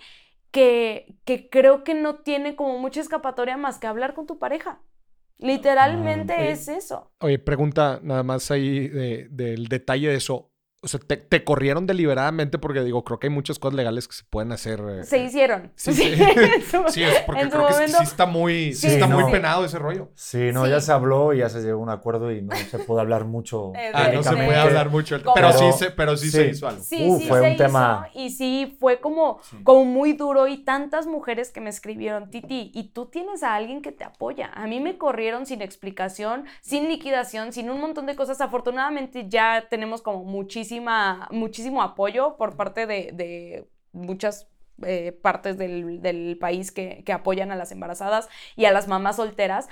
[0.52, 4.80] que, que creo que no tiene como mucha escapatoria más que hablar con tu pareja.
[5.38, 6.50] Literalmente oye.
[6.52, 7.10] es eso.
[7.20, 10.49] Oye, pregunta nada más ahí de- del detalle de eso.
[10.82, 14.14] O sea, te, te corrieron deliberadamente porque digo, creo que hay muchas cosas legales que
[14.14, 14.80] se pueden hacer.
[14.88, 15.70] eh, Se hicieron.
[15.76, 16.14] Sí, sí.
[16.88, 20.10] Sí, es porque creo que sí- está muy, sí Sí, está muy penado ese rollo.
[20.14, 20.70] Sí, no, Sí.
[20.70, 23.26] ya se habló y ya se llegó a un acuerdo y no se puede hablar
[23.26, 23.72] mucho.
[23.92, 25.22] Ah, no se puede hablar mucho.
[25.22, 25.34] ¿Cómo?
[25.34, 26.36] Pero sí, Pero- se, pero sí, sí.
[26.38, 26.82] se hizo algo.
[26.82, 30.64] Sí, Uh, sí, fue se un tema- y sí fue como, como muy duro y
[30.64, 34.50] tantas mujeres que me escribieron, Titi, y tú tienes a alguien que te apoya.
[34.54, 38.40] A mí me corrieron sin explicación, sin liquidación, sin un montón de cosas.
[38.40, 40.22] Afortunadamente ya tenemos como
[41.30, 44.46] muchísimo apoyo por parte de, muchas
[44.82, 49.16] eh, partes del, del país que, que apoyan a las embarazadas y a las mamás
[49.16, 49.68] solteras.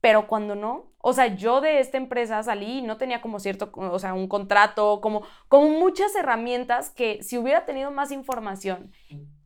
[0.00, 3.70] Pero cuando no, o sea, yo de esta empresa salí y no tenía como cierto,
[3.74, 8.92] o sea, un contrato, como, como muchas herramientas que si hubiera tenido más información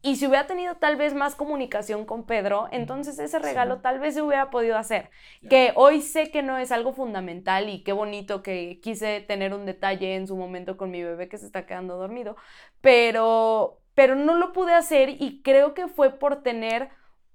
[0.02, 4.14] y si hubiera tenido tal vez más comunicación con Pedro, entonces ese regalo tal vez
[4.14, 5.10] se hubiera podido hacer.
[5.48, 9.64] Que hoy sé que no es algo fundamental y qué bonito que quise tener un
[9.64, 12.36] detalle en su momento con mi bebé que se está quedando dormido,
[12.80, 16.90] pero, pero no lo pude hacer y creo que fue por tener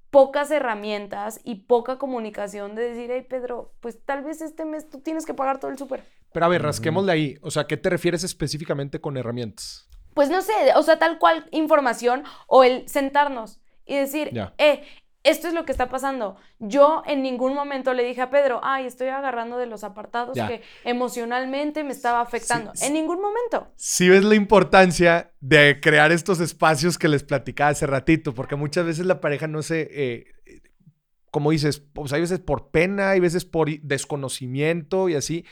[0.10, 5.00] pocas herramientas y poca comunicación de decir, hey Pedro, pues tal vez este mes tú
[5.00, 6.04] tienes que pagar todo el súper.
[6.34, 7.38] Pero a ver, rasquémosle ahí.
[7.42, 9.87] O sea, ¿qué te refieres específicamente con herramientas?
[10.18, 14.82] Pues no sé, o sea, tal cual información o el sentarnos y decir, eh,
[15.22, 16.38] esto es lo que está pasando.
[16.58, 20.48] Yo en ningún momento le dije a Pedro, ay, estoy agarrando de los apartados Ya.
[20.48, 22.72] que emocionalmente me estaba afectando.
[22.74, 22.86] Sí, sí.
[22.88, 23.72] En ningún momento.
[23.76, 28.88] Si ves la importancia de crear estos espacios que les platicaba hace ratito, porque muchas
[28.88, 30.26] veces la pareja no se, eh,
[31.30, 35.46] como dices, pues hay veces por pena, hay veces por desconocimiento y así.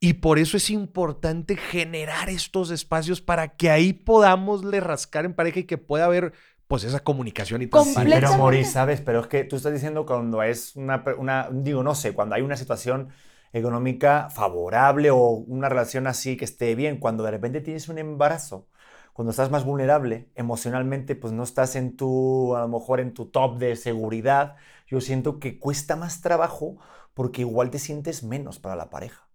[0.00, 5.34] Y por eso es importante generar estos espacios para que ahí podamos le rascar en
[5.34, 6.32] pareja y que pueda haber
[6.68, 8.10] pues esa comunicación y Sí, transparencia.
[8.12, 8.34] pero.
[8.34, 9.00] Moris, ¿sabes?
[9.00, 12.42] Pero es que tú estás diciendo cuando es una, una, digo, no sé, cuando hay
[12.42, 13.10] una situación
[13.52, 18.68] económica favorable o una relación así que esté bien, cuando de repente tienes un embarazo,
[19.12, 23.26] cuando estás más vulnerable emocionalmente, pues no estás en tu, a lo mejor en tu
[23.26, 26.76] top de seguridad, yo siento que cuesta más trabajo
[27.14, 29.27] porque igual te sientes menos para la pareja.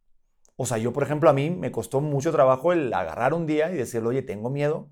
[0.56, 3.72] O sea, yo, por ejemplo, a mí me costó mucho trabajo el agarrar un día
[3.72, 4.90] y decirle, oye, tengo miedo,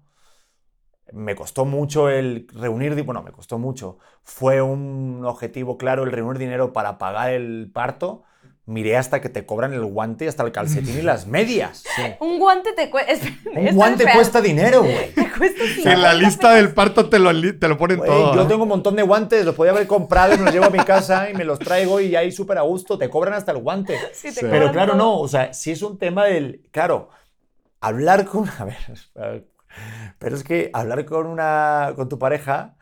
[1.14, 3.98] me costó mucho el reunir, bueno, me costó mucho.
[4.24, 8.24] Fue un objetivo claro el reunir dinero para pagar el parto,
[8.66, 11.84] miré hasta que te cobran el guante, hasta el calcetín y las medias.
[12.20, 13.28] Un guante te cuesta.
[13.56, 15.12] Un guante cuesta dinero, güey.
[15.16, 18.36] Te cuesta Si en la lista del parto te lo, te lo ponen todo.
[18.36, 18.46] yo ¿eh?
[18.48, 20.80] tengo un montón de guantes, los podía haber comprado y me los llevo a mi
[20.80, 23.98] casa y me los traigo y ahí súper a gusto, te cobran hasta el guante.
[24.14, 24.40] Sí, te Sí.
[24.42, 27.10] cobran Pero claro, no, o sea, si es un tema del, claro,
[27.80, 29.42] hablar con, a ver, espera,
[30.20, 32.76] pero es que hablar con una, con tu pareja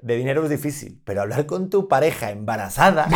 [0.00, 3.08] de dinero es difícil, pero hablar con tu pareja embarazada,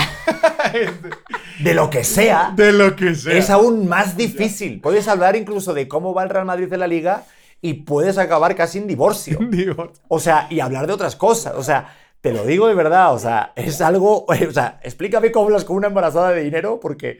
[1.60, 3.36] de lo que sea, De lo que sea.
[3.36, 4.80] es aún más difícil.
[4.80, 7.24] Puedes hablar incluso de cómo va el Real Madrid en la liga
[7.60, 9.38] y puedes acabar casi en divorcio.
[9.50, 11.54] Digo, O sea, y hablar de otras cosas.
[11.56, 13.12] O sea, te lo digo de verdad.
[13.14, 14.26] O sea, es algo.
[14.48, 17.18] O sea, explícame cómo hablas con una embarazada de dinero, porque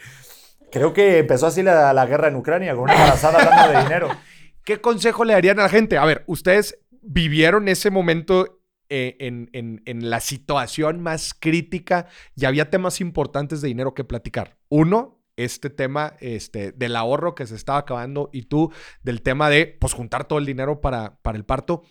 [0.71, 4.09] creo que empezó así la, la guerra en Ucrania, con una embarazada hablando de dinero.
[4.65, 5.99] ¿Qué consejo le darían a la gente?
[5.99, 8.60] A ver, ustedes vivieron ese momento
[8.91, 14.05] eh, en, en- en la situación más crítica y había temas importantes de dinero que
[14.05, 14.59] platicar.
[14.68, 18.70] Uno, este tema este, del ahorro que se estaba acabando y tú
[19.03, 21.82] del tema de pues juntar todo el dinero para, para el parto.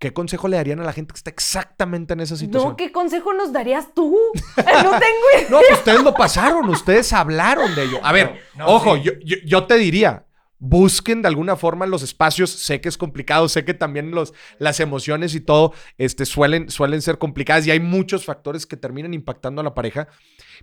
[0.00, 2.70] ¿Qué consejo le darían a la gente que está exactamente en esa situación?
[2.70, 4.16] No, ¿qué consejo nos darías tú?
[4.56, 5.48] No tengo idea.
[5.50, 7.98] No, pues ustedes lo pasaron, ustedes hablaron de ello.
[8.04, 9.02] A ver, No, no, ojo, sí.
[9.02, 10.24] yo, yo- yo te diría,
[10.58, 12.50] busquen de alguna forma los espacios.
[12.50, 17.02] Sé que es complicado, sé que también los, las emociones y todo este, suelen, suelen
[17.02, 20.08] ser complicadas y hay muchos factores que terminan impactando a la pareja,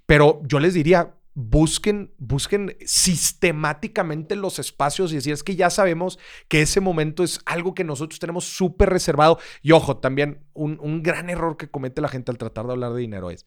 [0.05, 6.17] pero yo les diría, busquen, busquen sistemáticamente los espacios y decir, es que ya sabemos
[6.47, 9.37] que ese momento es algo que nosotros tenemos súper reservado.
[9.61, 12.93] Y ojo, también un, un gran error que comete la gente al tratar de hablar
[12.93, 13.45] de dinero es,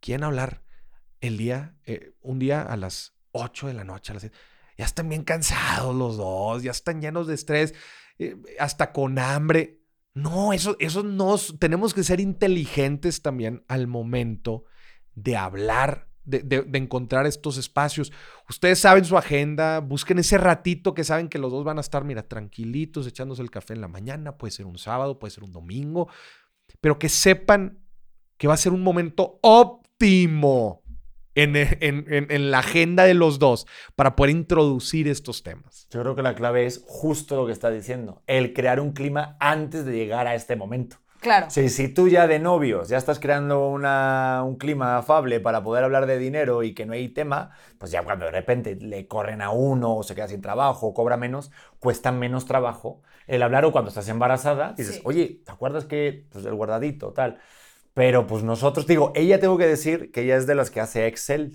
[0.00, 0.62] quieren hablar
[1.20, 4.36] el día, eh, un día a las 8 de la noche, a las 7,
[4.76, 7.74] ya están bien cansados los dos, ya están llenos de estrés,
[8.18, 9.80] eh, hasta con hambre.
[10.14, 14.64] No, eso, eso no, s- tenemos que ser inteligentes también al momento
[15.14, 18.12] de hablar, de, de- de encontrar estos espacios.
[18.48, 22.04] Ustedes saben su agenda, busquen ese ratito que saben que los dos van a estar,
[22.04, 25.52] mira, tranquilitos, echándose el café en la mañana, puede ser un sábado, puede ser un
[25.52, 26.08] domingo,
[26.80, 27.78] pero que sepan
[28.38, 30.82] que va a ser un momento óptimo
[31.36, 35.86] en, en- en- en la agenda de los dos para poder introducir estos temas.
[35.90, 39.36] Yo creo que la clave es justo lo que está diciendo, el crear un clima
[39.38, 40.96] antes de llegar a este momento.
[41.20, 41.46] Claro.
[41.48, 45.82] Sí, si tú ya de novios ya estás creando una- un clima afable para poder
[45.82, 49.40] hablar de dinero y que no hay tema, pues ya cuando de repente le corren
[49.42, 53.64] a uno o se queda sin trabajo o cobra menos, cuesta menos trabajo el hablar
[53.64, 55.00] o cuando estás embarazada dices, Sí.
[55.04, 57.38] oye, ¿te acuerdas que pues el guardadito tal?
[57.96, 61.06] Pero pues nosotros, digo, ella tengo que decir que ella es de las que hace
[61.06, 61.52] Excel.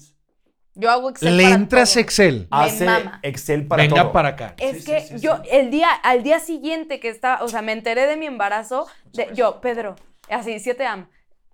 [0.74, 2.02] Yo hago Excel Le para entras todo.
[2.02, 2.48] Excel.
[2.50, 3.20] Hace mama.
[3.22, 4.12] Excel para Venga todo.
[4.12, 4.56] para acá.
[4.58, 5.50] Es Sí, que sí, sí, yo sí.
[5.52, 9.30] el día, al día siguiente que estaba, o sea, me enteré de mi embarazo, de,
[9.36, 9.96] yo, Pedro,
[10.32, 11.10] así, 7 am,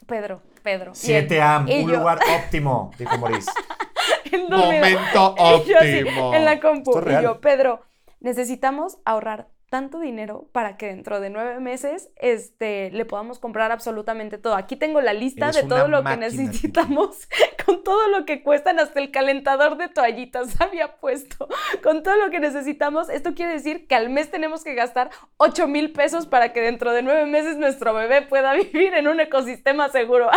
[0.05, 0.93] Pedro, Pedro.
[1.03, 3.51] y él- 7 AM, y un yo- lugar óptimo, dijo Maurice.
[4.49, 5.35] Momento
[5.65, 6.33] Y yo así, óptimo.
[6.33, 6.97] en la compu.
[6.99, 7.19] Es.
[7.19, 7.81] Y yo, Pedro,
[8.21, 14.37] necesitamos ahorrar tanto dinero para que dentro de nueve meses este, le podamos comprar absolutamente
[14.37, 14.55] todo.
[14.55, 17.27] Aquí tengo la lista Eres de todo lo que necesitamos,
[17.65, 21.49] con todo lo que cuestan, hasta el calentador de toallitas había puesto,
[21.83, 23.09] con todo lo que necesitamos.
[23.09, 26.93] Esto quiere decir que al mes tenemos que gastar 8 mil pesos para que dentro
[26.93, 30.29] de nueve meses nuestro bebé pueda vivir en un ecosistema seguro.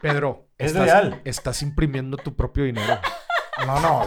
[0.00, 1.20] Pedro, Es estás, real.
[1.24, 2.98] estás imprimiendo tu propio dinero.
[3.66, 4.06] No, no,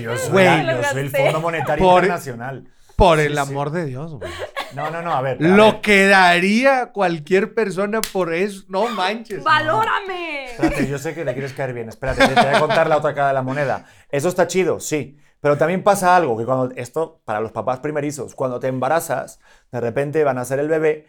[0.00, 0.66] yo soy, Güey.
[0.66, 2.72] yo soy el Fondo Monetario Por- Internacional.
[2.96, 3.38] Por Sí, el sí.
[3.38, 4.30] amor de Dios, güey.
[4.74, 5.38] No, no, no, a ver.
[5.38, 5.80] a Lo ver.
[5.82, 8.64] que daría cualquier persona por eso.
[8.68, 9.42] No manches.
[9.44, 10.46] ¡Valórame!
[10.52, 11.88] Espérate, yo sé que le quieres caer bien.
[11.88, 13.86] Espérate, te voy a contar la otra cara de la moneda.
[14.10, 15.18] Eso está chido, sí.
[15.40, 19.38] Pero también pasa algo, que cuando esto, para los papás primerizos, cuando te embarazas,
[19.70, 21.06] de repente van a ser el bebé,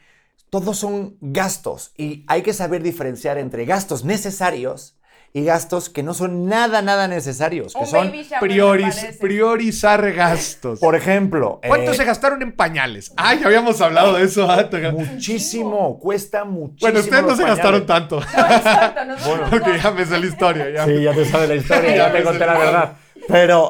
[0.50, 4.98] todos son gastos y hay que saber diferenciar entre gastos necesarios
[5.34, 8.96] y gastos que no son nada, nada necesarios, que Un son, baby shower, me Prioris-
[8.96, 9.14] parece.
[9.20, 10.80] priorizar gastos.
[10.80, 13.12] por ejemplo, ¿Cuánto eh, se gastaron en pañales?
[13.18, 14.50] Ah, ya habíamos hablado de eso.
[14.50, 16.80] ah, muchísimo, cuesta muchísimo.
[16.82, 18.20] Bueno, ustedes no los se gastaron tanto.
[18.22, 19.78] Exacto, nosotros Porque no.
[19.84, 20.70] ya me sé la historia.
[20.72, 20.86] Ya.
[20.86, 22.94] Sí, ya te sabes la historia, ya te conté la verdad.
[23.28, 23.70] Pero,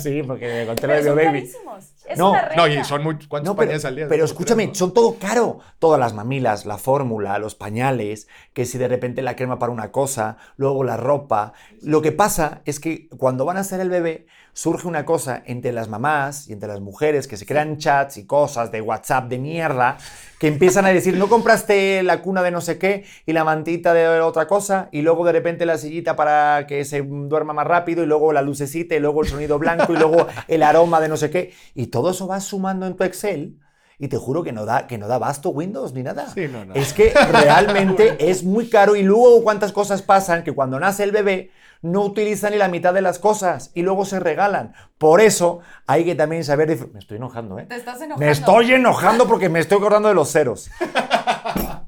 [0.00, 1.26] sí, porque me conté la Pero de son Baby.
[1.40, 1.84] carísimos.
[2.10, 3.16] Es No, una No, y son muy.
[3.28, 4.06] ¿Cuántos No, pero, pañales al día?
[4.08, 5.60] pero escúchame, son todo caro.
[5.78, 9.92] Todas las mamilas, la fórmula, los pañales, que si de repente la crema para una
[9.92, 11.52] cosa, luego la ropa.
[11.82, 15.72] Lo que pasa es que cuando van a hacer el bebé, surge una cosa entre
[15.72, 19.38] las mamás y entre las mujeres que se crean chats y cosas de WhatsApp de
[19.38, 19.98] mierda
[20.38, 23.94] que empiezan a decir, no compraste la cuna de no sé qué y la mantita
[23.94, 28.02] de otra cosa y luego de repente la sillita para que se duerma más rápido
[28.02, 31.16] y luego la lucecita y luego el sonido blanco y luego el aroma de no
[31.16, 33.58] sé qué y todo eso va sumando en tu Excel
[34.00, 36.26] y te juro que no da, que no da basto Windows ni nada.
[36.32, 36.74] Sí, no, no.
[36.74, 41.12] Es que realmente es muy caro y luego cuántas cosas pasan que cuando nace el
[41.12, 41.50] bebé
[41.82, 44.74] no utilizan ni la mitad de las cosas y luego se regalan.
[44.98, 46.68] Por eso hay que también saber...
[46.92, 47.66] Me estoy enojando, ¿eh?
[47.66, 48.24] Te estás enojando.
[48.24, 50.70] Me estoy enojando porque me estoy acordando de los ceros.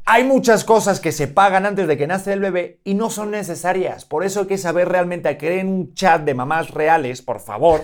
[0.05, 3.31] Hay muchas cosas que se pagan antes de que nace el bebé y no son
[3.31, 4.05] necesarias.
[4.05, 7.83] Por eso hay que saber realmente a crear un chat de mamás reales, por favor,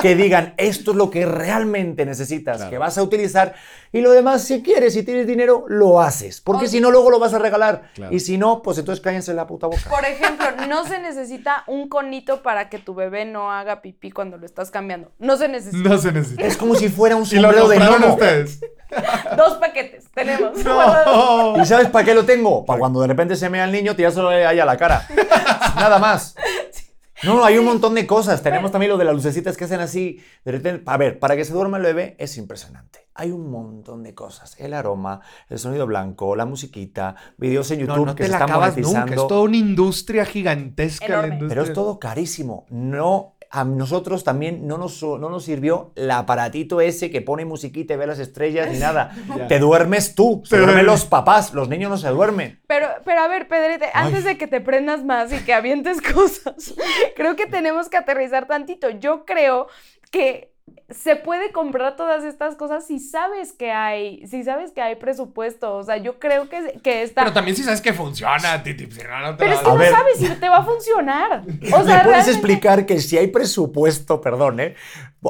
[0.00, 2.70] que digan esto es lo que realmente necesitas, Claro.
[2.70, 3.54] que vas a utilizar
[3.94, 6.40] y lo demás si quieres, si tienes dinero, lo haces.
[6.42, 7.90] Porque O- si no, luego lo vas a regalar.
[7.94, 8.14] Claro.
[8.14, 9.88] Y si no, pues entonces cállense la puta boca.
[9.88, 14.36] Por ejemplo, no se necesita un conito para que tu bebé no haga pipí cuando
[14.36, 15.10] lo estás cambiando.
[15.18, 15.88] No se necesita.
[15.88, 16.44] No se necesita.
[16.44, 18.14] Es como si fuera un sombrero de gnomo.
[18.14, 18.60] ustedes.
[19.36, 20.56] Dos paquetes tenemos.
[20.64, 21.56] No.
[21.62, 22.64] ¿Y sabes para qué lo tengo?
[22.64, 25.06] Para cuando de repente se mea el niño, tirárselo ahí a la cara.
[25.76, 26.34] Nada más.
[26.36, 26.83] No,
[27.24, 28.42] no, hay un montón de cosas.
[28.42, 30.20] Tenemos también lo de las lucecitas que hacen así.
[30.44, 33.00] De repente, a ver, para que se duerma el bebé es impresionante.
[33.14, 34.58] Hay un montón de cosas.
[34.58, 38.30] El aroma, el sonido blanco, la musiquita, videos en YouTube No, no que te se
[38.32, 39.04] la están acabas nunca.
[39.14, 41.06] Es toda una industria gigantesca.
[41.06, 41.34] la Enorme.
[41.34, 41.48] industria.
[41.48, 42.66] Pero es todo carísimo.
[42.70, 47.94] No, a nosotros también no nos, no nos sirvió el aparatito ese que pone musiquita
[47.94, 49.12] y ve las estrellas ni nada.
[49.34, 49.48] Ya.
[49.48, 52.60] Te duermes tú, se Te duermen los papás, los niños no se duermen.
[52.66, 56.74] Pero, pero a ver, Pedrete, antes de que te prendas más y que avientes cosas,
[57.16, 58.90] creo que tenemos que aterrizar tantito.
[58.90, 59.66] Yo creo
[60.10, 60.53] que
[60.90, 65.76] se puede comprar todas estas cosas si sabes que hay, si sabes que hay presupuesto.
[65.76, 67.22] O sea, yo creo que, que está.
[67.22, 68.90] Pero también si sabes que funciona, Titi.
[68.90, 69.90] Si no, no te Pero la es que no ver.
[69.90, 71.42] sabes si te va a funcionar.
[71.64, 74.74] O sea, ¿Me puedes realmente- explicar que si hay presupuesto, perdón, ¿eh?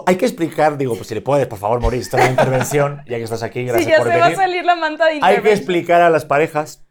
[0.07, 3.23] Hay que explicar, digo, pues si le puedes, por favor, morir, esta intervención, ya que
[3.23, 5.53] estás aquí, gracias Si ya por se va a salir la manta de Hay que
[5.53, 6.85] explicar a las parejas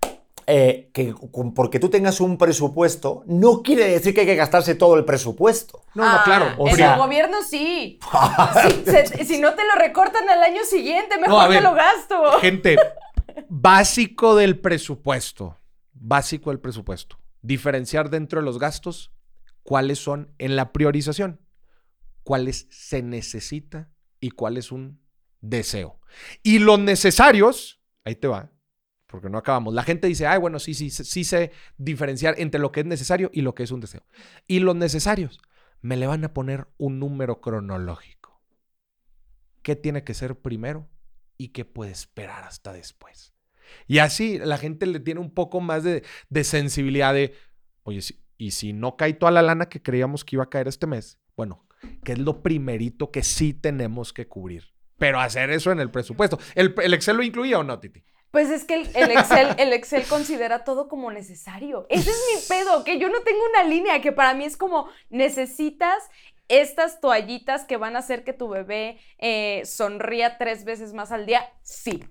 [0.48, 1.14] eh, que
[1.56, 5.84] porque tú tengas un presupuesto, no quiere decir que hay que gastarse todo el presupuesto.
[5.96, 6.54] No, no, Ah, claro.
[6.58, 8.00] o en sea- el gobierno sí.
[8.86, 12.40] Si, se- si no te lo recortan al año siguiente, mejor No, te lo gasto.
[12.40, 12.78] Gente,
[13.50, 15.58] básico del presupuesto.
[15.94, 17.18] Básico del presupuesto.
[17.42, 19.12] Diferenciar dentro de los gastos
[19.64, 21.40] cuáles son en la priorización.
[22.24, 23.90] Cuáles se necesita
[24.20, 25.02] y cuál es un
[25.42, 26.00] deseo.
[26.42, 28.50] Y los necesarios, ahí te va,
[29.14, 29.76] porque no acabamos.
[29.76, 33.30] La gente dice, ay, bueno, sí, sí, sí sé diferenciar entre lo que es necesario
[33.32, 34.04] y lo que es un deseo.
[34.48, 35.40] Y los necesarios,
[35.84, 38.42] me le van a poner un número cronológico.
[39.62, 40.90] ¿Qué tiene que ser primero
[41.38, 43.36] y qué puede esperar hasta después?
[43.86, 47.36] Y así la gente le tiene un poco más de, de sensibilidad de,
[47.84, 48.00] oye,
[48.36, 51.20] y si no cae toda la lana que creíamos que iba a caer este mes,
[51.38, 51.68] bueno,
[52.04, 54.74] ¿qué es lo primerito que sí tenemos que cubrir?
[54.98, 56.40] Pero hacer eso en el presupuesto.
[56.56, 58.04] ¿El, el Excel lo incluía o no, Titi?
[58.34, 61.86] Pues es que el, el Excel, el Excel considera todo como necesario.
[61.88, 64.90] Ese es mi pedo, que yo no tengo una línea, que para mí es como
[65.12, 66.10] necesitas
[66.48, 71.28] estas toallitas que van a hacer que tu bebé eh, sonría tres veces más al
[71.28, 71.48] día.
[71.62, 72.04] Sí,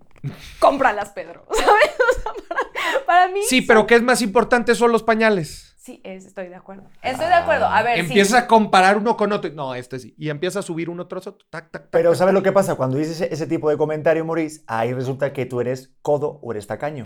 [0.60, 1.44] cómpralas, Pedro.
[1.50, 1.90] ¿Sabes?
[1.98, 3.40] O sea, para, para mí.
[3.48, 5.71] Sí, pero ¿qué es más importante son los pañales?
[5.82, 6.84] Sí, es- estoy de acuerdo.
[7.02, 7.66] Estoy de acuerdo.
[7.66, 8.00] A ver, sí.
[8.02, 9.50] Empieza a comparar uno con otro.
[9.52, 10.14] No, este sí.
[10.16, 11.44] Y empieza a subir uno tras otro.
[11.50, 12.38] Tac, tac, tac, Pero tac, ¿sabes tac.
[12.38, 12.76] lo que pasa?
[12.76, 16.52] Cuando dices ese, ese tipo de comentario, Maurice, ahí resulta que tú eres codo o
[16.52, 17.02] eres tacaño.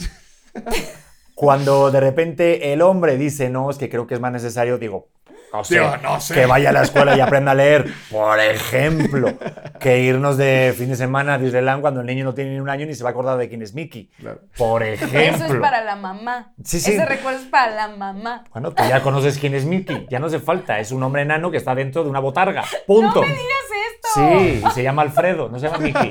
[1.34, 5.08] Cuando de repente el hombre dice, no, es que creo que es más necesario, digo,
[5.52, 6.34] no sé, Digo, no sé.
[6.34, 9.32] que vaya a la escuela y aprenda a leer, por ejemplo,
[9.80, 12.68] que irnos de fin de semana a Disneyland cuando el niño no tiene ni un
[12.68, 14.10] año ni se va a acordar de quién es Mickey.
[14.18, 14.40] Claro.
[14.56, 15.44] Por ejemplo.
[15.46, 16.52] Eso es para la mamá.
[16.64, 16.92] Sí, sí.
[16.92, 18.44] Ese recuerdo es para la mamá.
[18.52, 21.50] Bueno, tú ya conoces quién es Mickey, ya no hace falta, es un hombre enano
[21.50, 22.64] que está dentro de una botarga.
[22.86, 23.22] Punto.
[23.22, 24.08] ¿Qué es esto?
[24.14, 26.08] Sí, y se llama Alfredo, no se llama Mickey.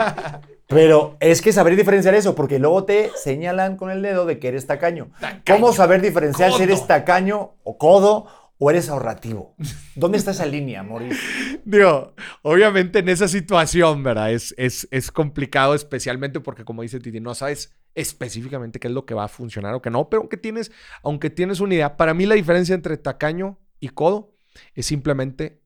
[0.67, 4.47] Pero es que saber diferenciar eso, porque luego te señalan con el dedo de que
[4.47, 5.09] eres tacaño.
[5.47, 6.87] ¿Cómo saber diferenciar si eres Codo.
[6.87, 8.27] tacaño o codo
[8.57, 9.55] o eres ahorrativo?
[9.95, 11.17] ¿Dónde está esa línea, Mauricio?
[11.65, 14.31] Digo, obviamente en esa situación, ¿verdad?
[14.31, 19.05] Es, es, es complicado, especialmente porque, como dice Titi, no sabes específicamente qué es lo
[19.05, 22.13] que va a funcionar o qué no, pero aunque tienes, aunque tienes una idea, para
[22.13, 24.35] mí la diferencia entre tacaño y codo
[24.73, 25.61] es simplemente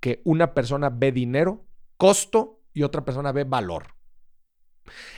[0.00, 1.64] que una persona ve dinero,
[1.96, 3.94] costo y otra persona ve valor.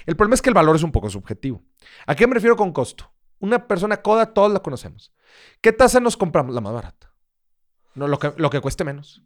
[0.04, 1.62] El problema es que el valor es un poco subjetivo.
[2.06, 3.10] ¿A qué me refiero con costo?
[3.38, 5.12] Una persona coda, todos la conocemos.
[5.60, 6.54] ¿Qué tasa nos compramos?
[6.54, 7.13] La más barata.
[7.94, 9.22] No, lo que, lo que cueste menos.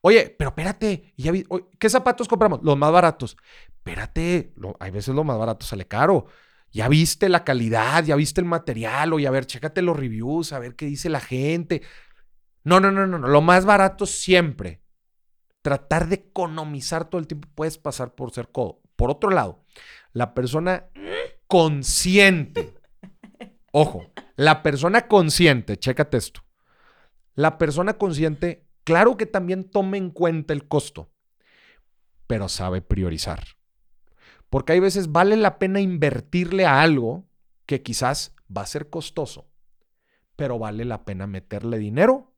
[0.00, 1.46] Oye, pero espérate, ya vi-
[1.78, 2.60] ¿qué zapatos compramos?
[2.62, 3.36] Los más baratos.
[3.68, 6.26] Espérate, hay veces lo más barato sale caro.
[6.72, 10.58] Ya viste la calidad, ya viste el material, oye, a ver, chécate los reviews, a
[10.58, 11.82] ver qué dice la gente.
[12.64, 13.28] No, no, no, no, no.
[13.28, 14.82] Lo más barato siempre.
[15.62, 18.80] Tratar de economizar todo el tiempo puedes pasar por ser codo.
[18.96, 19.64] Por otro lado,
[20.12, 20.86] la persona
[21.46, 22.74] consciente.
[23.70, 24.06] Ojo,
[24.36, 26.42] la persona consciente, chécate esto.
[27.34, 31.10] La persona consciente, claro que también toma en cuenta el costo,
[32.26, 33.42] pero sabe priorizar.
[34.50, 37.24] Porque hay veces vale la pena invertirle a algo
[37.66, 39.48] que quizás va a ser costoso,
[40.36, 42.34] pero vale la pena meterle dinero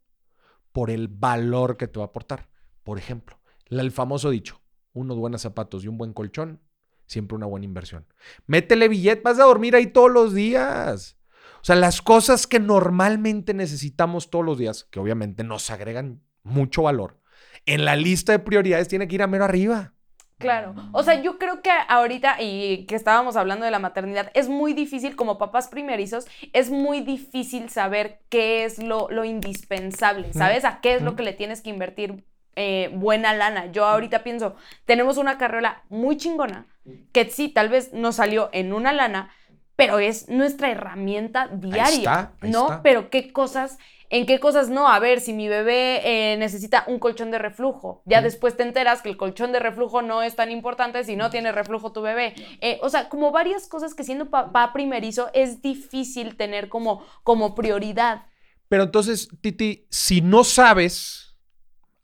[0.72, 2.48] por el valor que te va a aportar.
[2.82, 4.60] Por ejemplo, el famoso dicho,
[4.92, 6.60] unos buenos zapatos y un buen colchón,
[7.06, 8.06] siempre una buena inversión.
[8.46, 11.16] Métele billete, vas a dormir ahí todos los días.
[11.64, 16.82] O sea, las cosas que normalmente necesitamos todos los días, que obviamente nos agregan mucho
[16.82, 17.22] valor,
[17.64, 19.94] en la lista de prioridades tiene que ir a mero arriba.
[20.36, 24.50] Claro, o sea, yo creo que ahorita, y que estábamos hablando de la maternidad, es
[24.50, 30.66] muy difícil, como papás primerizos, es muy difícil saber qué es lo, lo indispensable, ¿sabes?
[30.66, 33.72] A qué es lo que le tienes que invertir eh, buena lana.
[33.72, 34.54] Yo ahorita pienso,
[34.84, 36.66] tenemos una carrera muy chingona,
[37.12, 39.30] que sí, tal vez nos salió en una lana,
[39.76, 42.80] pero es nuestra herramienta diaria, ¿no?
[42.82, 43.78] Pero qué cosas
[44.10, 44.86] ¿En qué cosas no?
[44.86, 49.02] A ver, si mi bebé eh, necesita un colchón de reflujo, ya después te enteras
[49.02, 52.34] que el colchón de reflujo no es tan importante si no tiene reflujo tu bebé.
[52.60, 57.56] Eh, o sea, como varias cosas que siendo papá primerizo es difícil tener como, como
[57.56, 58.26] prioridad.
[58.68, 61.36] Pero entonces, Titi, si no sabes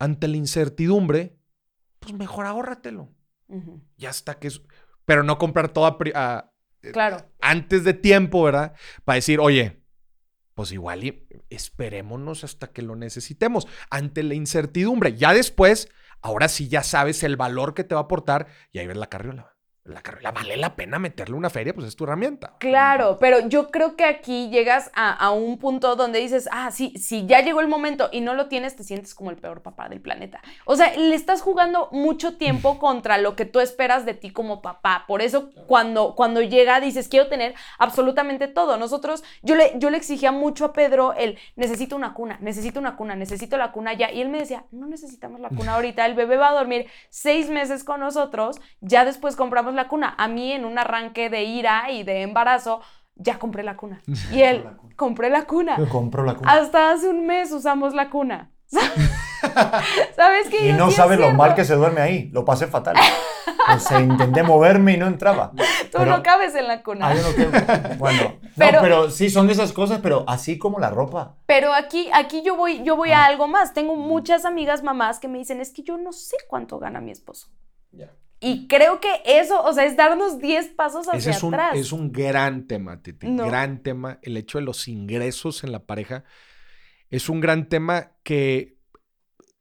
[0.01, 1.39] ante la incertidumbre,
[2.01, 3.11] pues mejor ahórratelo.
[3.99, 4.61] Ya está que es...
[5.05, 5.97] Pero no comprar toda...
[6.93, 7.31] claro.
[7.41, 8.75] Antes de tiempo, ¿verdad?
[9.05, 9.83] Para decir, oye,
[10.55, 15.17] pues igual y esperémonos hasta que lo necesitemos ante la incertidumbre.
[15.17, 15.89] Ya después,
[16.21, 19.09] ahora sí ya sabes el valor que te va a aportar y ahí ves la
[19.09, 19.50] carriola
[19.91, 22.55] la carrera vale la pena meterle una feria, pues es tu herramienta.
[22.59, 27.27] Claro, pero yo creo que aquí llegas a, un punto donde dices, ah, sí, si
[27.27, 30.01] ya llegó el momento y no lo tienes, te sientes como el peor papá del
[30.01, 30.41] planeta.
[30.65, 34.63] O sea, le estás jugando mucho tiempo contra lo que tú esperas de ti como
[34.63, 35.05] papá.
[35.07, 38.77] Por eso cuando, cuando llega dices, quiero tener absolutamente todo.
[38.77, 42.97] Nosotros, yo le, yo le exigía mucho a Pedro el, necesito una cuna, necesito una
[42.97, 44.11] cuna, necesito la cuna ya.
[44.11, 47.51] Y él me decía, no necesitamos la cuna ahorita, el bebé va a dormir seis
[47.51, 50.15] meses con nosotros, ya después compramos la cuna.
[50.19, 52.81] A mí en un arranque de ira y de embarazo,
[53.15, 54.01] ya compré la cuna.
[54.33, 54.67] Y él,
[54.97, 55.77] compré la cuna.
[55.89, 56.53] compró la cuna.
[56.53, 58.51] Hasta hace un mes usamos la cuna.
[60.17, 60.69] ¿Sabes qué?
[60.69, 62.29] Y no sabes lo mal que se duerme ahí.
[62.33, 62.97] Lo pasé fatal.
[63.75, 65.53] O sea, intenté moverme y no entraba.
[65.91, 67.09] Tú no cabes en la cuna.
[67.09, 71.37] Ah, yo no Bueno, pero, pero sí son esas cosas, pero así como la ropa.
[71.47, 73.27] Pero aquí, aquí yo voy, yo voy a ah.
[73.27, 73.73] algo más.
[73.73, 77.11] Tengo muchas amigas mamás que me dicen, es que yo no sé cuánto gana mi
[77.11, 77.49] esposo.
[77.93, 78.11] Ya.
[78.41, 81.75] Y creo que eso, o sea, es darnos 10 pasos hacia es atrás.
[81.75, 83.27] Un, es un gran tema, Titi.
[83.37, 84.19] Gran tema.
[84.23, 86.25] El hecho de los ingresos en la pareja
[87.11, 88.79] es un gran tema que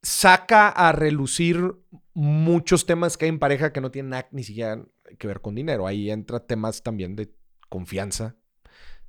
[0.02, 1.76] saca a relucir
[2.14, 4.82] muchos temas que hay en pareja que no tienen nada ni siquiera
[5.18, 5.86] que ver con dinero.
[5.86, 7.34] Ahí entra temas también de
[7.68, 8.38] confianza,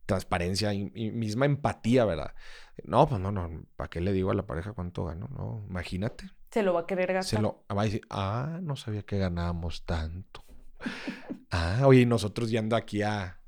[0.07, 2.35] transparencia y, misma empatía, ¿verdad?
[2.83, 5.29] No, pues no, no, ¿para qué le digo a la pareja cuánto gano?
[5.29, 6.31] No, imagínate.
[6.51, 7.39] Se lo va a querer gastar.
[7.39, 10.45] Se lo va a decir, ah, no sabía que ganábamos tanto.
[11.51, 13.41] ah, oye, nosotros yendo aquí a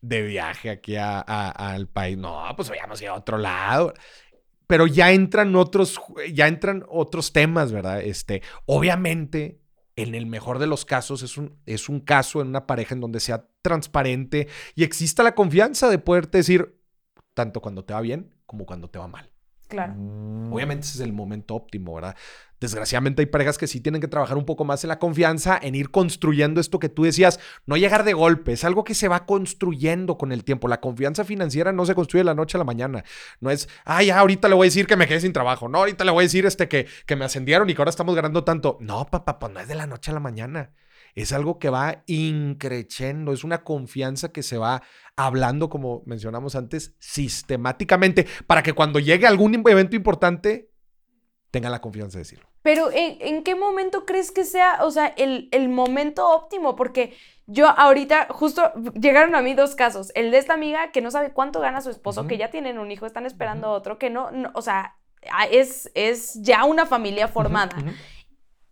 [0.00, 2.16] de viaje aquí a, al país.
[2.16, 3.92] No, pues vayamos a otro lado.
[4.66, 6.00] Pero ya entran otros,
[6.32, 8.00] ya entran otros temas, ¿verdad?
[8.02, 9.60] Este, obviamente,
[9.94, 13.00] en el mejor de los casos, es un, es un caso en una pareja en
[13.00, 16.80] donde sea transparente y exista la confianza de poderte decir
[17.34, 19.35] tanto cuando te va bien como cuando te va mal.
[19.68, 19.94] Claro.
[19.96, 20.52] Mm.
[20.52, 22.16] Obviamente ese es el momento óptimo, ¿verdad?
[22.60, 25.74] Desgraciadamente hay parejas que sí tienen que trabajar un poco más en la confianza, en
[25.74, 29.26] ir construyendo esto que tú decías, no llegar de golpe, es algo que se va
[29.26, 30.66] construyendo con el tiempo.
[30.66, 33.04] La confianza financiera no se construye de la noche a la mañana.
[33.40, 35.78] No es, ay, ya ahorita le voy a decir que me quedé sin trabajo, no,
[35.78, 38.44] ahorita le voy a decir este que, que me ascendieron y que ahora estamos ganando
[38.44, 38.78] tanto.
[38.80, 40.70] No, papá, pues no es de la noche a la mañana
[41.16, 44.82] es algo que va increciendo, es una confianza que se va
[45.16, 50.70] hablando, como mencionamos antes, sistemáticamente, para que cuando llegue algún evento importante,
[51.50, 52.46] tenga la confianza de decirlo.
[52.60, 56.76] Pero ¿en, qué momento crees que sea, o sea, el, momento óptimo?
[56.76, 60.12] Porque yo ahorita, justo llegaron a mí dos casos.
[60.14, 62.90] El de esta amiga que no sabe cuánto gana su esposo, que ya tienen un
[62.90, 64.96] hijo, están esperando otro, que no, o sea,
[65.50, 67.76] es, es ya una familia formada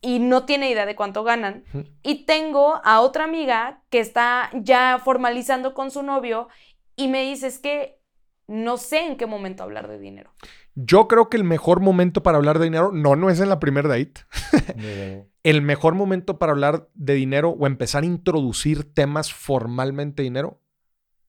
[0.05, 1.65] y no tiene idea de cuánto ganan.
[2.03, 6.49] Y tengo a otra amiga que está ya formalizando con su novio
[6.95, 7.99] y me dice, es que
[8.47, 10.31] no sé en qué momento hablar de dinero.
[10.75, 13.61] Yo creo que el mejor momento para hablar de dinero, no, no es en la
[13.61, 14.21] primera date.
[15.43, 20.61] el mejor momento para hablar de dinero o empezar a introducir temas formalmente de dinero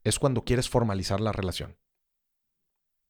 [0.04, 1.78] es cuando quieres formalizar la relación.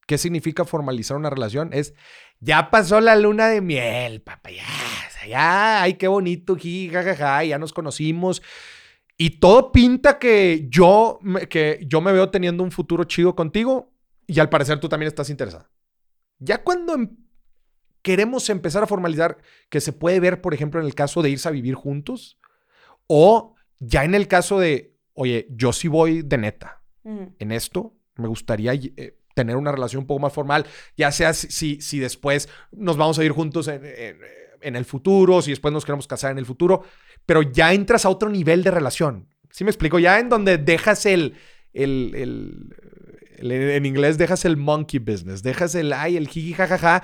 [0.06, 1.70] ¿Qué significa formalizar una relación?
[1.72, 1.94] Es,
[2.40, 7.72] ya pasó la luna de miel, papá, ya, ya, ay, qué bonito, jajaja, ya nos
[7.72, 8.42] conocimos.
[9.18, 13.92] Y todo pinta que yo, que yo me veo teniendo un futuro chido contigo
[14.26, 15.70] y al parecer tú también estás interesada.
[16.38, 17.16] Ya cuando em,
[18.02, 19.38] queremos empezar a formalizar
[19.70, 22.38] que se puede ver, por ejemplo, en el caso de irse a vivir juntos
[23.06, 28.26] o Ya en el caso de, oye, yo sí voy de neta en esto, me
[28.26, 30.64] gustaría eh, tener una relación un poco más formal,
[30.96, 34.18] ya sea si, si, si después nos vamos a ir juntos en, en-
[34.62, 36.82] en el futuro, si después nos queremos casar en el futuro,
[37.26, 39.28] pero ya entras a otro nivel de relación.
[39.50, 39.98] ¿Sí me explico?
[39.98, 41.34] Ya en donde dejas el,
[41.74, 42.74] el, el-
[43.36, 47.02] el- en inglés dejas el monkey business, dejas el, ay, el jiji, jajaja,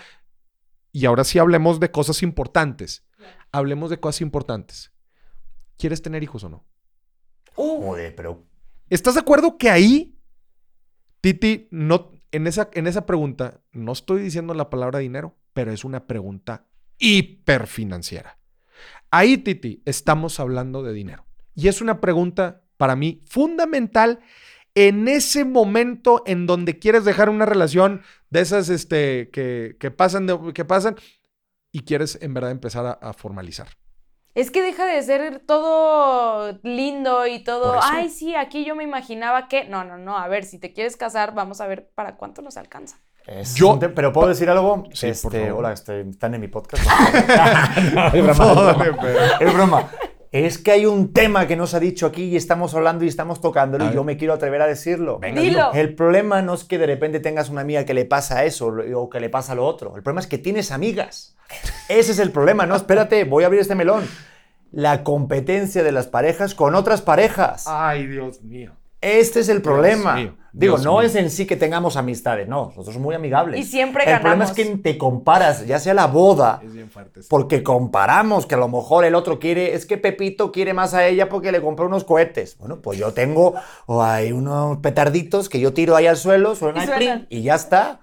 [0.91, 3.05] y ahora sí hablemos de cosas importantes.
[3.53, 4.91] Hablemos de cosas importantes.
[5.76, 6.66] ¿Quieres tener hijos o no?
[7.55, 8.47] Joder, pero
[8.89, 10.16] ¿Estás de acuerdo que ahí,
[11.20, 15.85] Titi, no, en, esa, en esa pregunta, no estoy diciendo la palabra dinero, pero es
[15.85, 16.66] una pregunta
[16.99, 18.39] hiperfinanciera.
[19.11, 21.26] Ahí, Titi, estamos hablando de dinero.
[21.55, 24.20] Y es una pregunta para mí fundamental
[24.74, 30.26] en ese momento en donde quieres dejar una relación de esas este, que, que pasan,
[30.26, 30.97] de- que pasan
[31.70, 33.68] y quieres en verdad empezar a, a formalizar.
[34.35, 39.47] Es que deja de ser todo lindo y todo, ay, sí, aquí yo me imaginaba
[39.49, 42.41] que, no, no, no, a ver, si te quieres casar, vamos a ver para cuánto
[42.41, 42.97] nos alcanza.
[43.26, 44.85] es Yo- te- pero puedo decir algo.
[44.95, 45.59] Sí, por este, favor.
[45.59, 46.83] hola, este, están en mi podcast.
[47.95, 49.37] No, es broma, es broma.
[49.41, 49.91] Es broma.
[50.33, 53.43] Es que hay un tema que nos ha dicho aquí y estamos hablando y estamos
[53.43, 55.18] tocándolo y yo me quiero atrever a decirlo.
[55.18, 55.72] Venga, Dilo.
[55.74, 59.11] El problema no es que de repente tengas una amiga que le pasa eso o
[59.11, 59.95] que le pasa lo otro.
[59.95, 61.37] El problema es que tienes amigas.
[61.91, 62.64] Ese es el problema.
[62.64, 64.09] No, espérate, voy a abrir este melón.
[64.70, 67.64] La competencia de las parejas con otras parejas.
[67.66, 68.72] Ay, Dios mío.
[69.03, 70.14] Este es el problema.
[70.14, 71.03] mío, Digo, Dios no mío.
[71.03, 73.59] es en sí que tengamos amistades, no, nosotros somos muy amigables.
[73.59, 74.76] Y siempre El problema es ganamos.
[74.76, 77.20] que te comparas, ya sea la boda, Es bien fuerte.
[77.20, 77.30] esto.
[77.30, 81.07] porque comparamos que a lo mejor el otro quiere, es que Pepito quiere más a
[81.07, 82.57] ella porque le compró unos cohetes.
[82.59, 83.55] Bueno, pues yo tengo
[83.86, 87.55] o hay unos petarditos que yo tiro ahí al suelo, suenan Y plin, y ya
[87.57, 88.00] está.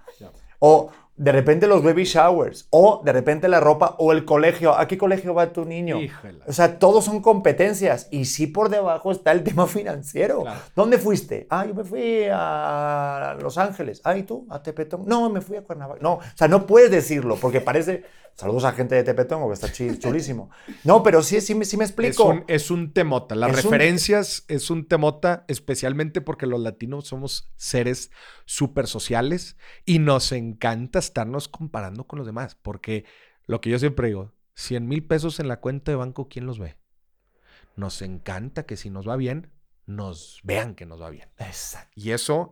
[0.59, 0.89] O
[1.19, 4.73] de repente los baby showers, o de repente la ropa, o el colegio.
[4.73, 5.99] ¿A qué colegio va tu niño?
[5.99, 6.39] Híjole.
[6.47, 8.07] O sea, todos son competencias.
[8.09, 10.43] Y sí por debajo está el tema financiero.
[10.43, 10.61] Claro.
[10.75, 11.45] ¿Dónde fuiste?
[11.49, 13.99] Ah, yo me fui a Los Ángeles.
[14.05, 14.47] Ah, ¿y tú?
[14.49, 15.03] ¿A Tepetón?
[15.05, 15.99] No, me fui a Cuernavaca.
[16.01, 18.05] No, o sea, no puedes decirlo porque parece...
[18.39, 20.49] Saludos a gente de Tepetón, que está chulísimo.
[20.85, 22.23] No, pero sí, sí, me- sí me Es explico.
[22.23, 23.35] un, es un temota.
[23.35, 28.11] Las Es un- referencias es un temota, especialmente porque los latinos somos seres
[28.45, 32.55] súper sociales y nos encanta estarnos comparando con los demás.
[32.55, 33.03] Porque
[33.45, 36.59] lo que yo siempre digo, 100 mil pesos en la cuenta de banco, ¿quién los
[36.59, 36.77] ve?
[37.75, 39.51] Nos encanta que si nos va bien,
[39.85, 41.27] nos vean que nos va bien.
[41.39, 41.91] Exacto.
[41.95, 42.51] Y eso,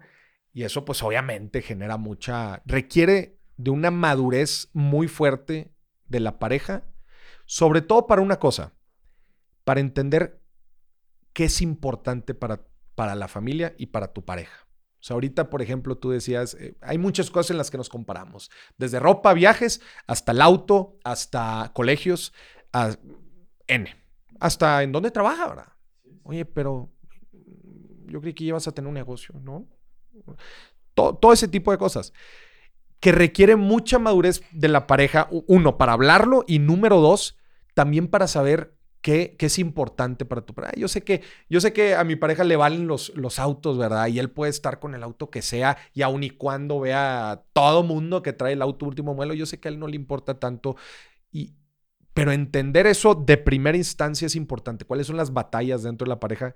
[0.54, 5.72] y eso pues obviamente genera mucha, requiere de una madurez muy fuerte
[6.08, 6.84] de la pareja,
[7.46, 8.74] sobre todo para una cosa,
[9.64, 10.42] para entender
[11.34, 14.68] qué es importante para, para la familia y para tu pareja.
[15.00, 17.90] O sea, ahorita, por ejemplo, tú decías, eh, hay muchas cosas en las que nos
[17.90, 22.34] comparamos, desde ropa, viajes, hasta el auto, hasta colegios,
[23.68, 23.96] N,
[24.40, 25.74] hasta en dónde trabaja, ¿verdad?
[26.24, 26.92] Oye, pero
[28.08, 29.68] yo creí que ibas a tener un negocio, ¿no?
[30.94, 32.12] todo, todo ese tipo de cosas
[33.00, 37.38] que requiere mucha madurez de la pareja, uno, para hablarlo y número dos,
[37.74, 40.74] también para saber qué, qué es importante para tu pareja.
[40.78, 44.08] Yo sé que, yo sé que a mi pareja le valen los, los autos, ¿verdad?
[44.08, 47.44] Y él puede estar con el auto que sea y aun y cuando vea a
[47.54, 49.96] todo mundo que trae el auto último modelo, yo sé que a él no le
[49.96, 50.76] importa tanto.
[51.32, 51.54] Y,
[52.14, 54.86] pero entender eso de primera instancia es importante.
[54.86, 56.56] ¿Cuáles son las batallas dentro de la pareja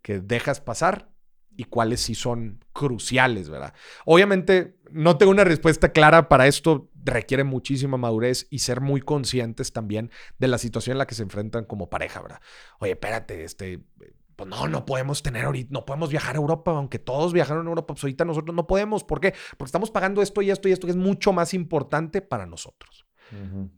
[0.00, 1.11] que dejas pasar
[1.56, 3.74] y cuáles sí son cruciales, ¿verdad?
[4.04, 9.72] Obviamente no tengo una respuesta clara para esto, requiere muchísima madurez y ser muy conscientes
[9.72, 12.40] también de la situación en la que se enfrentan como pareja, ¿verdad?
[12.78, 13.80] Oye, espérate, este,
[14.36, 17.70] pues no, no podemos tener ahorita, no podemos viajar a Europa, aunque todos viajaron a
[17.70, 19.34] Europa, pues ahorita nosotros no podemos, ¿por qué?
[19.56, 23.06] Porque estamos pagando esto y esto y esto que es mucho más importante para nosotros.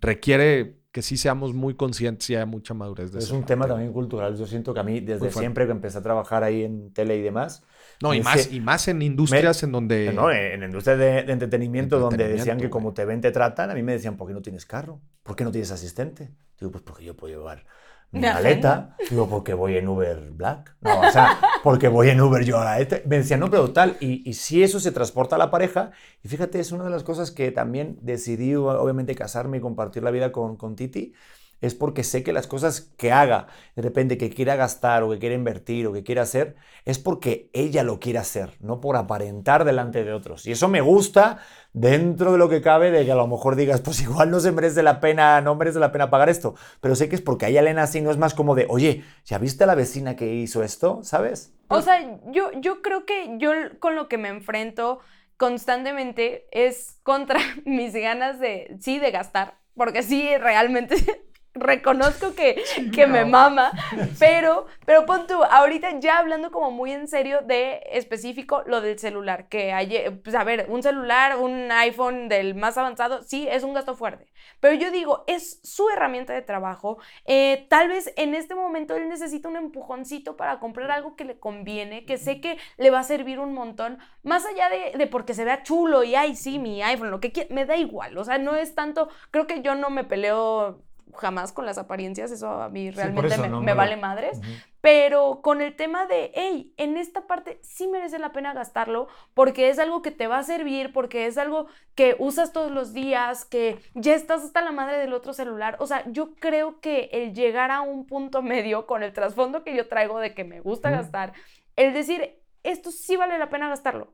[0.01, 3.93] Requiere que sí seamos muy conscientes y haya mucha madurez de Es un tema también
[3.93, 4.37] cultural.
[4.37, 7.21] Yo siento que a mí, desde siempre que empecé a trabajar ahí en tele y
[7.21, 7.65] demás,
[8.01, 10.13] No, y me más, y más en industrias en donde...
[10.15, 13.33] No, en la industria de, de entretenimiento, donde decían Entretenimiento, que como te ven, te
[13.33, 15.01] tratan, a mí me decían, ¿por qué no tienes carro?
[15.25, 16.31] ¿Por qué no tienes asistente?
[16.61, 17.67] Digo, pues porque yo puedo llevar
[18.15, 18.97] mi Una maleta.
[19.11, 20.77] Digo, porque voy en Uber Black.
[20.81, 23.03] No, o sea, porque voy en Uber yo a este.
[23.07, 23.97] Me decían, no, pero tal.
[24.01, 25.91] Y, y si eso se transporta a la pareja,
[26.23, 30.11] y fíjate, es una de las cosas que también decidí, obviamente, casarme y compartir la
[30.11, 31.13] vida con, con Titi,
[31.61, 33.47] es porque sé que las cosas que haga,
[33.77, 37.51] de repente que quiera gastar o que quiera invertir o que quiera hacer, es porque
[37.53, 40.47] ella lo quiere hacer, no por aparentar delante de otros.
[40.47, 41.39] Y eso me gusta
[41.73, 44.53] dentro de lo que cabe de que a lo mejor digas, pues igual no se
[44.53, 46.55] merece la pena, no merece la pena pagar esto.
[46.81, 49.39] Pero sé que es porque a ella así no es más como de, oye, ¿ya
[49.39, 51.01] viste a la vecina que hizo esto?
[51.03, 51.53] ¿Sabes?
[51.69, 53.51] O sea, yo, yo creo que yo
[53.81, 55.01] con lo que me enfrento
[55.37, 60.97] constantemente es contra mis ganas de, sí, de gastar, porque sí, realmente
[61.55, 63.73] reconozco que, que me mama,
[64.19, 68.99] pero, pero pon tú, ahorita ya hablando como muy en serio de específico lo del
[68.99, 73.63] celular, que hay, pues a ver, un celular, un iPhone del más avanzado, sí, es
[73.63, 74.27] un gasto fuerte,
[74.61, 79.09] pero yo digo, es su herramienta de trabajo, eh, tal vez en este momento él
[79.09, 83.05] necesita un empujoncito para comprar algo que le conviene, que sé que le va a
[83.05, 86.83] servir un montón, más allá de, de porque se vea chulo y, ay, sí, mi
[86.83, 89.77] iPhone, lo que quiera, me da igual, o sea, no es tanto, creo que yo
[89.77, 90.83] no me peleo
[91.13, 94.41] jamás con las apariencias, eso a mí realmente me, me, vale madres.
[94.81, 99.69] Pero con el tema de, hey, en esta parte sí merece la pena gastarlo porque
[99.69, 103.45] es algo que te va a servir, porque es algo que usas todos los días,
[103.45, 105.77] que ya estás hasta la madre del otro celular.
[105.81, 109.77] O sea, yo creo que el llegar a un punto medio con el trasfondo que
[109.77, 111.33] yo traigo de que me gusta gastar,
[111.77, 114.13] el decir, esto sí vale la pena gastarlo.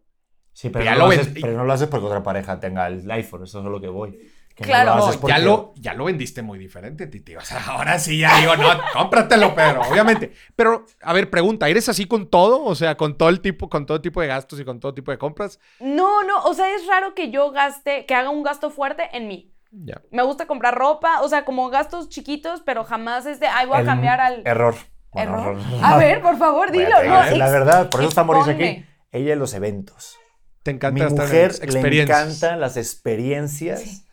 [0.52, 3.44] Sí, pero, no lo, haces, pero no lo haces porque otra pareja tenga el iPhone,
[3.44, 4.18] eso es lo que voy.
[4.56, 7.34] Claro, ya, lo, ya lo vendiste muy diferente, Titi.
[7.34, 10.32] O sea, ahora sí ya digo, no, cómpratelo, Pedro, obviamente.
[10.54, 12.62] Pero, a ver, pregunta, ¿eres así con todo?
[12.64, 15.10] O sea, con todo el tipo, con todo tipo de gastos y con todo tipo
[15.10, 15.58] de compras.
[15.78, 19.28] No, no, o sea, es raro que yo gaste, que haga un gasto fuerte en
[19.28, 19.54] mí.
[19.72, 20.02] Ya.
[20.10, 23.78] Me gusta comprar ropa, o sea, como gastos chiquitos, pero jamás es de, ay, voy
[23.78, 24.42] a cambiar al...
[24.44, 24.74] Error.
[25.14, 25.58] ¿Error?
[25.82, 27.02] A ver, por favor, dilo.
[27.02, 28.84] la verdad, por eso está Mauricio aquí.
[29.12, 30.18] Ella en los eventos.
[30.62, 34.04] Te encanta Mi mujer le encantan las experiencias.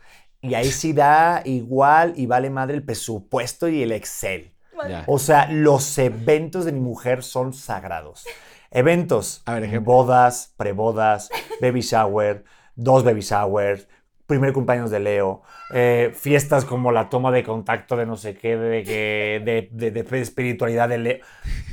[0.41, 4.53] Y ahí sí da igual y vale madre el presupuesto y el Excel.
[5.07, 8.25] O sea, los eventos de mi mujer son sagrados.
[8.69, 11.29] Eventos, A ver, bodas, prebodas,
[11.61, 12.43] baby shower,
[12.75, 13.87] dos baby showers,
[14.27, 15.41] primer cumpleaños de Leo,
[15.73, 20.89] eh, fiestas como la toma de contacto de no sé qué, de, de, de, espiritualidad
[20.89, 21.19] de Leo.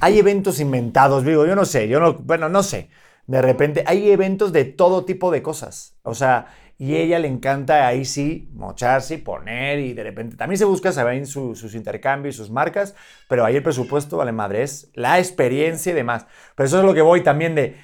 [0.00, 2.88] Hay eventos inventados, digo, yo no sé, yo no, bueno, no sé.
[3.26, 5.96] De repente hay eventos de todo tipo de cosas.
[6.02, 6.46] O sea,
[6.76, 10.90] y ella le encanta ahí sí mocharse y poner y de repente también se busca
[10.92, 12.96] saber sus intercambios y sus marcas,
[13.28, 16.26] pero ahí el presupuesto, vale madre, es la experiencia y demás.
[16.56, 17.76] Pero eso es lo que voy también de...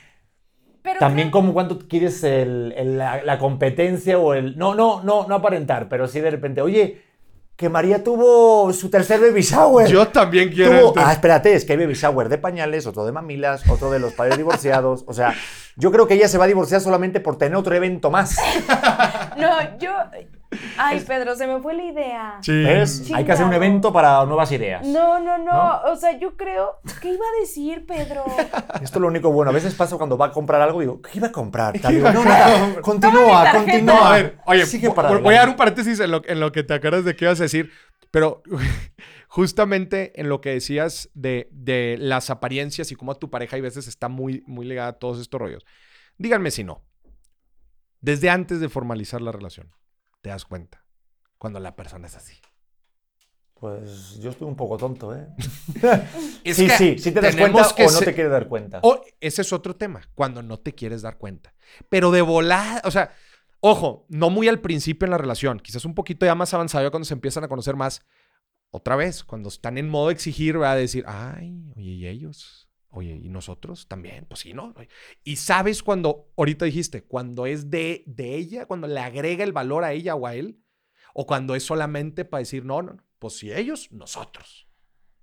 [0.98, 4.58] también como cuánto quieres la, la, competencia o el...
[4.58, 7.09] No, no, no, no aparentar, pero sí de repente, oye,
[7.60, 9.86] que María tuvo su tercer baby shower.
[9.86, 10.94] Yo también quiero.
[10.96, 14.14] Ah, espérate, es que hay baby shower de pañales, otro de mamilas, otro de los
[14.14, 15.04] padres divorciados.
[15.06, 15.34] O sea,
[15.76, 18.38] yo creo que ella se va a divorciar solamente por tener otro evento más.
[19.36, 19.92] no, yo.
[20.76, 22.38] Ay, Pedro, se me fue la idea.
[22.42, 22.64] Sí.
[23.14, 24.86] Hay que hacer un evento para nuevas ideas.
[24.86, 26.80] No, no, no, O sea, yo creo.
[27.00, 28.24] ¿Qué iba a decir, Pedro?
[28.82, 29.50] Esto es lo único bueno.
[29.50, 31.80] A veces pasa cuando va a comprar algo y digo, ¿qué iba a comprar?
[31.82, 32.80] no, nada.
[32.80, 34.08] Continúa, continúa.
[34.08, 34.64] A ver, oye,
[35.22, 37.40] voy a dar un paréntesis en lo, en lo que te acuerdas de qué ibas
[37.40, 37.70] a decir.
[38.10, 38.42] Pero
[39.28, 43.86] justamente en lo que decías de, de las apariencias y cómo tu pareja a veces
[43.86, 45.64] está muy, muy ligada a todos estos rollos.
[46.18, 46.82] Díganme si no.
[48.00, 49.70] Desde antes de formalizar la relación
[50.20, 50.84] te das cuenta
[51.38, 52.34] cuando la persona es así?
[53.54, 55.26] Pues yo estoy un poco tonto, ¿eh?
[56.46, 58.80] sí, sí, sí te das cuenta o no te quieres dar cuenta.
[58.82, 61.54] O ese es otro tema, cuando no te quieres dar cuenta.
[61.90, 63.12] Pero de volada, o sea,
[63.60, 66.90] ojo, no muy al principio en la relación, quizás un poquito ya más avanzado ya
[66.90, 68.00] cuando se empiezan a conocer más.
[68.70, 72.59] Otra vez, cuando están en modo exigir, va a decir, ay, oye, ¿y ellos?
[72.92, 74.26] Oye, ¿y nosotros también?
[74.26, 74.74] Pues sí, ¿no?
[75.22, 79.84] Y sabes cuando, ahorita dijiste, cuando es de, de ella, cuando le agrega el valor
[79.84, 80.60] a ella o a él,
[81.14, 84.68] o cuando es solamente para decir, no, no, pues si ellos, nosotros.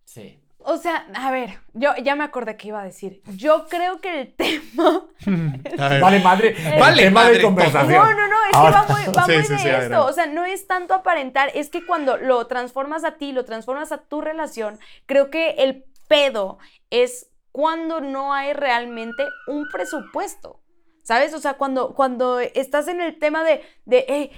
[0.06, 0.40] Sí.
[0.60, 3.22] O sea, a ver, yo ya me acordé que iba a decir.
[3.36, 5.06] Yo creo que el tema.
[6.02, 6.56] vale, madre.
[6.80, 7.42] vale, madre.
[7.42, 7.94] conversación.
[7.94, 10.06] No, no, no, es que va muy, va muy de esto.
[10.06, 13.92] O sea, no es tanto aparentar, es que cuando lo transformas a ti, lo transformas
[13.92, 16.58] a tu relación, creo que el pedo
[16.90, 20.62] es cuando no hay realmente un presupuesto.
[21.02, 21.34] ¿Sabes?
[21.34, 24.30] O sea, cuando, cuando estás en el tema de, de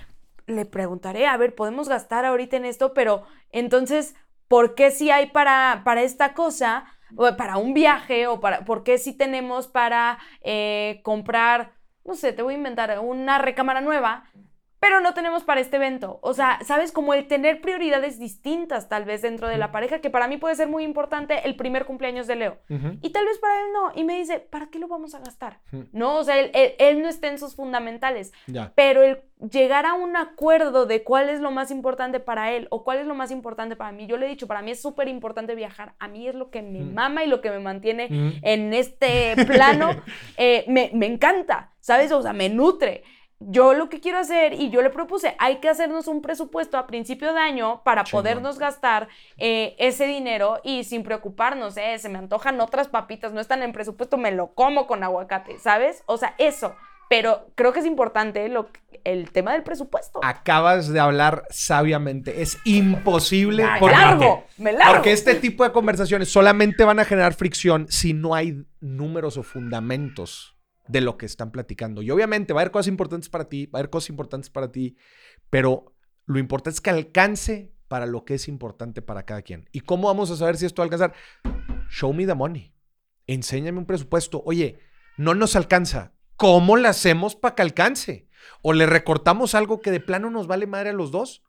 [0.45, 4.15] le preguntaré, a ver, podemos gastar ahorita en esto, pero entonces,
[4.47, 6.86] ¿por qué si hay para, para esta cosa,
[7.17, 11.73] o para un viaje, o para, por qué si tenemos para eh, comprar,
[12.06, 14.30] no sé, te voy a inventar una recámara nueva,
[14.80, 16.19] pero no tenemos para este evento.
[16.22, 16.91] O sea, ¿sabes?
[16.91, 20.56] Como el tener prioridades distintas tal vez dentro de la pareja, que para mí puede
[20.56, 22.57] ser muy importante el primer cumpleaños de Leo.
[23.01, 23.91] Y tal vez para él no.
[23.95, 25.60] Y me dice, ¿para qué lo vamos a gastar?
[25.91, 28.31] No, o sea, él, él, no está en sus fundamentales.
[28.76, 32.84] Pero el llegar a un acuerdo de cuál es lo más importante para él o
[32.84, 34.06] cuál es lo más importante para mí.
[34.06, 35.95] Yo le he dicho, para mí es súper importante viajar.
[35.99, 39.89] A mí es lo que me mama y lo que me mantiene en este plano.
[40.38, 42.11] Eh, me, me encanta, ¿sabes?
[42.11, 43.03] O sea, me nutre
[43.40, 46.88] yo lo que quiero hacer y yo le propuse, hay que hacernos un presupuesto a
[46.88, 49.07] principio de año para podernos gastar
[49.38, 53.72] eh, ese dinero y sin preocuparnos, eh, se me antojan otras papitas, no están en
[53.72, 56.03] presupuesto, me lo como con aguacate, ¿sabes?
[56.06, 56.76] O sea, eso,
[57.07, 58.70] Pero creo que es importante lo,
[59.03, 60.20] el tema del presupuesto.
[60.22, 62.44] Acabas de hablar sabiamente.
[62.44, 63.66] Es imposible.
[63.80, 64.94] Porque, me largo, me largo.
[64.94, 69.44] porque este tipo de conversaciones solamente van a generar fricción si no hay números o
[69.44, 70.59] fundamentos
[70.90, 72.02] de lo que están platicando.
[72.02, 74.72] Y obviamente va a haber cosas importantes para ti, va a haber cosas importantes para
[74.72, 74.98] ti,
[75.49, 75.94] pero
[76.26, 79.70] lo importante es que alcance para lo que es importante para cada quien.
[79.72, 81.14] ¿Y cómo vamos a saber si esto va a alcanzar?
[81.91, 82.74] Show me the money.
[83.28, 84.41] Enséñame un presupuesto.
[84.45, 84.80] Oye,
[85.16, 86.14] no nos alcanza.
[86.36, 88.28] ¿Cómo le hacemos para que alcance?
[88.64, 91.44] ¿O le recortamos algo que de plano nos vale madre a los dos?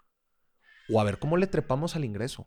[0.93, 2.47] O a ver cómo le trepamos al ingreso.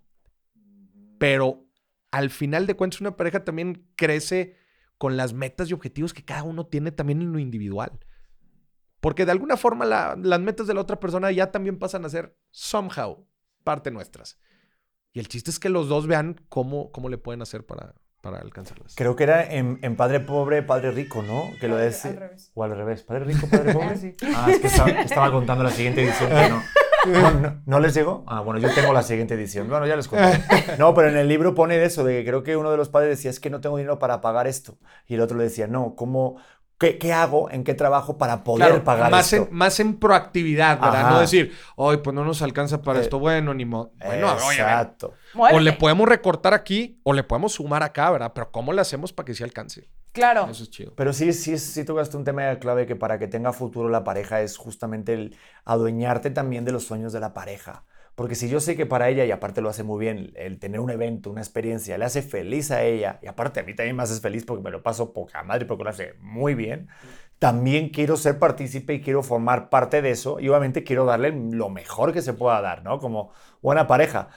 [1.17, 1.65] Pero
[2.11, 4.57] al final de cuentas, una pareja también crece
[4.97, 7.99] con las metas y objetivos que cada uno tiene también en lo individual.
[9.01, 12.09] Porque de alguna forma la- las metas de la otra persona ya también pasan a
[12.09, 13.27] ser somehow
[13.63, 14.39] parte nuestras.
[15.11, 18.39] Y el chiste es que los dos vean cómo, cómo le pueden hacer para, para
[18.39, 18.95] alcanzarlas.
[18.95, 21.43] Creo que era en, en Padre Pobre, Padre Rico, ¿no?
[21.59, 22.11] Que lo Al- decía.
[22.11, 22.51] al revés.
[22.55, 23.03] O al revés.
[23.03, 23.87] Padre Rico, Padre Pobre.
[23.89, 24.15] Ah, sí.
[24.35, 26.63] Ah, es que estaba, estaba contando la siguiente edición que no.
[27.05, 28.23] No, no- ¿no les llegó?
[28.27, 29.69] Ah, bueno, yo tengo la siguiente edición.
[29.69, 30.43] Bueno, ya les conté.
[30.77, 33.09] No, pero en el libro pone eso, de que creo que uno de los padres
[33.17, 34.77] decía, es que no tengo dinero para pagar esto.
[35.07, 36.37] Y el otro le decía, no, ¿cómo,
[36.79, 39.47] qué, qué hago, en qué trabajo para poder Claro, pagar más esto?
[39.49, 41.01] En, más en proactividad, ¿verdad?
[41.01, 41.09] Ajá.
[41.11, 43.91] No decir, hoy pues no nos alcanza para Eh, esto, bueno, ni modo.
[44.05, 45.13] Bueno, oye, Exacto.
[45.33, 45.61] o Muévete.
[45.61, 48.31] le podemos recortar aquí o le podemos sumar acá, ¿verdad?
[48.33, 49.89] Pero ¿cómo le hacemos para que sí alcance?
[50.13, 50.47] Claro.
[50.49, 50.93] Eso es chido.
[50.95, 54.41] Pero sí, sí, sí tocaste un tema clave que para que tenga futuro la pareja
[54.41, 55.35] es justamente el
[55.65, 57.83] adueñarte también de los sueños de la pareja.
[58.15, 60.79] Porque si yo sé que para ella, y aparte lo hace muy bien, el tener
[60.79, 64.03] un evento, una experiencia, le hace feliz a ella, y aparte a mí también me
[64.03, 66.89] hace feliz porque me lo paso poca madre, porque lo hace muy bien,
[67.39, 71.69] también quiero ser partícipe y quiero formar parte de eso, y obviamente quiero darle lo
[71.69, 72.99] mejor que se pueda dar, ¿no?
[72.99, 73.31] Como
[73.63, 74.29] buena pareja.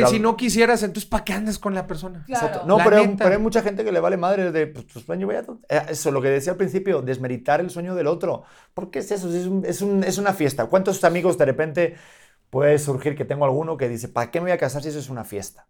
[0.00, 2.22] Pues si no quisieras, entonces ¿para qué andas con la persona?
[2.26, 2.46] Claro.
[2.46, 2.66] Exacto.
[2.68, 3.24] No, La pero, neta.
[3.24, 5.26] pero hay mucha gente que le vale madre de pues, tu sueño.
[5.26, 8.44] Vaya, eh, eso, lo que decía al principio, desmeritar el sueño del otro.
[8.74, 9.28] ¿Por qué es eso?
[9.34, 10.66] Es, un- es, un- es una fiesta.
[10.66, 11.94] ¿Cuántos amigos de repente
[12.50, 14.98] puede surgir que tengo alguno que dice, ¿para qué me voy a casar si eso
[14.98, 15.66] es una fiesta?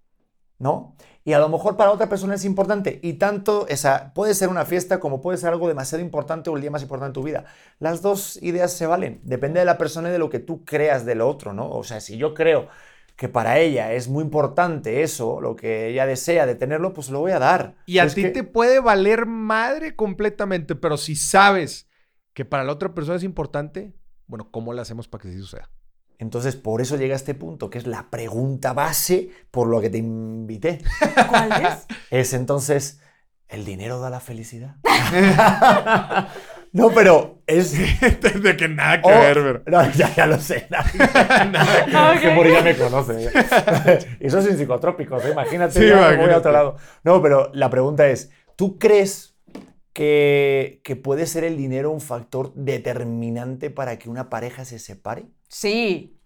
[0.59, 0.94] ¿No?
[1.24, 3.01] Y a lo mejor para otra persona es importante.
[3.02, 6.62] Y tanto esa puede ser una fiesta como puede ser algo demasiado importante o el
[6.62, 7.44] día más importante de tu vida.
[7.80, 9.20] Las dos ideas se valen.
[9.24, 11.68] Depende de la persona y de lo que tú creas del otro, ¿no?
[11.70, 12.68] O sea, si yo creo
[13.16, 17.20] que para ella es muy importante eso, lo que ella desea de tenerlo, pues lo
[17.20, 17.77] voy a dar.
[17.86, 21.89] Y a ti que- te puede valer madre completamente, pero si sabes
[22.32, 23.93] que para la otra persona es importante,
[24.27, 25.70] bueno, ¿cómo le hacemos para que sí suceda?
[26.19, 29.91] Entonces, por eso llega a este punto, que es la pregunta base por lo que
[29.91, 30.81] te invité.
[31.28, 31.86] ¿Cuál es?
[32.11, 33.01] Es entonces,
[33.49, 34.77] ¿el dinero da la felicidad?
[36.74, 37.72] no, pero es...
[38.42, 39.10] de que nada Oh,
[39.70, 40.66] no, ya, ya lo sé.
[40.70, 42.20] Ok.
[42.20, 43.26] que Mori ya me conoce.
[43.26, 43.98] ¿eh?
[44.20, 45.30] y eso sin psicotrópicos, ¿eh?
[45.30, 45.72] imagínate.
[45.74, 46.34] Sí, me voy a imagínate.
[46.34, 46.76] otro lado.
[47.05, 49.36] No, pero la pregunta es, ¿tú crees
[49.92, 55.26] que, que puede ser el dinero un factor determinante para que una pareja se separe?
[55.48, 56.18] Sí.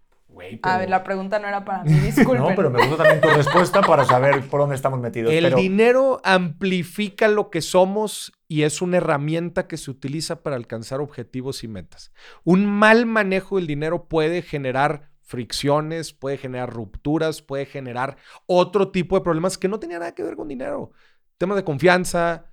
[0.63, 2.43] A ver, la pregunta no era para mí, disculpen.
[2.49, 5.33] No, pero me gusta también tu respuesta para saber por dónde estamos metidos.
[5.33, 10.57] El pero, dinero amplifica lo que somos y es una herramienta que se utiliza para
[10.57, 12.13] alcanzar objetivos y metas.
[12.45, 18.17] Un mal manejo del dinero puede generar fricciones, puede generar rupturas, puede generar
[18.47, 20.93] otro tipo de problemas que no tenían nada que ver con dinero.
[21.37, 22.47] Temas de confianza,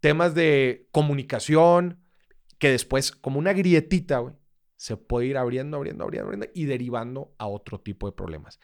[0.00, 1.98] temas de comunicación,
[2.58, 4.36] que después, como una grietita, güey,
[4.82, 8.58] se puede ir abriendo, abriendo, abriendo, abriendo y derivando a otro tipo de problemas.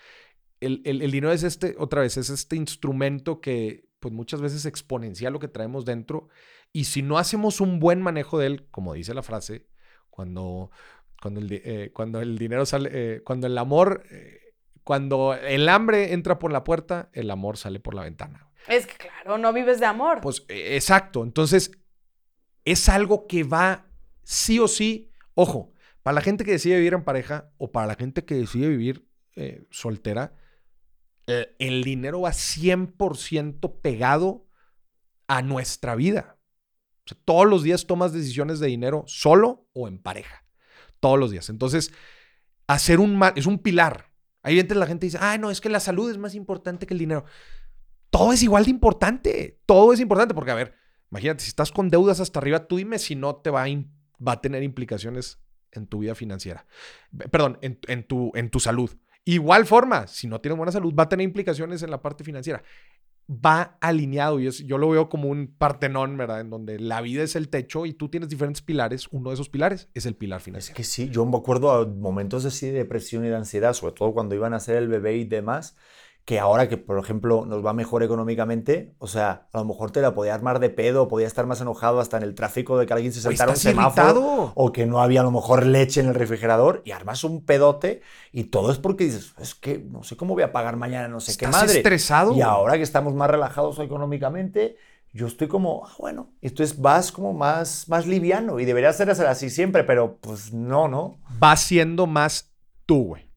[0.58, 4.66] El, el- el dinero es este, otra vez, es este instrumento que pues muchas veces
[4.66, 6.28] exponencia lo que traemos dentro
[6.72, 9.68] y si no hacemos un buen manejo de él, como dice la frase,
[10.10, 10.72] cuando,
[11.22, 14.40] cuando, el, eh, cuando el dinero sale, eh, cuando el amor, eh,
[14.82, 18.50] cuando el hambre entra por la puerta, el amor sale por la ventana.
[18.66, 20.20] Es que claro, no vives de amor.
[20.20, 21.22] Pues eh, exacto.
[21.22, 21.70] Entonces,
[22.64, 23.86] es algo que va
[24.24, 25.12] sí o sí.
[25.34, 25.72] Ojo,
[26.08, 29.06] para la gente que decide vivir en pareja o para la gente que decide vivir
[29.36, 30.34] eh, soltera,
[31.26, 34.48] eh, el dinero va 100% pegado
[35.26, 36.38] a nuestra vida.
[37.26, 40.46] Todos los días tomas decisiones de dinero solo o en pareja.
[40.98, 41.50] Todos los días.
[41.50, 41.92] Entonces,
[42.68, 44.10] hacer un es un pilar.
[44.42, 46.86] Ahí entra la gente y dice, ah, no, es que la salud es más importante
[46.86, 47.26] que el dinero
[48.08, 49.60] todo es igual de importante.
[49.66, 50.74] Todo es importante porque, a ver,
[51.10, 53.66] imagínate, si estás con deudas hasta arriba, tú dime si no te va a,
[54.26, 55.38] va a tener implicaciones
[55.72, 56.66] en tu vida financiera.
[57.30, 58.90] Perdón, en, en tu, en tu salud.
[59.24, 62.62] Igual forma, si no tienes buena salud, va a tener implicaciones en la parte financiera.
[63.30, 66.40] Va alineado y es, yo lo veo como un partenón, ¿verdad?
[66.40, 69.06] En donde la vida es el techo y tú tienes diferentes pilares.
[69.10, 70.74] Uno de esos pilares es el pilar Es financiero.
[70.74, 74.14] que sí, yo me acuerdo a momentos así de depresión y de ansiedad, sobre todo
[74.14, 75.76] cuando iban a hacer el bebé y demás,
[76.28, 80.02] que ahora que, por ejemplo, nos va mejor económicamente, o sea, a lo mejor te
[80.02, 82.92] la podía armar de pedo, podía estar más enojado hasta en el tráfico de que
[82.92, 84.52] alguien se saltara un estás semáforo irritado.
[84.54, 88.02] o que no había a lo mejor leche en el refrigerador y armas un pedote
[88.30, 91.18] y todo es porque dices, es que no sé cómo voy a pagar mañana, no
[91.20, 91.78] sé qué Estás madre.
[91.78, 92.34] estresado.
[92.34, 94.76] Y ahora que estamos más relajados económicamente,
[95.14, 99.48] yo estoy como, ah, bueno, entonces vas como más, más liviano y debería ser así
[99.48, 101.20] siempre, pero pues no, ¿no?
[101.38, 102.52] vas siendo más
[102.84, 103.32] tú, güey.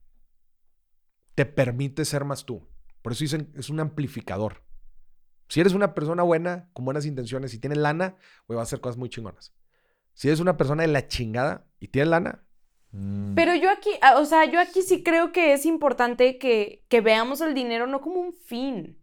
[1.36, 2.68] Te permite ser más tú.
[3.02, 4.64] Por eso dicen, es un amplificador.
[5.48, 8.16] Si eres una persona buena, con buenas intenciones y tienes lana,
[8.48, 9.54] güey, vas a hacer cosas muy chingonas.
[10.14, 12.44] Si eres una persona de la chingada y tienes lana,
[12.92, 13.36] Mm.
[13.36, 17.02] Pero yo aquí, ah, o sea, yo aquí sí creo que es importante que, que
[17.02, 18.98] veamos el dinero no como un fin.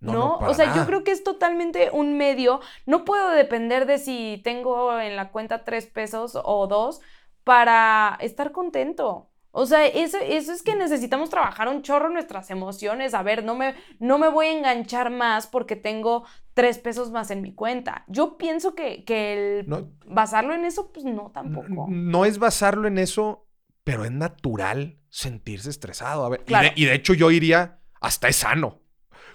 [0.00, 0.18] no, ¿No?
[0.18, 0.80] no, para o sea, nada.
[0.80, 2.60] yo creo que es totalmente un medio.
[2.86, 7.00] No puedo depender de si tengo en la cuenta tres pesos o dos
[7.44, 9.30] para estar contento.
[9.56, 13.14] O sea, eso, eso es que necesitamos trabajar un chorro nuestras emociones.
[13.14, 16.24] A ver, no me, no me voy a enganchar más porque tengo
[16.54, 18.04] tres pesos más en mi cuenta.
[18.08, 21.86] Yo pienso que, que el No, basarlo en eso, pues no tampoco.
[21.88, 23.46] no es basarlo en eso,
[23.84, 26.24] pero es natural sentirse estresado.
[26.24, 28.80] A ver, y de- y, de, hecho yo iría, hasta es sano.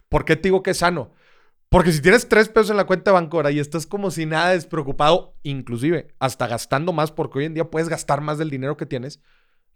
[0.10, 1.14] ¿Por qué te digo que es sano?
[1.70, 4.26] Porque si tienes tres pesos en la cuenta de banco ahora y estás como si
[4.26, 8.76] nada despreocupado, inclusive hasta gastando más, porque hoy en día puedes gastar más del dinero
[8.76, 9.22] que tienes,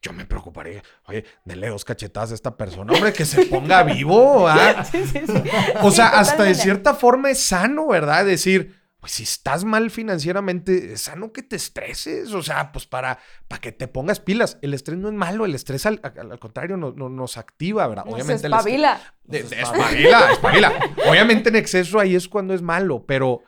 [0.03, 0.84] yo me preocuparía.
[1.05, 4.47] Oye, dele dos cachetadas a esta persona, hombre, que se ponga vivo.
[4.49, 4.84] ¿ah?
[4.84, 5.41] Sí, sí, sí.
[5.81, 8.25] O Sí, sea, hasta de cierta forma es sano, ¿verdad?
[8.25, 12.34] Decir, pues si estás mal financieramente, es sano que te estreses.
[12.34, 13.17] O sea, pues para,
[13.47, 14.57] para que te pongas pilas.
[14.61, 17.88] El estrés no es malo, el estrés al, al- al contrario no- no- nos activa,
[17.88, 18.05] ¿verdad?
[18.05, 19.01] Nos Obviamente el estrés- espabila.
[19.25, 20.73] Nos de- espabila, espabila.
[21.09, 23.41] Obviamente en exceso ahí es cuando es malo, pero,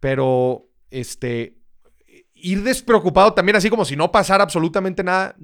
[0.00, 1.58] pero, este,
[2.34, 5.34] ir despreocupado también así como si no pasara absolutamente nada,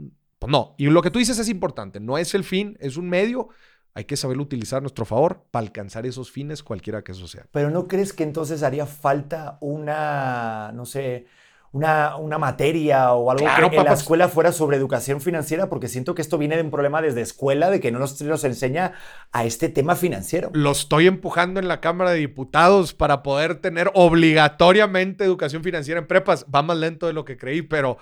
[0.44, 0.74] pues no.
[0.76, 3.48] Y lo que tú dices es importante, no es el fin, es un medio.
[3.94, 7.46] Hay que saberlo utilizar a nuestro favor para alcanzar esos fines, cualquiera que eso sea.
[7.50, 11.26] Pero ¿no crees que entonces haría falta una, no sé,
[11.72, 15.68] una, una materia o algo Claro, que en la escuela fuera sobre educación financiera?
[15.70, 18.44] Porque siento que esto viene de un problema desde escuela, de que no nos, nos
[18.44, 18.92] enseña
[19.32, 20.50] a este tema financiero.
[20.52, 26.06] Lo estoy empujando en la Cámara de Diputados para poder tener obligatoriamente educación financiera en
[26.06, 26.44] prepas.
[26.54, 27.96] Va más lento de lo que creí, pero,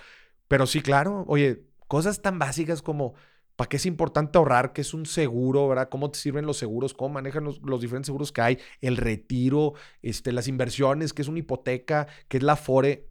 [0.49, 1.25] pero sí, claro.
[1.29, 1.63] Oye,
[1.93, 3.13] cosas tan básicas como
[3.55, 5.91] para qué es importante ahorrar, qué es un seguro, ¿verdad?
[5.91, 6.95] ¿Cómo te sirven los seguros?
[6.95, 8.59] ¿Cómo manejan los, los diferentes seguros que hay?
[8.81, 13.11] El retiro, este, las inversiones, qué es una hipoteca, qué es la FORE.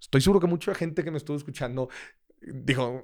[0.00, 1.88] Estoy seguro que mucha gente que me estuvo escuchando
[2.40, 3.02] dijo,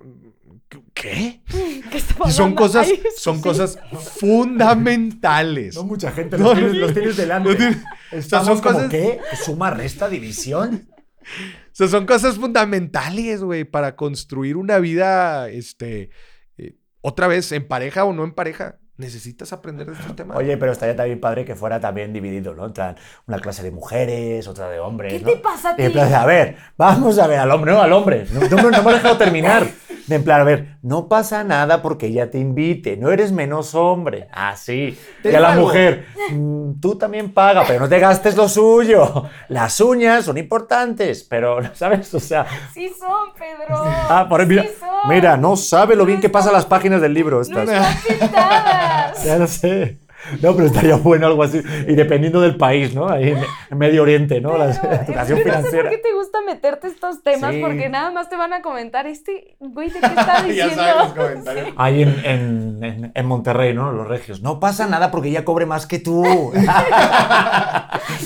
[0.95, 1.43] ¿qué?
[1.91, 1.99] ¿Qué
[2.29, 3.43] Y son cosas, Ay, son sí.
[3.43, 3.77] cosas
[4.21, 5.75] fundamentales.
[5.75, 6.81] No mucha gente No, los, tienes, no.
[6.81, 7.49] los tienes delante.
[7.51, 7.83] No tiene-
[8.13, 9.19] Estamos son como, cosas- ¿qué?
[9.45, 10.89] ¿Suma, resta, división?
[11.21, 16.11] O sea, son cosas fundamentales, güey, para construir una vida, este,
[16.59, 18.79] eh, otra vez, en pareja o no en pareja.
[18.97, 20.37] Necesitas aprender de estos temas.
[20.37, 22.67] Oye, pero estaría también padre que fuera también dividido, ¿no?
[22.67, 25.15] En plan, una clase de mujeres, otra de hombres.
[25.15, 25.31] ¿Qué ¿no?
[25.31, 25.93] te pasa a Y en ti?
[25.95, 28.27] plan, a ver, vamos a ver al hombre, no al hombre.
[28.31, 29.67] No, no, no me has dejado terminar.
[30.07, 33.75] De en plan, a ver, no pasa nada porque ella te invite, no eres menos
[33.75, 34.29] hombre.
[34.33, 34.99] Ah, sí.
[35.23, 35.67] Te Y a la algo.
[35.67, 39.25] mujer, "Mm, tú también paga, pero no te gastes lo suyo.
[39.49, 42.13] Las uñas son importantes, pero, ¿sabes?
[42.15, 43.77] O sea, Sí son, Pedro.
[43.85, 45.09] ah, por mira, Sí son.
[45.11, 47.69] mira, no sabe lo bien No que pasa están- las páginas del libro No estas.
[47.69, 49.25] están pintadas.
[49.25, 49.99] Ya lo sé.
[50.43, 51.61] No, pero estaría bueno algo así.
[51.89, 53.09] Y dependiendo del país, ¿no?
[53.09, 53.31] Ahí
[53.71, 54.57] en, Medio Oriente, ¿no?
[54.59, 55.83] La Pero, es educación que No sé financiera.
[55.91, 57.61] por qué te gusta meterte estos temas, Sí.
[57.61, 60.83] porque nada más te van a comentar este güey de qué está diciendo.
[61.17, 61.69] comentarios.
[61.77, 63.93] Ahí en, en- en- en Monterrey, ¿no?
[63.93, 64.43] Los regios.
[64.43, 66.23] No pasa nada porque ella cobre más que tú.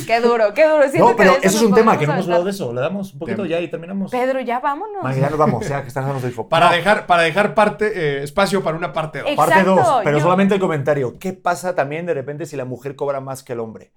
[0.06, 0.82] Qué duro, qué duro.
[0.88, 2.72] Siento no, que pero eso es un tema que no hemos hablado de eso.
[2.72, 3.48] Le damos un poquito Tema.
[3.48, 4.10] ya y terminamos.
[4.10, 5.02] Pedro, ya vámonos.
[5.02, 6.48] Vale, ya nos vamos, ya que están dando el foco.
[6.48, 9.30] Para, No, dejar, para dejar parte, eh, espacio para una parte 2.
[9.30, 11.18] Exacto, Parte 2, pero yo- solamente el comentario.
[11.18, 13.92] ¿Qué pasa también de repente si la mujer cobra más que el hombre?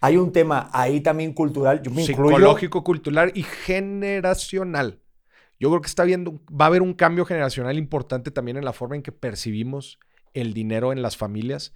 [0.00, 2.04] Hay un tema ahí también cultural, yo me.
[2.04, 5.00] Psicológico, cultural y generacional.
[5.58, 8.72] Yo creo que está viendo, va a haber un cambio generacional importante también en la
[8.72, 9.98] forma en que percibimos
[10.32, 11.74] el dinero en las familias.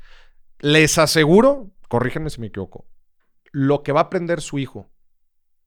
[0.61, 2.87] Les aseguro, corrígenme si me equivoco,
[3.51, 4.89] lo que va a aprender su hijo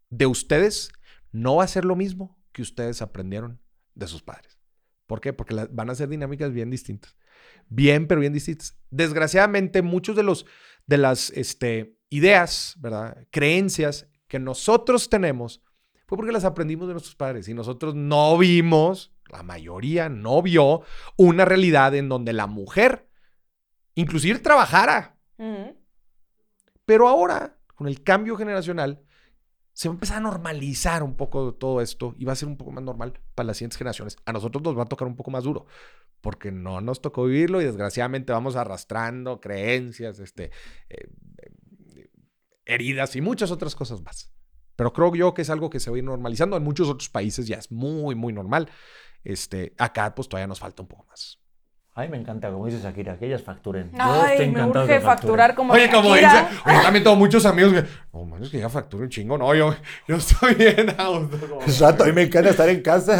[0.09, 0.91] de ustedes
[1.31, 3.59] no va a ser lo mismo que ustedes aprendieron
[3.95, 4.57] de sus padres.
[5.07, 5.33] ¿Por qué?
[5.33, 7.15] Porque van a ser dinámicas bien distintas.
[7.67, 8.77] Bien, pero bien distintas.
[8.89, 10.45] Desgraciadamente, muchos de los
[10.87, 13.25] de las este, ideas, ¿verdad?
[13.31, 15.63] Creencias que nosotros tenemos
[16.07, 20.81] fue porque las aprendimos de nuestros padres y nosotros no vimos, la mayoría no vio
[21.17, 23.09] una realidad en donde la mujer
[23.95, 25.17] inclusive trabajara.
[26.85, 29.01] Pero ahora, con el cambio generacional,
[29.75, 32.55] se va a empezar a normalizar un poco todo esto y va a ser un
[32.55, 34.15] poco más normal para las siguientes generaciones.
[34.25, 35.65] A nosotros nos va a tocar un poco más duro
[36.21, 40.51] porque no nos tocó vivirlo y desgraciadamente vamos arrastrando creencias, este,
[40.87, 41.09] eh,
[42.63, 44.33] heridas y muchas otras cosas más.
[44.77, 46.55] Pero creo yo que es algo que se va a ir normalizando.
[46.55, 48.69] En muchos otros países ya es muy, muy normal.
[49.25, 51.44] Este, acá pues todavía nos falta un poco más.
[51.97, 53.89] Ay, me encanta, como dice Shakira, que ellas facturen.
[53.93, 56.27] Yo Ay, estoy me urge facturar como Oye, como dice,
[56.65, 59.37] oye, también tengo muchos amigos que, no, man, es que ya facturo un chingo.
[59.37, 59.73] No, yo,
[60.05, 60.89] yo estoy bien
[61.61, 63.17] Exacto, a mí me encanta estar en casa,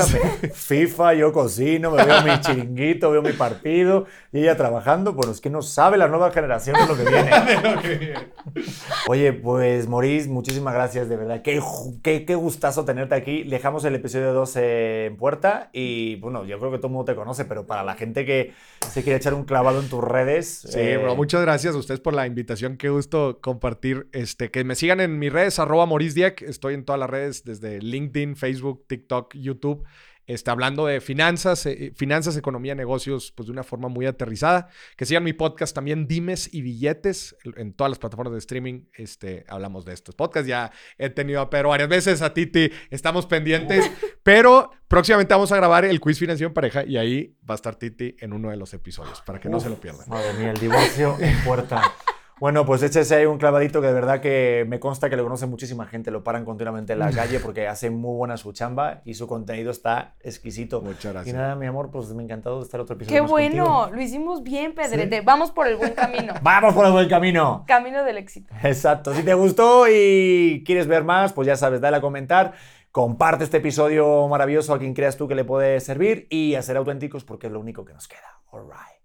[0.54, 5.14] FIFA, yo cocino, me veo mi chiringuito, veo mi partido y ella trabajando.
[5.14, 8.14] Bueno, es que no sabe la nueva generación de lo que viene.
[9.08, 11.42] Oye, pues Maurice, muchísimas gracias, de verdad.
[11.42, 11.62] Qué,
[12.04, 13.44] qué, qué gustazo tenerte aquí.
[13.44, 17.16] Dejamos el episodio 2 en puerta y bueno, yo creo que todo el mundo te
[17.16, 18.54] conoce, pero para la gente que
[18.92, 20.66] se quiere echar un clavado en tus redes.
[20.70, 22.78] Sí, eh, bro, muchas gracias a ustedes por la invitación.
[22.78, 24.08] Qué gusto compartir.
[24.12, 26.42] Este, que me sigan en mis redes, arroba Maurice Dieck.
[26.42, 29.84] Estoy en todas las redes, desde LinkedIn, Facebook, TikTok, YouTube.
[30.28, 34.70] Este, hablando de finanzas, eh, finanzas, economía, negocios, pues de una forma muy aterrizada.
[34.96, 38.86] Que sigan mi podcast también, Dimes y Billetes, en todas las plataformas de streaming.
[38.94, 40.48] Este, hablamos de estos podcasts.
[40.48, 43.90] Ya he tenido a Pedro varias veces, a Titi, estamos pendientes.
[44.24, 47.76] pero próximamente vamos a grabar el quiz financiero en pareja y ahí va a estar
[47.76, 50.10] Titi en uno de los episodios, para que no se lo pierdan.
[50.10, 51.82] Madre mía, el divorcio en puerta.
[52.40, 55.46] Bueno, pues échese ahí un clavadito que de verdad que me consta que lo conoce
[55.46, 59.14] muchísima gente, lo paran continuamente en la calle porque hace muy buena su chamba y
[59.14, 60.82] su contenido está exquisito.
[60.82, 61.36] Muchas Y gracias.
[61.36, 63.96] nada, mi amor, pues me ha encantado estar otro episodio Qué más bueno, contigo.
[63.96, 65.22] lo hicimos bien, Pedrete.
[65.22, 66.34] Vamos por el buen camino.
[66.42, 67.64] ¡Vamos por el buen camino!
[67.68, 68.54] camino del éxito.
[68.64, 69.14] Exacto.
[69.14, 72.54] Si te gustó y quieres ver más, pues ya sabes, dale a comentar.
[72.92, 76.76] Comparte este episodio maravilloso a quien creas tú que le puede servir y a ser
[76.78, 78.42] auténticos porque es lo único que nos queda.
[78.52, 79.05] All right.